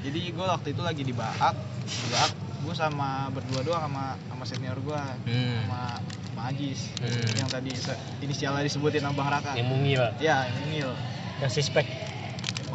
[0.01, 1.53] Jadi gue waktu itu lagi di Baak,
[1.83, 5.61] di Baak gue sama berdua doang sama sama senior gue Hmm.
[5.61, 5.81] sama
[6.35, 7.31] sama Ajis Hmm.
[7.33, 7.71] yang tadi
[8.19, 9.55] inisialnya disebutin sama Bang Raka.
[9.55, 10.91] yang mungil Ya, ini Mil.
[11.39, 11.87] Yang suspek.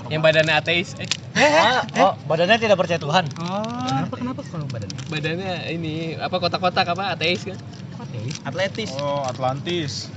[0.09, 1.07] yang badannya ateis eh,
[1.39, 3.31] Ah, oh, badannya tidak percaya Tuhan.
[3.39, 3.63] Oh.
[3.63, 4.99] Kenapa kenapa kalau badannya?
[5.07, 7.55] badannya ini apa kotak-kotak apa ateis kan
[8.43, 8.97] Atletis.
[8.97, 10.09] Oh, Atlantis.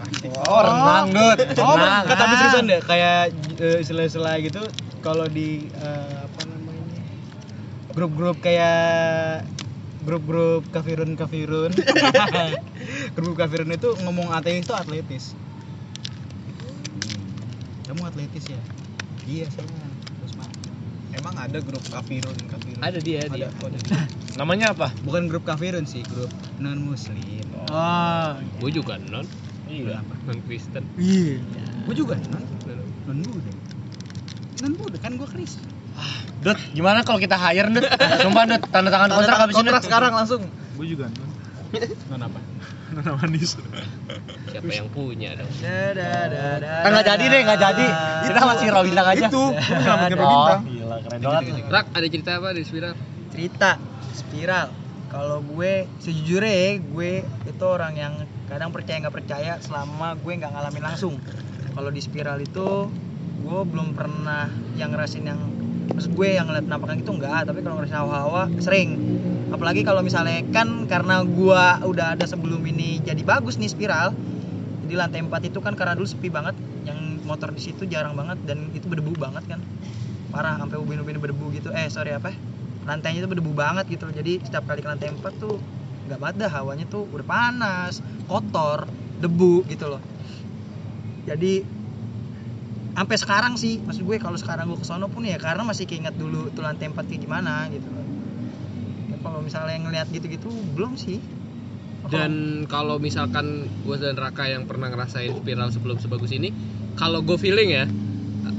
[0.41, 1.35] Oh, renang, Dut.
[1.59, 2.07] Oh, Renang.
[2.07, 3.21] nggak tapi seriusan deh kayak
[3.59, 4.63] eh, istilah-istilah gitu
[4.99, 7.03] kalau di eh, apa namanya
[7.91, 9.45] grup-grup kayak
[10.03, 11.71] grup-grup kafirun kafirun.
[13.15, 15.23] Grup kafirun itu ngomong ateis itu atletis.
[17.87, 18.59] Kamu atletis ya?
[19.23, 19.67] Iya saya
[20.19, 20.47] terus mah
[21.13, 22.81] Emang ada grup kafirun kafirun.
[22.83, 23.47] ada dia dia.
[23.47, 23.69] Ada.
[23.69, 23.79] ada.
[24.39, 24.89] Namanya apa?
[25.07, 27.45] bukan grup kafirun sih grup non muslim
[28.59, 29.25] gue juga non.
[29.69, 30.03] Iya.
[30.27, 31.39] non Kristen iya.
[31.87, 32.43] Gue juga non.
[33.07, 33.51] Non buddha
[34.61, 35.72] non buddha kan gue Kristen
[36.43, 37.87] Dut, gimana kalau kita hire, Dut?
[38.19, 39.59] Sumpah, Dut, tanda tangan kontrak habis ini.
[39.63, 40.41] kontrak sekarang langsung
[40.75, 41.29] Gue juga non.
[42.11, 42.39] Non apa?
[42.93, 43.57] Non manis.
[44.45, 47.85] siapa yang punya dong Ah, nggak jadi deh, nggak jadi.
[48.27, 49.25] Kita masih raw bintang aja.
[49.25, 50.61] Itu, gua nyelamatin raw Oh, bintang.
[50.67, 51.65] gila, keren banget.
[51.67, 52.93] Rak ada cerita apa di spiral
[53.33, 53.69] cerita
[54.13, 54.67] spiral
[55.09, 58.13] kalau gue sejujurnya ya gue itu orang yang
[58.45, 61.17] kadang percaya nggak percaya selama gue nggak ngalamin langsung
[61.73, 62.93] kalau di spiral itu
[63.41, 65.41] gue belum pernah yang ngerasin yang
[65.91, 68.89] maksud gue yang ngeliat penampakan itu enggak tapi kalau ngerasin hawa-hawa sering.
[69.51, 74.15] Apalagi kalau misalnya kan karena gue udah ada sebelum ini jadi bagus nih spiral
[74.83, 78.41] di lantai 4 itu kan karena dulu sepi banget yang motor di situ jarang banget
[78.49, 79.59] dan itu berdebu banget kan.
[80.33, 81.69] Parah sampai ubin-ubin berdebu gitu.
[81.75, 82.33] Eh sorry apa
[82.83, 85.55] lantainya itu berdebu banget gitu jadi setiap kali ke lantai 4 tuh
[86.03, 88.89] nggak ada hawanya tuh udah panas kotor
[89.23, 90.01] debu gitu loh.
[91.23, 91.63] Jadi
[92.93, 96.53] sampai sekarang sih maksud gue kalau sekarang gue kesono pun ya karena masih keinget dulu
[96.61, 97.89] lantai 4 kayak gimana gitu.
[99.09, 101.17] Ya, kalau misalnya ngelihat gitu-gitu belum sih.
[102.03, 106.51] Dan kalau misalkan gue dan Raka yang pernah ngerasain spiral sebelum sebagus ini
[106.99, 107.85] kalau gue feeling ya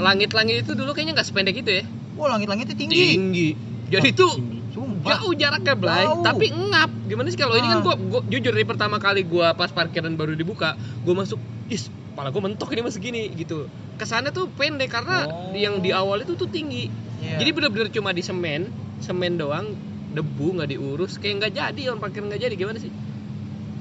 [0.01, 1.85] langit-langit itu dulu kayaknya nggak sependek itu ya.
[2.19, 3.07] Wah langit-langit itu tinggi.
[3.15, 3.49] Tinggi.
[3.93, 4.33] Jadi tuh
[4.75, 5.23] sumpah.
[5.23, 6.03] jauh jaraknya Blay.
[6.03, 6.25] Jauh.
[6.27, 6.91] tapi ngap.
[7.07, 7.95] Gimana sih kalau ini kan Ah.
[7.95, 10.75] gua jujur dari pertama kali gua pas parkiran baru dibuka
[11.07, 11.39] gua masuk
[11.71, 13.67] is kepala gua mentok ini masih gini gitu.
[13.99, 15.51] Kesannya tuh pendek karena Oh.
[15.51, 16.89] yang di awal itu tuh tinggi.
[17.19, 17.41] Iya.
[17.41, 18.69] jadi bener-bener cuma di semen
[19.01, 19.73] semen doang
[20.13, 22.93] debu nggak diurus kayak nggak jadi orang parkir nggak jadi gimana sih?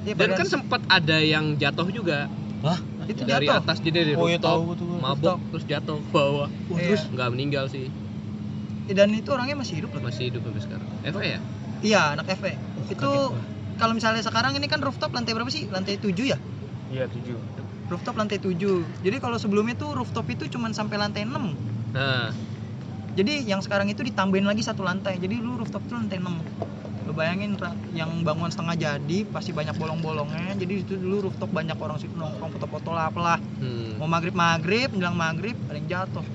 [0.04, 2.32] Iya, dan kan sempat ada yang jatuh juga.
[2.64, 3.60] Wah, itu dari jatuh?
[3.60, 6.48] atas jadi dari Oh, iya, rooftop tahu tuh mabok terus jatuh ke bawah.
[6.72, 6.80] Iya.
[6.88, 7.04] terus?
[7.12, 7.92] Nggak meninggal sih.
[8.88, 10.02] Dan itu orangnya masih hidup loh?
[10.08, 10.88] Masih hidup sampai sekarang.
[11.04, 11.40] FE ya?
[11.84, 12.56] iya anak FE
[12.88, 13.10] itu
[13.76, 15.68] kalau misalnya sekarang ini kan rooftop lantai berapa sih?
[15.68, 16.40] Lantai 7 ya?
[16.90, 17.36] Iya tujuh.
[17.94, 18.58] Rooftop lantai 7
[19.06, 22.34] jadi kalau sebelumnya tuh rooftop itu cuma sampai lantai 6 Nah,
[23.14, 25.22] jadi yang sekarang itu ditambahin lagi satu lantai.
[25.22, 26.74] Jadi dulu rooftop itu lantai 6
[27.04, 27.60] lo bayangin
[27.91, 30.56] yang bangunan setengah jadi pasti banyak bolong-bolongnya.
[30.56, 33.12] Jadi itu dulu rooftop banyak orang situ nongkrong foto-foto lah.
[33.12, 34.00] Apalah hmm.
[34.00, 36.26] mau maghrib maghrib menjelang maghrib ada yang jatuh.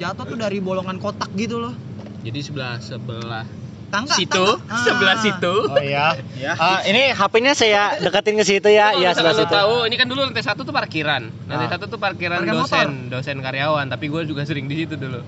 [0.00, 1.76] Jatuh tuh dari bolongan kotak gitu loh.
[2.24, 3.44] Jadi sebelah sebelah
[3.94, 4.70] tangga situ, tangga.
[4.74, 4.82] Ah.
[4.82, 5.54] sebelah situ.
[5.70, 6.06] Oh iya.
[6.34, 6.52] Ya.
[6.54, 8.90] Ah, ini HP-nya saya deketin ke situ ya.
[8.92, 9.54] Iya, misalkan sebelah situ.
[9.54, 11.22] tahu, ini kan dulu lantai satu tuh parkiran.
[11.46, 11.72] Lantai Ah.
[11.78, 13.86] satu tuh parkiran Parkiran dosen, dosen karyawan.
[13.86, 15.22] Tapi gue juga sering di situ dulu.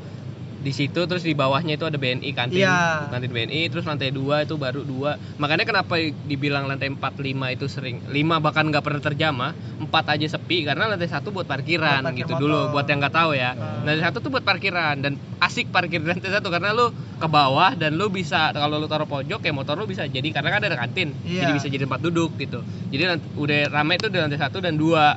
[0.67, 3.07] Di situ terus di bawahnya itu ada BNI kantin, Iya.
[3.07, 3.71] kantin BNI.
[3.71, 5.15] Terus lantai dua itu baru dua.
[5.39, 5.95] Makanya kenapa
[6.27, 10.91] dibilang lantai 4 5 itu sering lima bahkan nggak pernah terjamah, empat aja sepi karena
[10.91, 12.43] lantai satu buat parkiran Buat parkir gitu motor.
[12.43, 12.61] dulu.
[12.75, 13.79] Buat yang nggak tahu ya, Ah.
[13.81, 17.71] lantai satu tuh buat parkiran dan asik parkir di lantai satu karena lu ke bawah
[17.73, 20.75] dan lu bisa kalau lu taruh pojok ya motor lu bisa jadi karena kan ada
[20.77, 21.47] kantin, Iya.
[21.47, 22.59] jadi bisa jadi tempat duduk gitu.
[22.91, 23.03] Jadi
[23.37, 25.15] udah rame tuh di lantai satu dan dua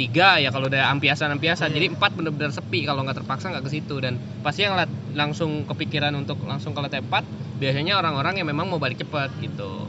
[0.00, 1.76] tiga ya kalau udah ampiasan-ampiasan Iya.
[1.76, 4.80] jadi empat bener-bener sepi kalau nggak terpaksa nggak ke situ dan pasti yang
[5.12, 9.84] langsung kepikiran untuk langsung ke lantai 4 biasanya orang-orang yang memang mau balik cepat gitu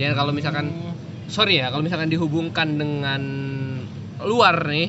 [0.00, 0.72] dan kalau misalkan
[1.28, 3.20] sorry ya kalau misalkan dihubungkan dengan
[4.24, 4.88] luar nih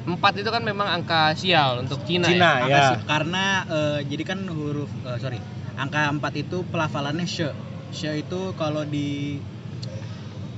[0.00, 2.44] empat itu kan memang angka sial untuk Cina, Cina ya.
[2.44, 2.64] ya.
[2.64, 2.98] Makasih.
[3.04, 5.38] Karena eh, jadi kan huruf eh, sorry
[5.76, 7.48] angka 4 itu pelafalannya she.
[7.92, 9.40] She itu kalau di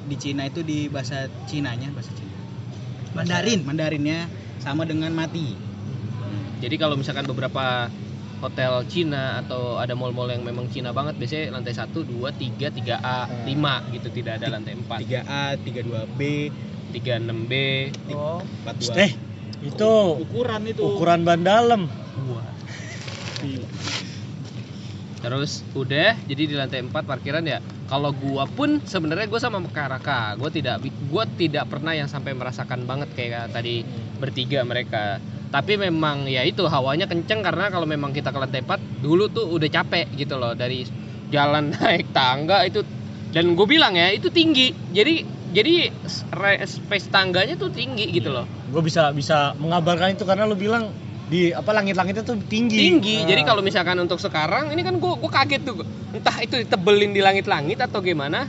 [0.06, 2.21] di Cina itu di bahasa Cinanya bahasa Cina.
[3.12, 3.60] Mandarin.
[3.64, 4.28] Mandarinnya
[4.62, 5.56] sama dengan mati.
[6.62, 7.90] Jadi kalau misalkan beberapa
[8.42, 13.18] hotel Cina atau ada mall-mall yang memang Cina banget biasanya lantai 1, 2, 3, 3A,
[13.46, 16.20] 5 gitu tidak ada lantai 4, 3A, 32B,
[16.90, 17.52] 36B.
[18.14, 18.98] oh 42.
[18.98, 19.14] Eh,
[19.62, 20.82] itu ukuran itu.
[20.82, 21.86] ukuran ban dalam.
[25.22, 27.62] Terus udah jadi di lantai 4 parkiran ya.
[27.93, 30.80] Kalau gua pun sebenarnya gua sama Karaka, gua tidak
[31.12, 33.84] gua tidak pernah yang sampai merasakan banget kayak tadi
[34.16, 35.20] bertiga mereka.
[35.53, 39.45] Tapi memang ya itu hawanya kenceng karena kalau memang kita ke lantai 4 dulu tuh
[39.45, 40.88] udah capek gitu loh dari
[41.28, 42.80] jalan naik tangga itu
[43.28, 44.72] dan gue bilang ya itu tinggi.
[44.97, 45.93] Jadi jadi
[46.64, 48.49] space tangganya tuh tinggi gitu loh.
[48.72, 50.88] Gue bisa bisa mengabarkan itu karena lu bilang
[51.30, 52.76] di apa langit-langitnya tuh tinggi.
[52.76, 53.16] tinggi.
[53.22, 53.28] Nah.
[53.34, 55.82] Jadi kalau misalkan untuk sekarang ini kan gue gue kaget tuh.
[56.12, 58.48] Entah itu ditebelin di langit-langit atau gimana.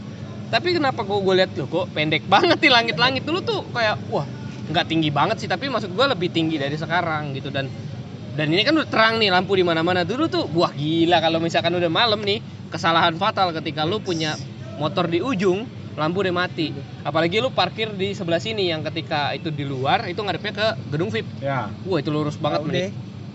[0.54, 4.26] Tapi kenapa gue gue lihat loh kok pendek banget di langit-langit dulu tuh kayak wah
[4.64, 7.68] nggak tinggi banget sih tapi maksud gue lebih tinggi dari sekarang gitu dan
[8.34, 11.76] dan ini kan udah terang nih lampu di mana-mana dulu tuh wah gila kalau misalkan
[11.76, 12.40] udah malam nih
[12.72, 14.40] kesalahan fatal ketika lu punya
[14.80, 19.50] motor di ujung lampu udah mati apalagi lu parkir di sebelah sini yang ketika itu
[19.50, 21.70] di luar itu ngadepnya ke gedung VIP Ya.
[21.84, 22.92] wah itu lurus banget nih deh.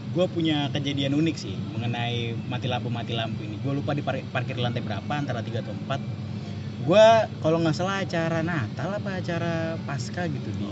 [0.09, 4.25] gue punya kejadian unik sih mengenai mati lampu mati lampu ini gue lupa di par-
[4.29, 6.01] parkir lantai berapa antara 3 atau 4
[6.81, 7.07] gue
[7.39, 10.67] kalau nggak salah acara Natal apa acara Pasca gitu di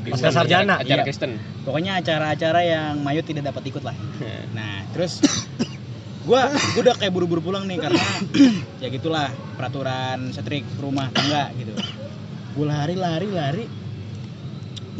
[0.00, 0.32] di Pasca.
[0.32, 1.04] Sarjana, acara iya.
[1.04, 3.96] Kristen pokoknya acara-acara yang Mayu tidak dapat ikut lah
[4.56, 5.20] nah terus
[6.20, 6.40] gue
[6.76, 8.04] gue udah kayak buru-buru pulang nih karena
[8.82, 11.72] ya gitulah peraturan setrik rumah tangga gitu.
[12.56, 13.64] Gue lari lari lari.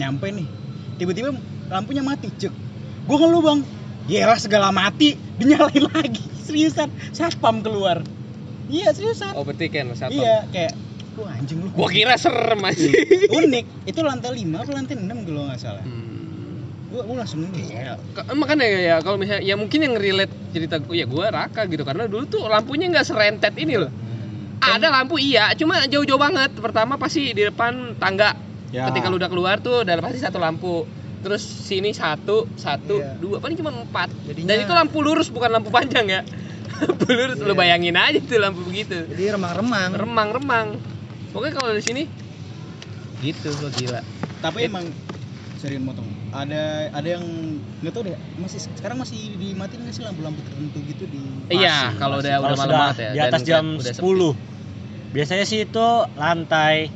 [0.01, 0.49] Nyampe nih
[0.97, 1.37] tiba-tiba
[1.69, 2.53] lampunya mati cek.
[3.05, 3.61] Gue ngeluh bang
[4.11, 6.91] Yelah segala mati dinyalain lagi seriusan.
[7.15, 8.03] Satpam keluar.
[8.67, 9.39] Iya seriusan.
[9.39, 10.11] Oh berarti kan satu.
[10.11, 10.75] iya kayak
[11.15, 11.69] lu anjing lu?
[11.71, 12.91] Gua kira serem masih.
[13.31, 13.87] unik.
[13.87, 15.85] Itu lantai 5 apa lantai 6 kalau nggak salah.
[15.87, 16.10] Hmm.
[16.91, 17.95] Gua, gua langsung nunggu Ya,
[18.35, 21.83] makanya ya, ya kalau misalnya ya mungkin yang relate cerita gue ya gua Raka gitu
[21.83, 23.91] karena dulu tuh lampunya nggak serentet ini loh.
[24.61, 26.53] Ada lampu iya, cuma jauh-jauh banget.
[26.53, 28.37] Pertama pasti di depan tangga.
[28.69, 28.87] Ya.
[28.93, 30.85] Ketika lu udah keluar tuh udah pasti satu lampu.
[31.21, 33.17] Terus sini satu, satu, Iya.
[33.17, 34.09] dua, paling cuma empat.
[34.25, 36.21] Jadinya- Dan itu lampu lurus bukan lampu panjang ya.
[36.81, 37.61] lampu lurus, lu Iya.
[37.61, 39.05] bayangin aja tuh lampu begitu.
[39.05, 40.67] jadi remang-remang Remang-remang.
[41.31, 42.03] Pokoknya kalau di sini
[43.21, 44.01] gitu, lo gila.
[44.41, 44.89] tapi emang
[45.57, 46.63] serius motong ada
[46.95, 47.25] ada yang
[47.83, 51.19] nggak tahu deh masih sekarang masih dimatiin nggak sih lampu-lampu tertentu gitu di
[51.51, 53.11] Iya, kalau udah udah malam banget ya.
[53.11, 53.65] Di atas jam.
[53.83, 54.33] 10.
[55.11, 56.87] Biasanya sih itu lantai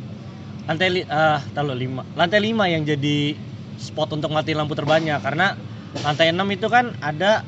[0.71, 2.07] lantai li, eh taruh 5.
[2.15, 3.35] Lantai 5 yang jadi
[3.75, 5.59] spot untuk mati lampu terbanyak karena
[6.07, 7.43] lantai 6 itu kan ada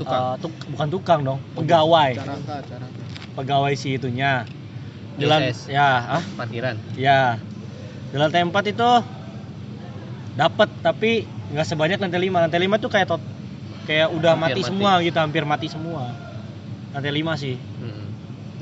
[0.00, 0.16] Tukang.
[0.16, 2.16] eh, tuk- bukan tukang dong, pegawai.
[2.16, 3.02] Caraka, caraka.
[3.36, 4.48] Pegawai si itunya.
[5.12, 5.28] Di
[5.68, 6.80] ya, ah, parkiran.
[6.96, 7.36] ya.
[8.08, 8.90] Di lantai 4 itu
[10.32, 12.44] dapat tapi nggak sebanyak lantai 5.
[12.48, 13.22] Lantai 5 tuh kayak tot
[13.84, 14.68] kayak udah Hampir mati, mati.
[14.70, 16.02] semua gitu, hampir mati semua.
[16.94, 17.56] Lantai 5 sih.
[17.56, 18.04] Hmm.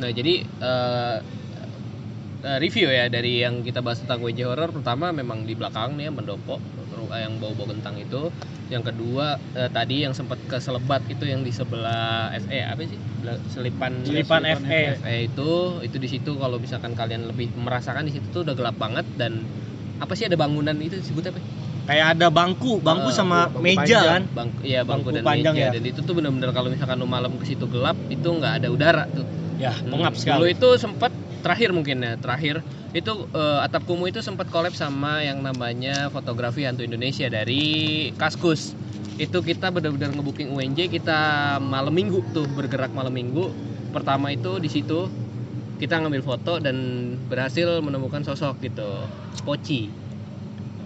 [0.00, 1.16] Nah jadi eh,
[2.58, 6.12] review ya dari yang kita bahas tentang WJ horror pertama memang di belakang nih ya,
[6.12, 6.56] mendopo
[7.12, 8.32] eh, yang bau-bau kentang itu
[8.72, 12.98] yang kedua eh, tadi yang sempat keselebat itu yang di sebelah FE apa sih
[13.52, 14.82] selipan Selipan FE.
[15.04, 15.50] FE itu
[15.84, 19.44] itu di situ kalau misalkan kalian lebih merasakan di situ tuh udah gelap banget dan
[20.00, 21.38] apa sih ada bangunan itu disebut apa?
[21.84, 24.04] Kayak ada bangku, bangku Eh, sama bangku meja panjang.
[24.06, 24.22] kan.
[24.32, 25.70] Bangku, iya bangku, Bangku dan panjang meja ya.
[25.70, 29.04] dan itu tuh benar-benar kalau misalkan lu malam ke situ gelap itu nggak ada udara
[29.06, 29.26] tuh.
[29.56, 30.54] Ya, Hmm, pengap Dulu sekali.
[30.54, 35.40] itu sempat terakhir mungkin ya, terakhir itu eh, Atap Kumuh itu sempat collab sama yang
[35.40, 37.62] namanya fotografi hantu Indonesia dari
[38.14, 38.72] Kaskus.
[39.14, 41.20] Itu kita benar-benar ngebooking UNJ kita
[41.60, 43.52] malam Minggu tuh bergerak malam Minggu.
[43.90, 45.10] Pertama itu di situ
[45.80, 46.76] kita ngambil foto dan
[47.26, 49.08] berhasil menemukan sosok gitu.
[49.42, 49.88] Poci.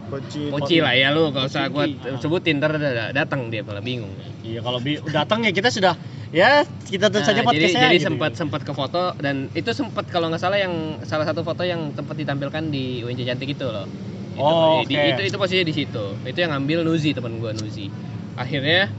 [0.07, 0.43] Poci.
[0.49, 2.79] Poci lah ya lu kalau usah gua sebutin ntar
[3.11, 4.13] datang dia malah bingung.
[4.41, 5.99] Iya, kalau bi- datang ya kita sudah
[6.31, 8.07] ya kita saja Nah, jadi podcastnya jadi gitu.
[8.09, 11.91] sempat sempat ke foto dan itu sempat kalau nggak salah yang salah satu foto yang
[11.91, 13.89] tempat ditampilkan di UNJ cantik itu loh.
[14.35, 16.05] Itu, Oh, di- itu itu posisinya di situ.
[16.23, 17.87] Itu yang ngambil Nuzi teman gua Nuzi.
[18.35, 18.91] Akhirnya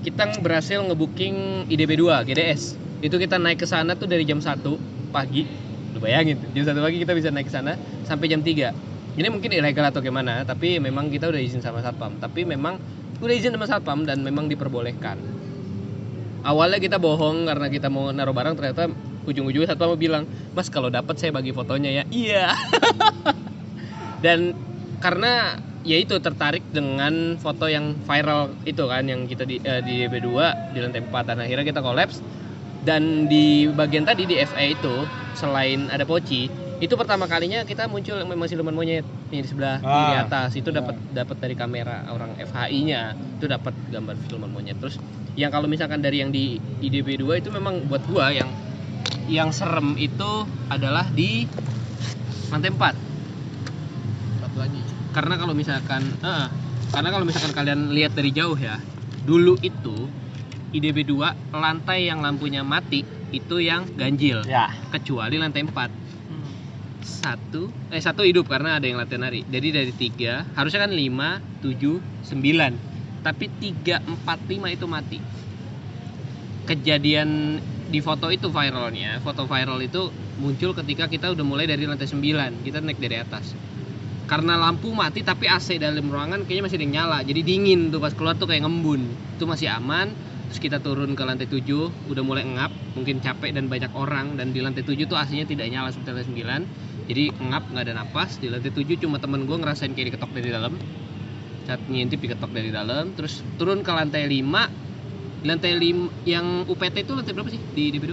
[0.00, 2.74] kita berhasil ngebooking IDB 2 GDS.
[2.98, 5.48] Itu kita naik ke sana tuh dari jam 1 pagi.
[5.92, 7.74] Lu bayangin, jam 1 pagi kita bisa naik ke sana
[8.04, 9.18] sampai jam 3.
[9.18, 12.20] Ini mungkin ilegal atau gimana, tapi memang kita udah izin sama satpam.
[12.22, 12.78] Tapi memang
[13.18, 15.38] udah izin sama satpam dan memang diperbolehkan
[16.46, 18.90] awalnya kita bohong karena kita mau naruh barang ternyata
[19.26, 20.24] ujung-ujungnya satu mau bilang
[20.54, 22.46] mas kalau dapat saya bagi fotonya ya iya
[24.24, 24.54] dan
[25.04, 30.08] karena ya itu tertarik dengan foto yang viral itu kan yang kita di eh, di
[30.08, 30.28] DB2
[30.74, 32.24] di lantai 4 dan akhirnya kita kolaps
[32.88, 35.04] dan di bagian tadi di FA itu
[35.36, 36.48] selain ada poci
[36.78, 40.24] itu pertama kalinya kita muncul yang memang siluman monyet nih di sebelah kiri Ah.
[40.24, 40.54] atas.
[40.54, 44.78] Itu dapat dapat dari kamera orang FHI-nya itu dapat gambar siluman monyet.
[44.78, 44.94] Terus
[45.34, 48.46] yang kalau misalkan dari yang di IDB 2 itu memang buat gua yang
[49.26, 51.50] yang serem itu adalah di
[52.48, 52.94] lantai 4
[54.38, 54.80] Empat lagi.
[55.12, 56.46] karena kalau misalkan eh,
[56.88, 58.78] karena kalau misalkan kalian lihat dari jauh ya
[59.26, 60.06] dulu itu
[60.72, 64.44] IDB 2 lantai yang lampunya mati itu yang ganjil.
[64.44, 64.72] Ya.
[64.92, 66.08] kecuali lantai 4
[67.08, 69.42] satu eh satu hidup karena ada yang latihan nari.
[69.48, 75.18] Jadi dari tiga harusnya kan 5, 7, 9 tapi 3, 4, 5 itu mati.
[76.68, 77.58] Kejadian
[77.88, 82.20] di foto itu viralnya foto viral itu muncul ketika kita udah mulai dari lantai 9
[82.64, 83.56] kita naik dari atas.
[84.28, 87.18] Karena lampu mati tapi AC dalam ruangan kayaknya masih ada yang nyala.
[87.24, 89.00] Jadi dingin tuh pas keluar tuh kayak ngembun.
[89.40, 90.12] Itu masih aman
[90.48, 91.60] terus kita turun ke lantai 7
[92.08, 94.40] udah mulai ngap mungkin capek dan banyak orang.
[94.40, 97.94] Dan di lantai 7 tuh AC-nya tidak nyala seperti lantai 9 jadi ngap nggak ada
[97.96, 98.36] napas.
[98.36, 100.76] Di lantai 7 cuma temen gue ngerasain kayak diketok dari dalam.
[101.64, 103.16] Saat ngintip diketok dari dalam.
[103.16, 104.88] Terus turun ke lantai 5
[105.38, 108.12] di lantai 5 yang UPT itu lantai berapa sih di DB2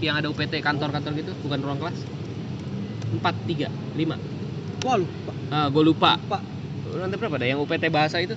[0.00, 1.98] yang ada UPT kantor-kantor gitu bukan ruang kelas?
[3.14, 5.32] 4, 3, 5 Wah lupa.
[5.48, 6.10] ah gue lupa.
[6.16, 6.38] Lupa.
[6.94, 7.36] lantai berapa?
[7.40, 8.36] Ada yang UPT bahasa itu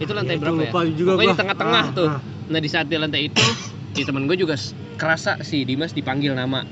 [0.00, 1.30] itu lantai Ya, itu berapa lupa ya juga pokoknya gua.
[1.30, 2.08] di tengah-tengah Ah, tuh.
[2.08, 2.20] ah.
[2.48, 3.44] nah di saat di lantai itu
[3.90, 4.56] di temen gue juga
[4.96, 6.64] kerasa si Dimas dipanggil nama.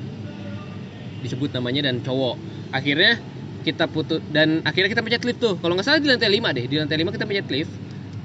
[1.18, 2.38] Disebut namanya dan cowok.
[2.70, 3.18] Akhirnya
[3.60, 5.54] kita putus dan akhirnya kita pencet lift tuh.
[5.56, 6.64] Kalau nggak salah di lantai 5 deh.
[6.64, 7.72] Di lantai 5 kita pencet lift.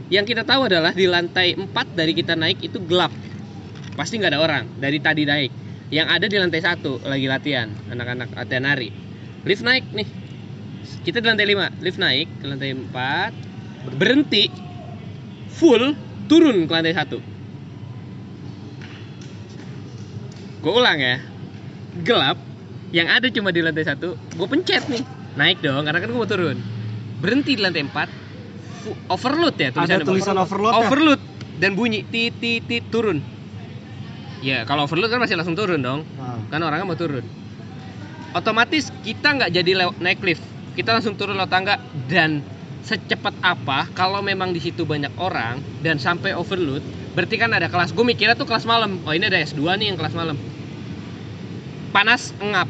[0.08, 3.10] Yang kita tahu adalah di lantai 4 dari kita naik itu gelap.
[3.94, 4.64] Pasti nggak ada orang.
[4.78, 5.52] Dari tadi naik.
[5.90, 7.68] Yang ada di lantai satu lagi latihan.
[7.90, 8.94] Anak-anak latihan nari.
[9.42, 10.08] Lift naik nih.
[11.02, 14.48] Kita di lantai 5 lift naik ke lantai 4 berhenti
[15.54, 15.94] full
[16.26, 17.18] turun ke lantai satu.
[20.60, 21.20] Gue ulang ya.
[22.02, 22.38] Gelap
[22.94, 25.04] yang ada cuma di lantai satu gue pencet nih.
[25.34, 26.58] Naik dong karena kan gue mau turun.
[27.20, 27.94] Berhenti di lantai 4
[28.82, 30.72] fu- overload ya Ada tulisannya, tulisan overload.
[30.72, 30.78] ya?
[30.80, 31.22] overload
[31.56, 33.22] dan bunyi tit tit tit turun.
[34.42, 36.02] Ya kalau overload kan masih langsung turun dong.
[36.18, 36.40] Ah.
[36.48, 37.24] kan orangnya mau turun.
[38.34, 40.42] Otomatis kita nggak jadi naik lift.
[40.74, 41.78] Kita langsung turun lewat tangga
[42.08, 42.42] dan
[42.84, 46.84] secepat apa kalau memang di situ banyak orang dan sampai overload
[47.15, 47.95] berarti kan ada kelas.
[47.95, 48.99] Gue mikirnya tuh kelas malam.
[49.07, 50.35] Oh ini ada S2 nih yang kelas malam.
[51.93, 52.68] Panas ngap.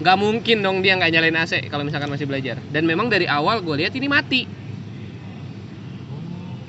[0.00, 2.56] Nggak mungkin dong dia nggak nyalain AC kalau misalkan masih belajar.
[2.72, 4.46] Dan memang dari awal gue lihat ini mati.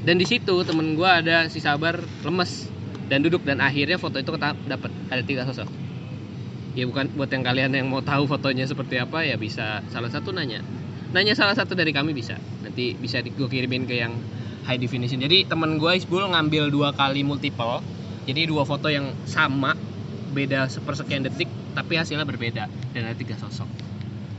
[0.02, 2.68] Dan di situ temen gue ada si sabar lemes.
[3.08, 5.70] Dan duduk dan akhirnya foto itu dapat ada tiga sosok.
[6.74, 10.32] Ya bukan buat yang kalian yang mau tahu fotonya seperti apa ya bisa salah satu
[10.32, 10.64] nanya
[11.12, 12.40] nanya salah satu dari kami bisa.
[12.64, 14.16] Nanti bisa gue kirimin ke yang
[14.64, 15.20] high definition.
[15.20, 17.84] Jadi temen gue Isbul ngambil dua kali multiple.
[18.28, 19.76] Jadi dua foto yang sama
[20.32, 22.72] beda sepersekian detik tapi hasilnya berbeda.
[22.96, 23.68] Dan ada tiga sosok.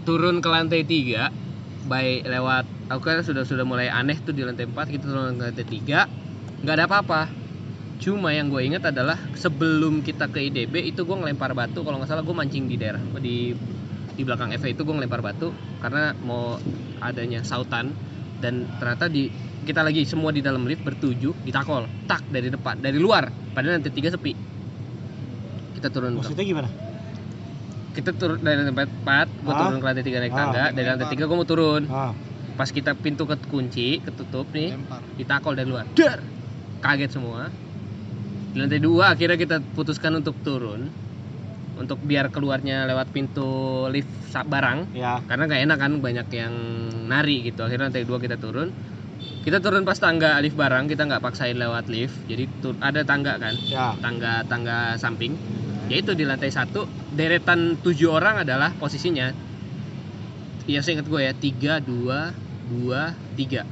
[0.08, 1.30] Turun ke lantai tiga
[1.82, 5.44] by lewat aku kan sudah sudah mulai aneh tuh di lantai 4 kita turun ke
[5.50, 6.08] lantai tiga
[6.64, 7.22] nggak ada apa-apa.
[8.02, 12.10] Cuma yang gue ingat adalah sebelum kita ke IDB itu gue ngelempar batu kalau nggak
[12.10, 13.54] salah gue mancing di daerah di
[14.12, 16.56] di belakang EV itu gue ngelempar batu karena mau
[16.98, 17.90] adanya sautan.
[18.36, 19.30] Dan ternyata di
[19.62, 23.30] kita lagi semua di dalam lift bertujuh ditakol tak dari depan dari luar.
[23.52, 24.34] Padahal lantai tiga sepi.
[25.72, 26.70] Kita turun Maksudnya gimana?
[27.92, 29.58] kita turun dari lantai empat gue Ah.
[29.60, 30.38] turun ke lantai tiga naik Ah.
[30.38, 30.64] tangga.
[30.72, 31.82] dari lantai tiga gue mau turun.
[31.86, 32.12] Ah,
[32.52, 35.00] pas kita pintu kekunci ketutup nih lempar.
[35.14, 35.84] ditakol dari luar.
[35.92, 36.18] Dar!
[36.80, 37.46] Kaget semua.
[38.48, 40.88] Di lantai dua akhirnya kita putuskan untuk turun
[41.82, 44.94] untuk biar keluarnya lewat pintu lift barang.
[44.96, 45.20] Ya.
[45.28, 46.54] karena nggak enak kan banyak yang
[47.10, 47.66] nari gitu.
[47.66, 48.72] Akhirnya lantai dua kita turun.
[49.42, 52.14] Kita turun pas tangga lift barang kita nggak paksain lewat lift.
[52.30, 53.54] Jadi tur- ada tangga kan?
[53.66, 53.92] Ya.
[53.98, 55.34] tangga tangga samping.
[55.90, 56.86] Yaitu di lantai satu.
[57.12, 59.34] Deretan tujuh orang adalah posisinya.
[60.70, 61.34] Ya seingat gue ya.
[61.34, 62.32] Tiga dua
[62.70, 63.66] dua tiga.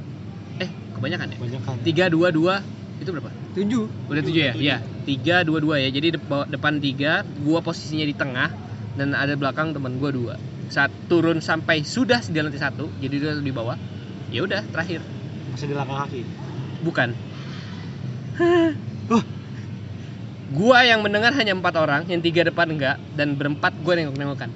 [0.59, 1.37] Eh kebanyakan ya?
[1.39, 1.75] Banyak kan.
[1.81, 2.59] tiga dua dua
[3.01, 3.29] itu berapa?
[3.57, 3.83] Tujuh.
[4.07, 4.53] Udah tujuh ya?
[4.53, 4.77] Iya
[5.09, 5.89] tiga dua dua ya.
[5.89, 8.53] Jadi dep- depan tiga gua posisinya di tengah
[8.95, 10.33] dan ada belakang teman gua dua.
[10.69, 13.75] Saat turun sampai sudah di lantai satu jadi dia di bawah
[14.29, 15.01] ya udah terakhir.
[15.51, 16.21] Masih di langkah kaki.
[16.85, 17.09] bukan.
[20.51, 24.51] Gua yang mendengar hanya empat orang yang tiga depan enggak dan berempat gua nengok nengokan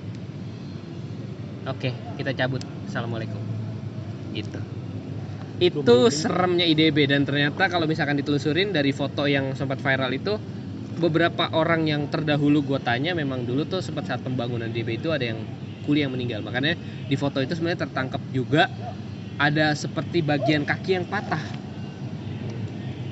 [1.65, 1.89] oke
[2.21, 2.61] kita cabut.
[2.85, 3.41] Assalamualaikum.
[4.31, 4.74] Gitu
[5.59, 10.35] itu seremnya IDB dan ternyata kalau misalkan ditelusurin dari foto yang sempat viral itu
[10.99, 15.31] beberapa orang yang terdahulu gue tanya memang dulu tuh sempat saat pembangunan IDB itu ada
[15.31, 15.39] yang
[15.85, 16.41] kuliah yang meninggal.
[16.41, 16.75] Makanya
[17.07, 18.67] di foto itu sebenarnya tertangkap juga
[19.37, 21.39] ada seperti bagian kaki yang patah.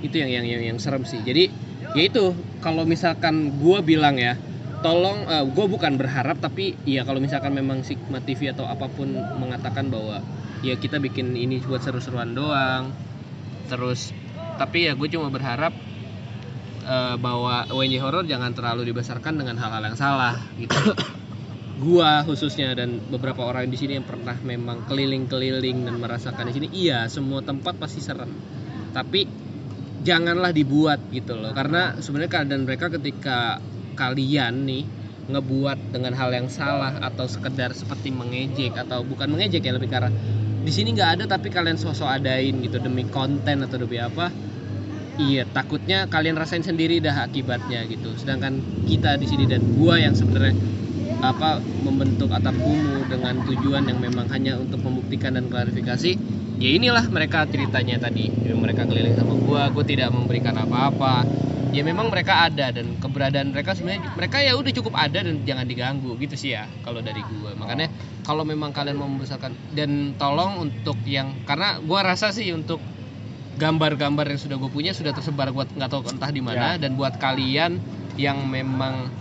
[0.03, 1.21] Itu yang yang yang, yang serem sih.
[1.21, 1.47] Jadi
[1.93, 4.35] ya itu kalau misalkan gue bilang ya
[4.83, 5.23] tolong
[5.55, 10.19] gue bukan berharap tapi ya kalau misalkan memang Sigma TV atau apa pun mengatakan bahwa
[10.63, 12.95] ya kita bikin ini buat seru-seruan doang.
[13.67, 14.15] Terus
[14.55, 15.75] tapi ya gue cuma berharap
[16.87, 20.73] eh, bahwa WNJ horror jangan terlalu dibesarkan dengan hal-hal yang salah gitu.
[21.83, 26.67] Gua khususnya dan beberapa orang di sini yang pernah memang keliling-keliling dan merasakan di sini
[26.71, 28.29] iya semua tempat pasti serem.
[28.93, 29.27] Tapi
[30.05, 31.51] janganlah dibuat gitu loh.
[31.51, 33.59] Karena sebenarnya keadaan mereka ketika
[33.99, 34.85] kalian nih
[35.23, 40.11] ngebuat dengan hal yang salah atau sekedar seperti mengejek atau bukan mengejek ya lebih arah
[40.63, 44.31] di sini nggak ada tapi kalian sosok adain gitu demi konten atau demi apa
[45.19, 48.17] iya takutnya kalian rasain sendiri dah akibatnya gitu.
[48.17, 48.57] Sedangkan
[48.89, 50.57] kita di sini dan gua yang sebenarnya
[51.23, 56.19] apa membentuk atap kumuh dengan tujuan yang memang hanya untuk membuktikan dan klarifikasi
[56.59, 58.31] ya inilah mereka ceritanya tadi.
[58.31, 61.27] Mereka keliling sama gua gua tidak memberikan apa-apa
[61.73, 65.65] ya memang mereka ada dan keberadaan mereka sebenarnya mereka ya udah cukup ada dan jangan
[65.65, 67.57] diganggu gitu sih ya kalau dari gua.
[67.57, 67.89] Makanya
[68.21, 72.77] kalau memang kalian mau membesarkan dan tolong untuk yang karena gua rasa sih untuk
[73.53, 77.21] gambar-gambar yang sudah gue punya sudah tersebar buat nggak tahu entah di mana dan buat
[77.21, 77.77] kalian
[78.17, 79.13] yang memang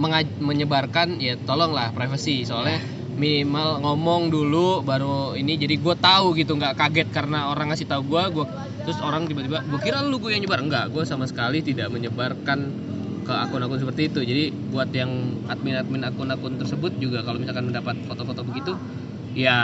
[0.00, 2.80] menga- menyebarkan ya tolonglah privasi soalnya
[3.16, 5.56] minimal ngomong dulu baru ini.
[5.56, 8.46] Jadi gue tahu gitu nggak kaget karena orang ngasih tahu gue gue
[8.86, 10.60] terus orang tiba-tiba gue kira lu gue yang nyebar.
[10.60, 12.58] Enggak gue sama sekali tidak menyebarkan
[13.26, 14.20] ke akun-akun seperti itu.
[14.22, 18.76] Jadi buat yang admin-admin akun-akun tersebut juga kalau misalkan mendapat foto-foto begitu
[19.36, 19.58] ya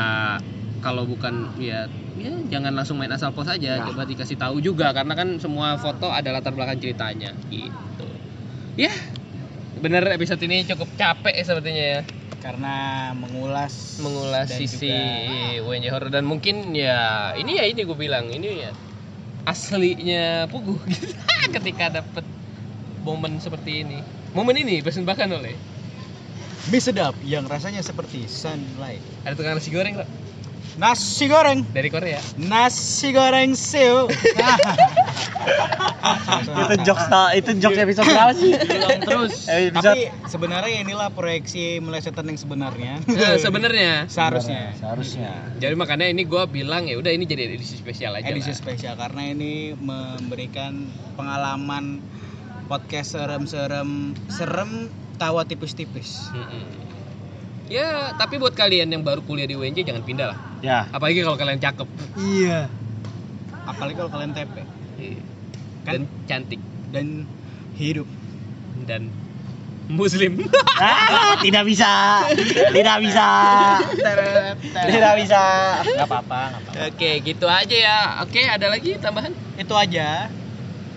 [0.82, 1.86] kalau bukan ya
[2.18, 3.84] ya jangan langsung main asal pos aja.
[3.84, 8.08] Coba dikasih tahu juga karena kan semua foto ada latar belakang ceritanya gitu.
[8.74, 8.90] Ya
[9.82, 12.00] bener episode ini cukup capek ya sepertinya ya
[12.42, 12.74] karena
[13.14, 18.66] mengulas mengulas sisi juga- WNJ horror dan mungkin ya ini ya ini gue bilang ini
[18.66, 18.74] ya
[19.46, 20.74] aslinya gitu
[21.56, 22.26] ketika dapet
[23.06, 23.98] momen seperti ini.
[24.34, 25.54] Momen ini persembahkan oleh
[26.70, 29.02] mie sedap yang rasanya seperti sunlight.
[29.26, 30.10] Ada tukang nasi goreng kok
[30.80, 31.68] nasi goreng.
[31.68, 32.20] Dari Korea.
[32.40, 34.08] Nasi goreng siu
[36.62, 38.52] itu jokes itu jokes episode berapa sih?
[39.04, 39.34] terus.
[39.52, 40.00] Episode tapi
[40.30, 43.02] sebenarnya inilah proyeksi melesetan yang sebenarnya.
[43.04, 44.08] Eh, sebenarnya.
[44.08, 44.72] Seharusnya.
[44.78, 45.30] Seharusnya.
[45.60, 48.58] jadi makanya ini gue bilang ya udah ini jadi edisi spesial aja edisi lah.
[48.58, 50.88] spesial karena ini memberikan
[51.18, 52.00] pengalaman
[52.66, 54.88] podcast serem-serem serem
[55.20, 56.32] tawa tipis-tipis.
[56.32, 56.64] Mm-mm.
[57.70, 60.86] ya tapi buat kalian yang baru kuliah di UNJ jangan pindah lah Ya.
[60.94, 62.70] apalagi kalau kalian cakep iya
[63.66, 64.54] apalagi kalau kalian TP
[65.82, 66.62] dan cantik
[66.94, 67.26] dan
[67.74, 68.06] hidup
[68.86, 69.10] dan
[69.90, 70.38] muslim
[70.82, 72.26] Ah, tidak bisa.
[72.74, 73.26] Tidak bisa.
[74.90, 75.42] Tidak bisa.
[75.84, 76.58] nggak apa-apa
[76.90, 77.98] Oke, gitu aja ya.
[78.26, 79.30] Oke, ada lagi tambahan?
[79.54, 80.26] itu aja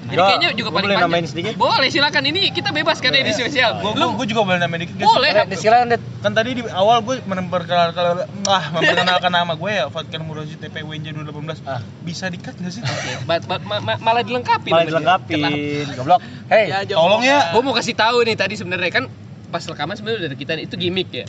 [0.06, 1.02] Ini kayaknya juga gua paling boleh panjang.
[1.08, 1.54] nambahin sedikit?
[1.56, 2.24] Boleh, silakan.
[2.24, 3.82] Ini kita bebas kan edisi spesial.
[3.82, 5.02] Gue Lu juga boleh nambahin dikit.
[5.02, 5.32] boleh.
[5.52, 6.00] Silakan, Det.
[6.22, 8.06] Kan tadi di awal gue memperkenalkan
[8.46, 11.66] ah, memperkenalkan nama gue ya Fatkan Murazi TP WNJ 2018.
[11.66, 11.82] Ah.
[12.02, 12.82] Bisa dikat nggak sih?
[13.24, 14.70] Ba- ba- ma- ma- malah dilengkapi.
[14.70, 15.86] Malah dilengkapin.
[15.94, 16.22] Goblok.
[16.46, 17.50] Hey, Ya, tolong ya.
[17.50, 19.06] Gue mau kasih tahu nih tadi sebenarnya kan
[19.46, 21.26] pas rekaman sebenarnya udah kita itu gimmick ya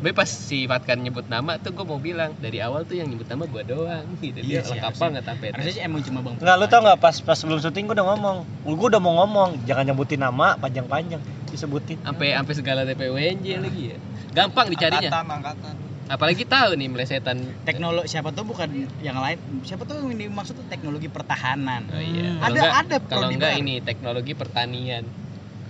[0.00, 3.28] Tapi pas si Fatkan nyebut nama tuh gue mau bilang dari awal tuh yang nyebut
[3.28, 6.34] nama gue doang gitu Iya dia sih, lengkap banget sampai Harusnya sih emang cuma bang.
[6.34, 9.60] Enggak, lu tau nggak pas pas sebelum syuting gue udah ngomong, gue udah mau ngomong,
[9.62, 12.00] jangan nyebutin nama panjang-panjang, disebutin.
[12.00, 13.98] sampai sampai segala TPWNJ lagi ya
[14.30, 15.74] gampang dicarinya Angkatan, angkatan.
[16.06, 19.36] apalagi tahu nih melesetan Teknologi siapa tuh bukan yang lain.
[19.60, 21.84] Siapa tuh yang dimaksud tuh teknologi pertahanan.
[21.86, 22.38] Oh iya.
[22.38, 25.04] Ada- Kalau enggak- ada Kalau enggak ini teknologi pertanian.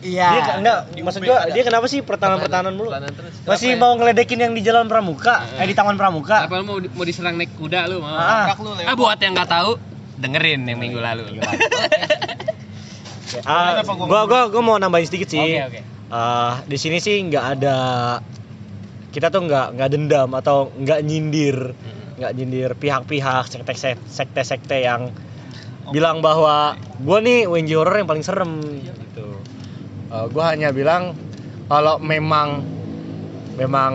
[0.00, 0.28] Iya.
[0.32, 1.52] Dia enggak, di maksud gua ada.
[1.52, 2.88] dia kenapa sih pertahanan-pertahanan mulu?
[2.88, 3.34] Pertahanan terus.
[3.44, 5.60] Masih mau ngeledekin yang di jalan Pramuka, Heeh.
[5.60, 5.98] eh di Taman ya?
[6.00, 6.36] Pramuka.
[6.48, 8.08] Apa lu mau mau diserang naik kuda lu mau?
[8.08, 8.48] Ah.
[8.48, 8.70] Angkat lu.
[8.80, 9.70] Ah buat yang nggak tahu
[10.20, 11.24] dengerin yang minggu lalu.
[13.46, 15.38] Ah, gua gua gua mau nambahin sedikit sih.
[15.38, 15.80] Oke oke.
[16.10, 17.76] Ah, di sini sih nggak ada
[19.14, 21.74] kita tuh nggak nggak dendam atau nggak nyindir
[22.18, 25.14] nggak nyindir pihak-pihak sekte sekte-sekte yang
[25.94, 28.58] bilang bahwa gua nih WNJ horror yang paling serem
[30.10, 30.16] gitu.
[30.18, 31.14] Eh, gua hanya bilang
[31.70, 32.66] kalau memang
[33.54, 33.92] memang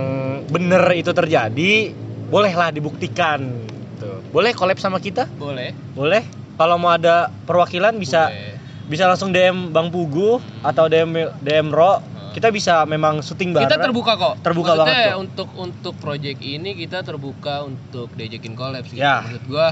[0.48, 1.92] bener itu terjadi
[2.32, 4.24] bolehlah dibuktikan gitu.
[4.32, 5.28] Boleh collab sama kita?
[5.36, 5.76] Boleh.
[5.92, 6.24] Boleh.
[6.56, 8.56] Kalau mau ada perwakilan bisa Boleh.
[8.88, 12.00] bisa langsung DM Bang Pugu atau DM DM Ro.
[12.36, 13.72] Kita bisa memang syuting bareng.
[13.72, 14.44] Kita terbuka kok.
[14.44, 15.20] Terbuka Maksudnya banget kok.
[15.24, 19.00] untuk untuk project ini kita terbuka untuk diajakin collab sih.
[19.00, 19.24] Ya.
[19.24, 19.72] Maksud gua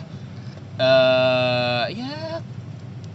[0.80, 2.40] eh ya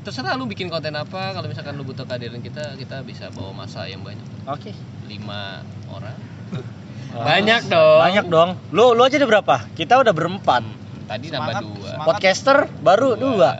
[0.08, 3.84] terserah lu bikin konten apa kalau misalkan lu butuh kehadiran kita kita bisa bawa masa
[3.84, 4.72] yang banyak Oke.
[5.04, 5.60] lima
[5.92, 6.16] orang
[7.28, 8.50] banyak dong Banyak dong.
[8.72, 9.64] Lu lu aja ada berapa?
[9.72, 10.64] Kita udah berempat.
[11.08, 12.04] tadi nambah Semangat, dua semangat.
[12.04, 13.50] Podcaster baru dua.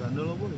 [0.00, 0.36] Waduh.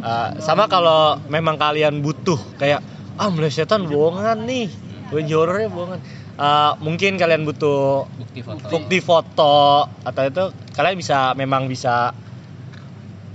[0.00, 2.80] Ah, sama kalau memang kalian butuh kayak
[3.20, 4.72] ah melesetan bohongan nih.
[5.12, 6.00] Horornya bohongan.
[6.40, 12.16] Ah, mungkin kalian butuh bukti foto bukti foto atau itu kalian bisa memang bisa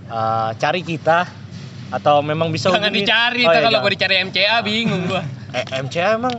[0.07, 1.25] uh, cari kita
[1.87, 5.21] atau memang bisa jangan hubungin- dicari Oh, iya, kalau gua dicari MCA bingung gua
[5.57, 6.35] eh, MCA emang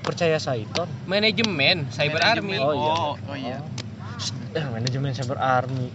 [0.00, 2.92] percaya Saiton manajemen cyber army Oh, iya.
[2.94, 3.58] Oh, oh iya.
[4.52, 5.92] eh, manajemen cyber army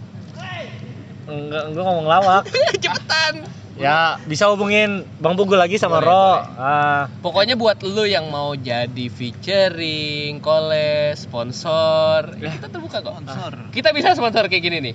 [1.26, 2.42] enggak enggak ngomong lawak
[2.78, 3.42] cepetan
[3.76, 6.40] ya bisa hubungin Bang Pugu lagi sama Boleh, Ro boleh.
[6.56, 13.18] ah Pokoknya buat lu yang mau jadi featuring, collab, sponsor, ya kita terbuka kok.
[13.18, 13.52] Sponsor.
[13.68, 14.94] Kita bisa sponsor kayak gini nih.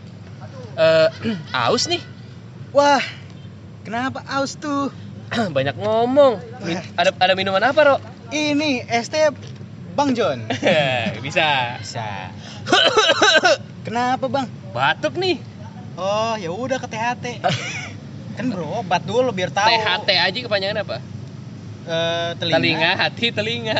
[0.77, 1.09] Eh,
[1.67, 2.01] aus nih.
[2.71, 3.03] Wah.
[3.81, 4.93] Kenapa aus tuh?
[5.57, 6.39] Banyak ngomong.
[6.63, 7.95] Min- ada ada minuman apa, Ro?
[8.31, 9.15] Ini ST
[9.97, 10.47] Bang John.
[11.25, 11.79] bisa.
[11.81, 12.31] Bisa.
[13.83, 14.47] Kenapa, Bang?
[14.71, 15.41] Batuk nih.
[15.99, 17.43] Oh, ya udah ke THT.
[18.39, 19.67] kan berobat dulu biar tahu.
[19.67, 20.97] THT aja kepanjangan apa?
[21.81, 22.55] Eh, telinga.
[22.55, 23.79] Telinga, hati, telinga.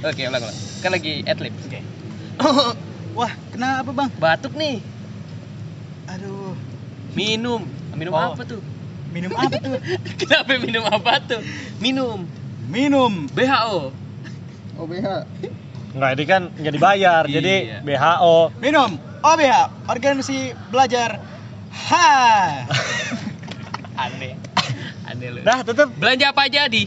[0.08, 0.58] Oke, ulang ulang.
[0.80, 1.52] Kan lagi adlib.
[1.68, 1.80] Oke.
[3.14, 4.10] Wah, kenapa, Bang?
[4.16, 4.78] Batuk nih.
[6.06, 6.54] Aduh,
[7.14, 7.62] Minum.
[7.94, 8.34] Minum Oh.
[8.34, 8.62] apa tuh?
[9.10, 9.82] minum apa tuh?
[10.22, 11.42] Kenapa minum apa tuh?
[11.82, 12.22] Minum.
[12.70, 13.26] Minum.
[13.34, 13.90] BHO.
[15.90, 17.34] enggak ini kan nggak dibayar Iya.
[17.34, 18.94] jadi BHO Minum.
[19.20, 21.18] OBH, organisasi belajar.
[21.90, 22.08] Ha.
[24.06, 24.38] Aneh.
[25.04, 25.40] Aneh lu.
[25.44, 26.86] dah tetep Belanja apa aja di?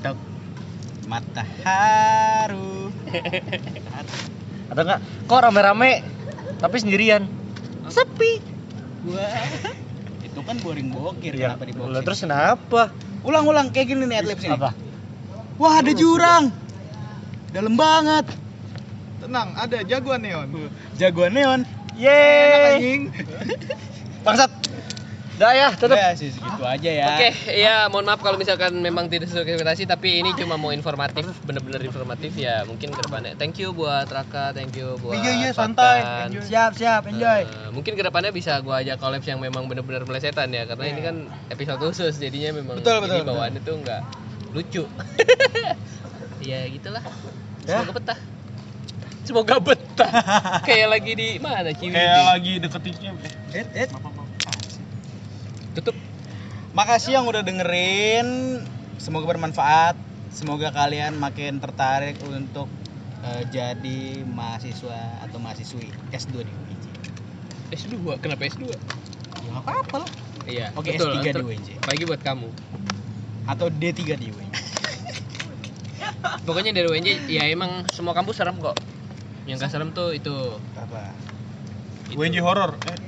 [0.00, 0.16] Tok.
[1.10, 2.88] Mata haru.
[4.72, 6.02] atau enggak kok rame-rame
[6.58, 7.26] tapi sendirian
[7.90, 8.42] sepi
[9.06, 9.46] Wah.
[10.26, 12.90] Itu kan boring bokir ya kenapa di lah, terus kenapa
[13.26, 14.54] Ulang-ulang kayak gini nih adlibs ini.
[14.54, 14.70] apa
[15.58, 16.52] Wah, ada jurang.
[17.50, 18.28] Dalam banget.
[19.18, 20.46] Tenang, ada jagoan neon.
[21.00, 21.60] Jagoan neon.
[21.96, 23.02] Yeay anjing.
[24.26, 24.50] bangsat
[25.36, 27.06] dah ya tetep Udah sih segitu aja ya.
[27.12, 31.28] Oke, ya mohon maaf kalau misalkan memang tidak sesuai ekspektasi tapi ini cuma mau informatif,
[31.44, 33.36] bener-bener informatif ya mungkin ke depannya.
[33.36, 36.32] Thank you buat Raka, thank you buat Iya, iya, santai.
[36.40, 37.44] Siap, siap, enjoy.
[37.44, 41.00] Eh, mungkin ke depannya bisa gua ajak collabs yang memang bener-bener melesetan ya karena ini
[41.04, 41.16] kan
[41.52, 43.32] episode khusus jadinya memang Betul, betul, ini betul.
[43.36, 44.00] bawaannya tuh nggak
[44.56, 44.82] lucu.
[46.50, 47.04] ya gitulah.
[47.68, 47.84] Ya.
[47.84, 48.18] Semoga betah.
[49.26, 50.12] Semoga betah.
[50.68, 51.98] Kayak lagi di mana Ciwidey.
[51.98, 53.10] Kayak lagi deketinnya.
[53.52, 53.88] Eh, eh.
[55.76, 55.96] Tutup.
[56.72, 58.60] Makasih yang udah dengerin.
[58.96, 59.92] Semoga bermanfaat.
[60.32, 62.68] Semoga kalian makin tertarik untuk
[63.20, 66.84] eh, jadi mahasiswa atau mahasiswi S2 di UIJ.
[67.76, 68.72] S2, kenapa S2?
[68.72, 70.10] Ya nggak apa-apa lah.
[70.48, 71.12] Iya, Oke, betul.
[71.12, 71.68] S3 di UIJ.
[71.84, 72.48] Apalagi buat kamu.
[73.44, 74.56] Atau D3 di UIJ.
[76.46, 78.78] Pokoknya dari UNJ ya emang semua kampus serem kok.
[79.50, 80.34] Yang gak serem tuh itu.
[80.78, 81.10] Apa?
[82.10, 82.18] itu.
[82.18, 82.78] WNJ horor.
[82.86, 82.98] Eh,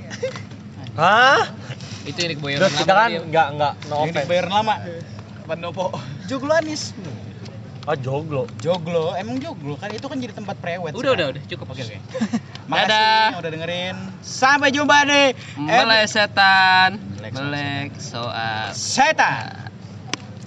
[1.01, 1.47] hah
[2.09, 4.75] Itu yang Keboyoran terus kita lama kan nggak nggak no Yang offense lama.
[5.49, 5.87] Pandopo.
[6.29, 6.93] Joglo Anis.
[7.89, 10.93] oh joglo Joglo, emang joglo kan itu kan jadi tempat prewed.
[10.93, 11.33] Udah, udah, sekarang.
[11.33, 11.67] udah, cukup.
[11.73, 11.99] Oke, oke.
[12.71, 13.29] Makasih Dadah.
[13.41, 13.97] udah dengerin.
[14.21, 15.25] Sampai jumpa di
[15.57, 17.01] Melek setan,
[17.33, 18.77] Melek soal.
[18.77, 19.73] Setan.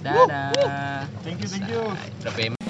[0.06, 1.10] Dadah.
[1.26, 2.61] Thank you, thank you.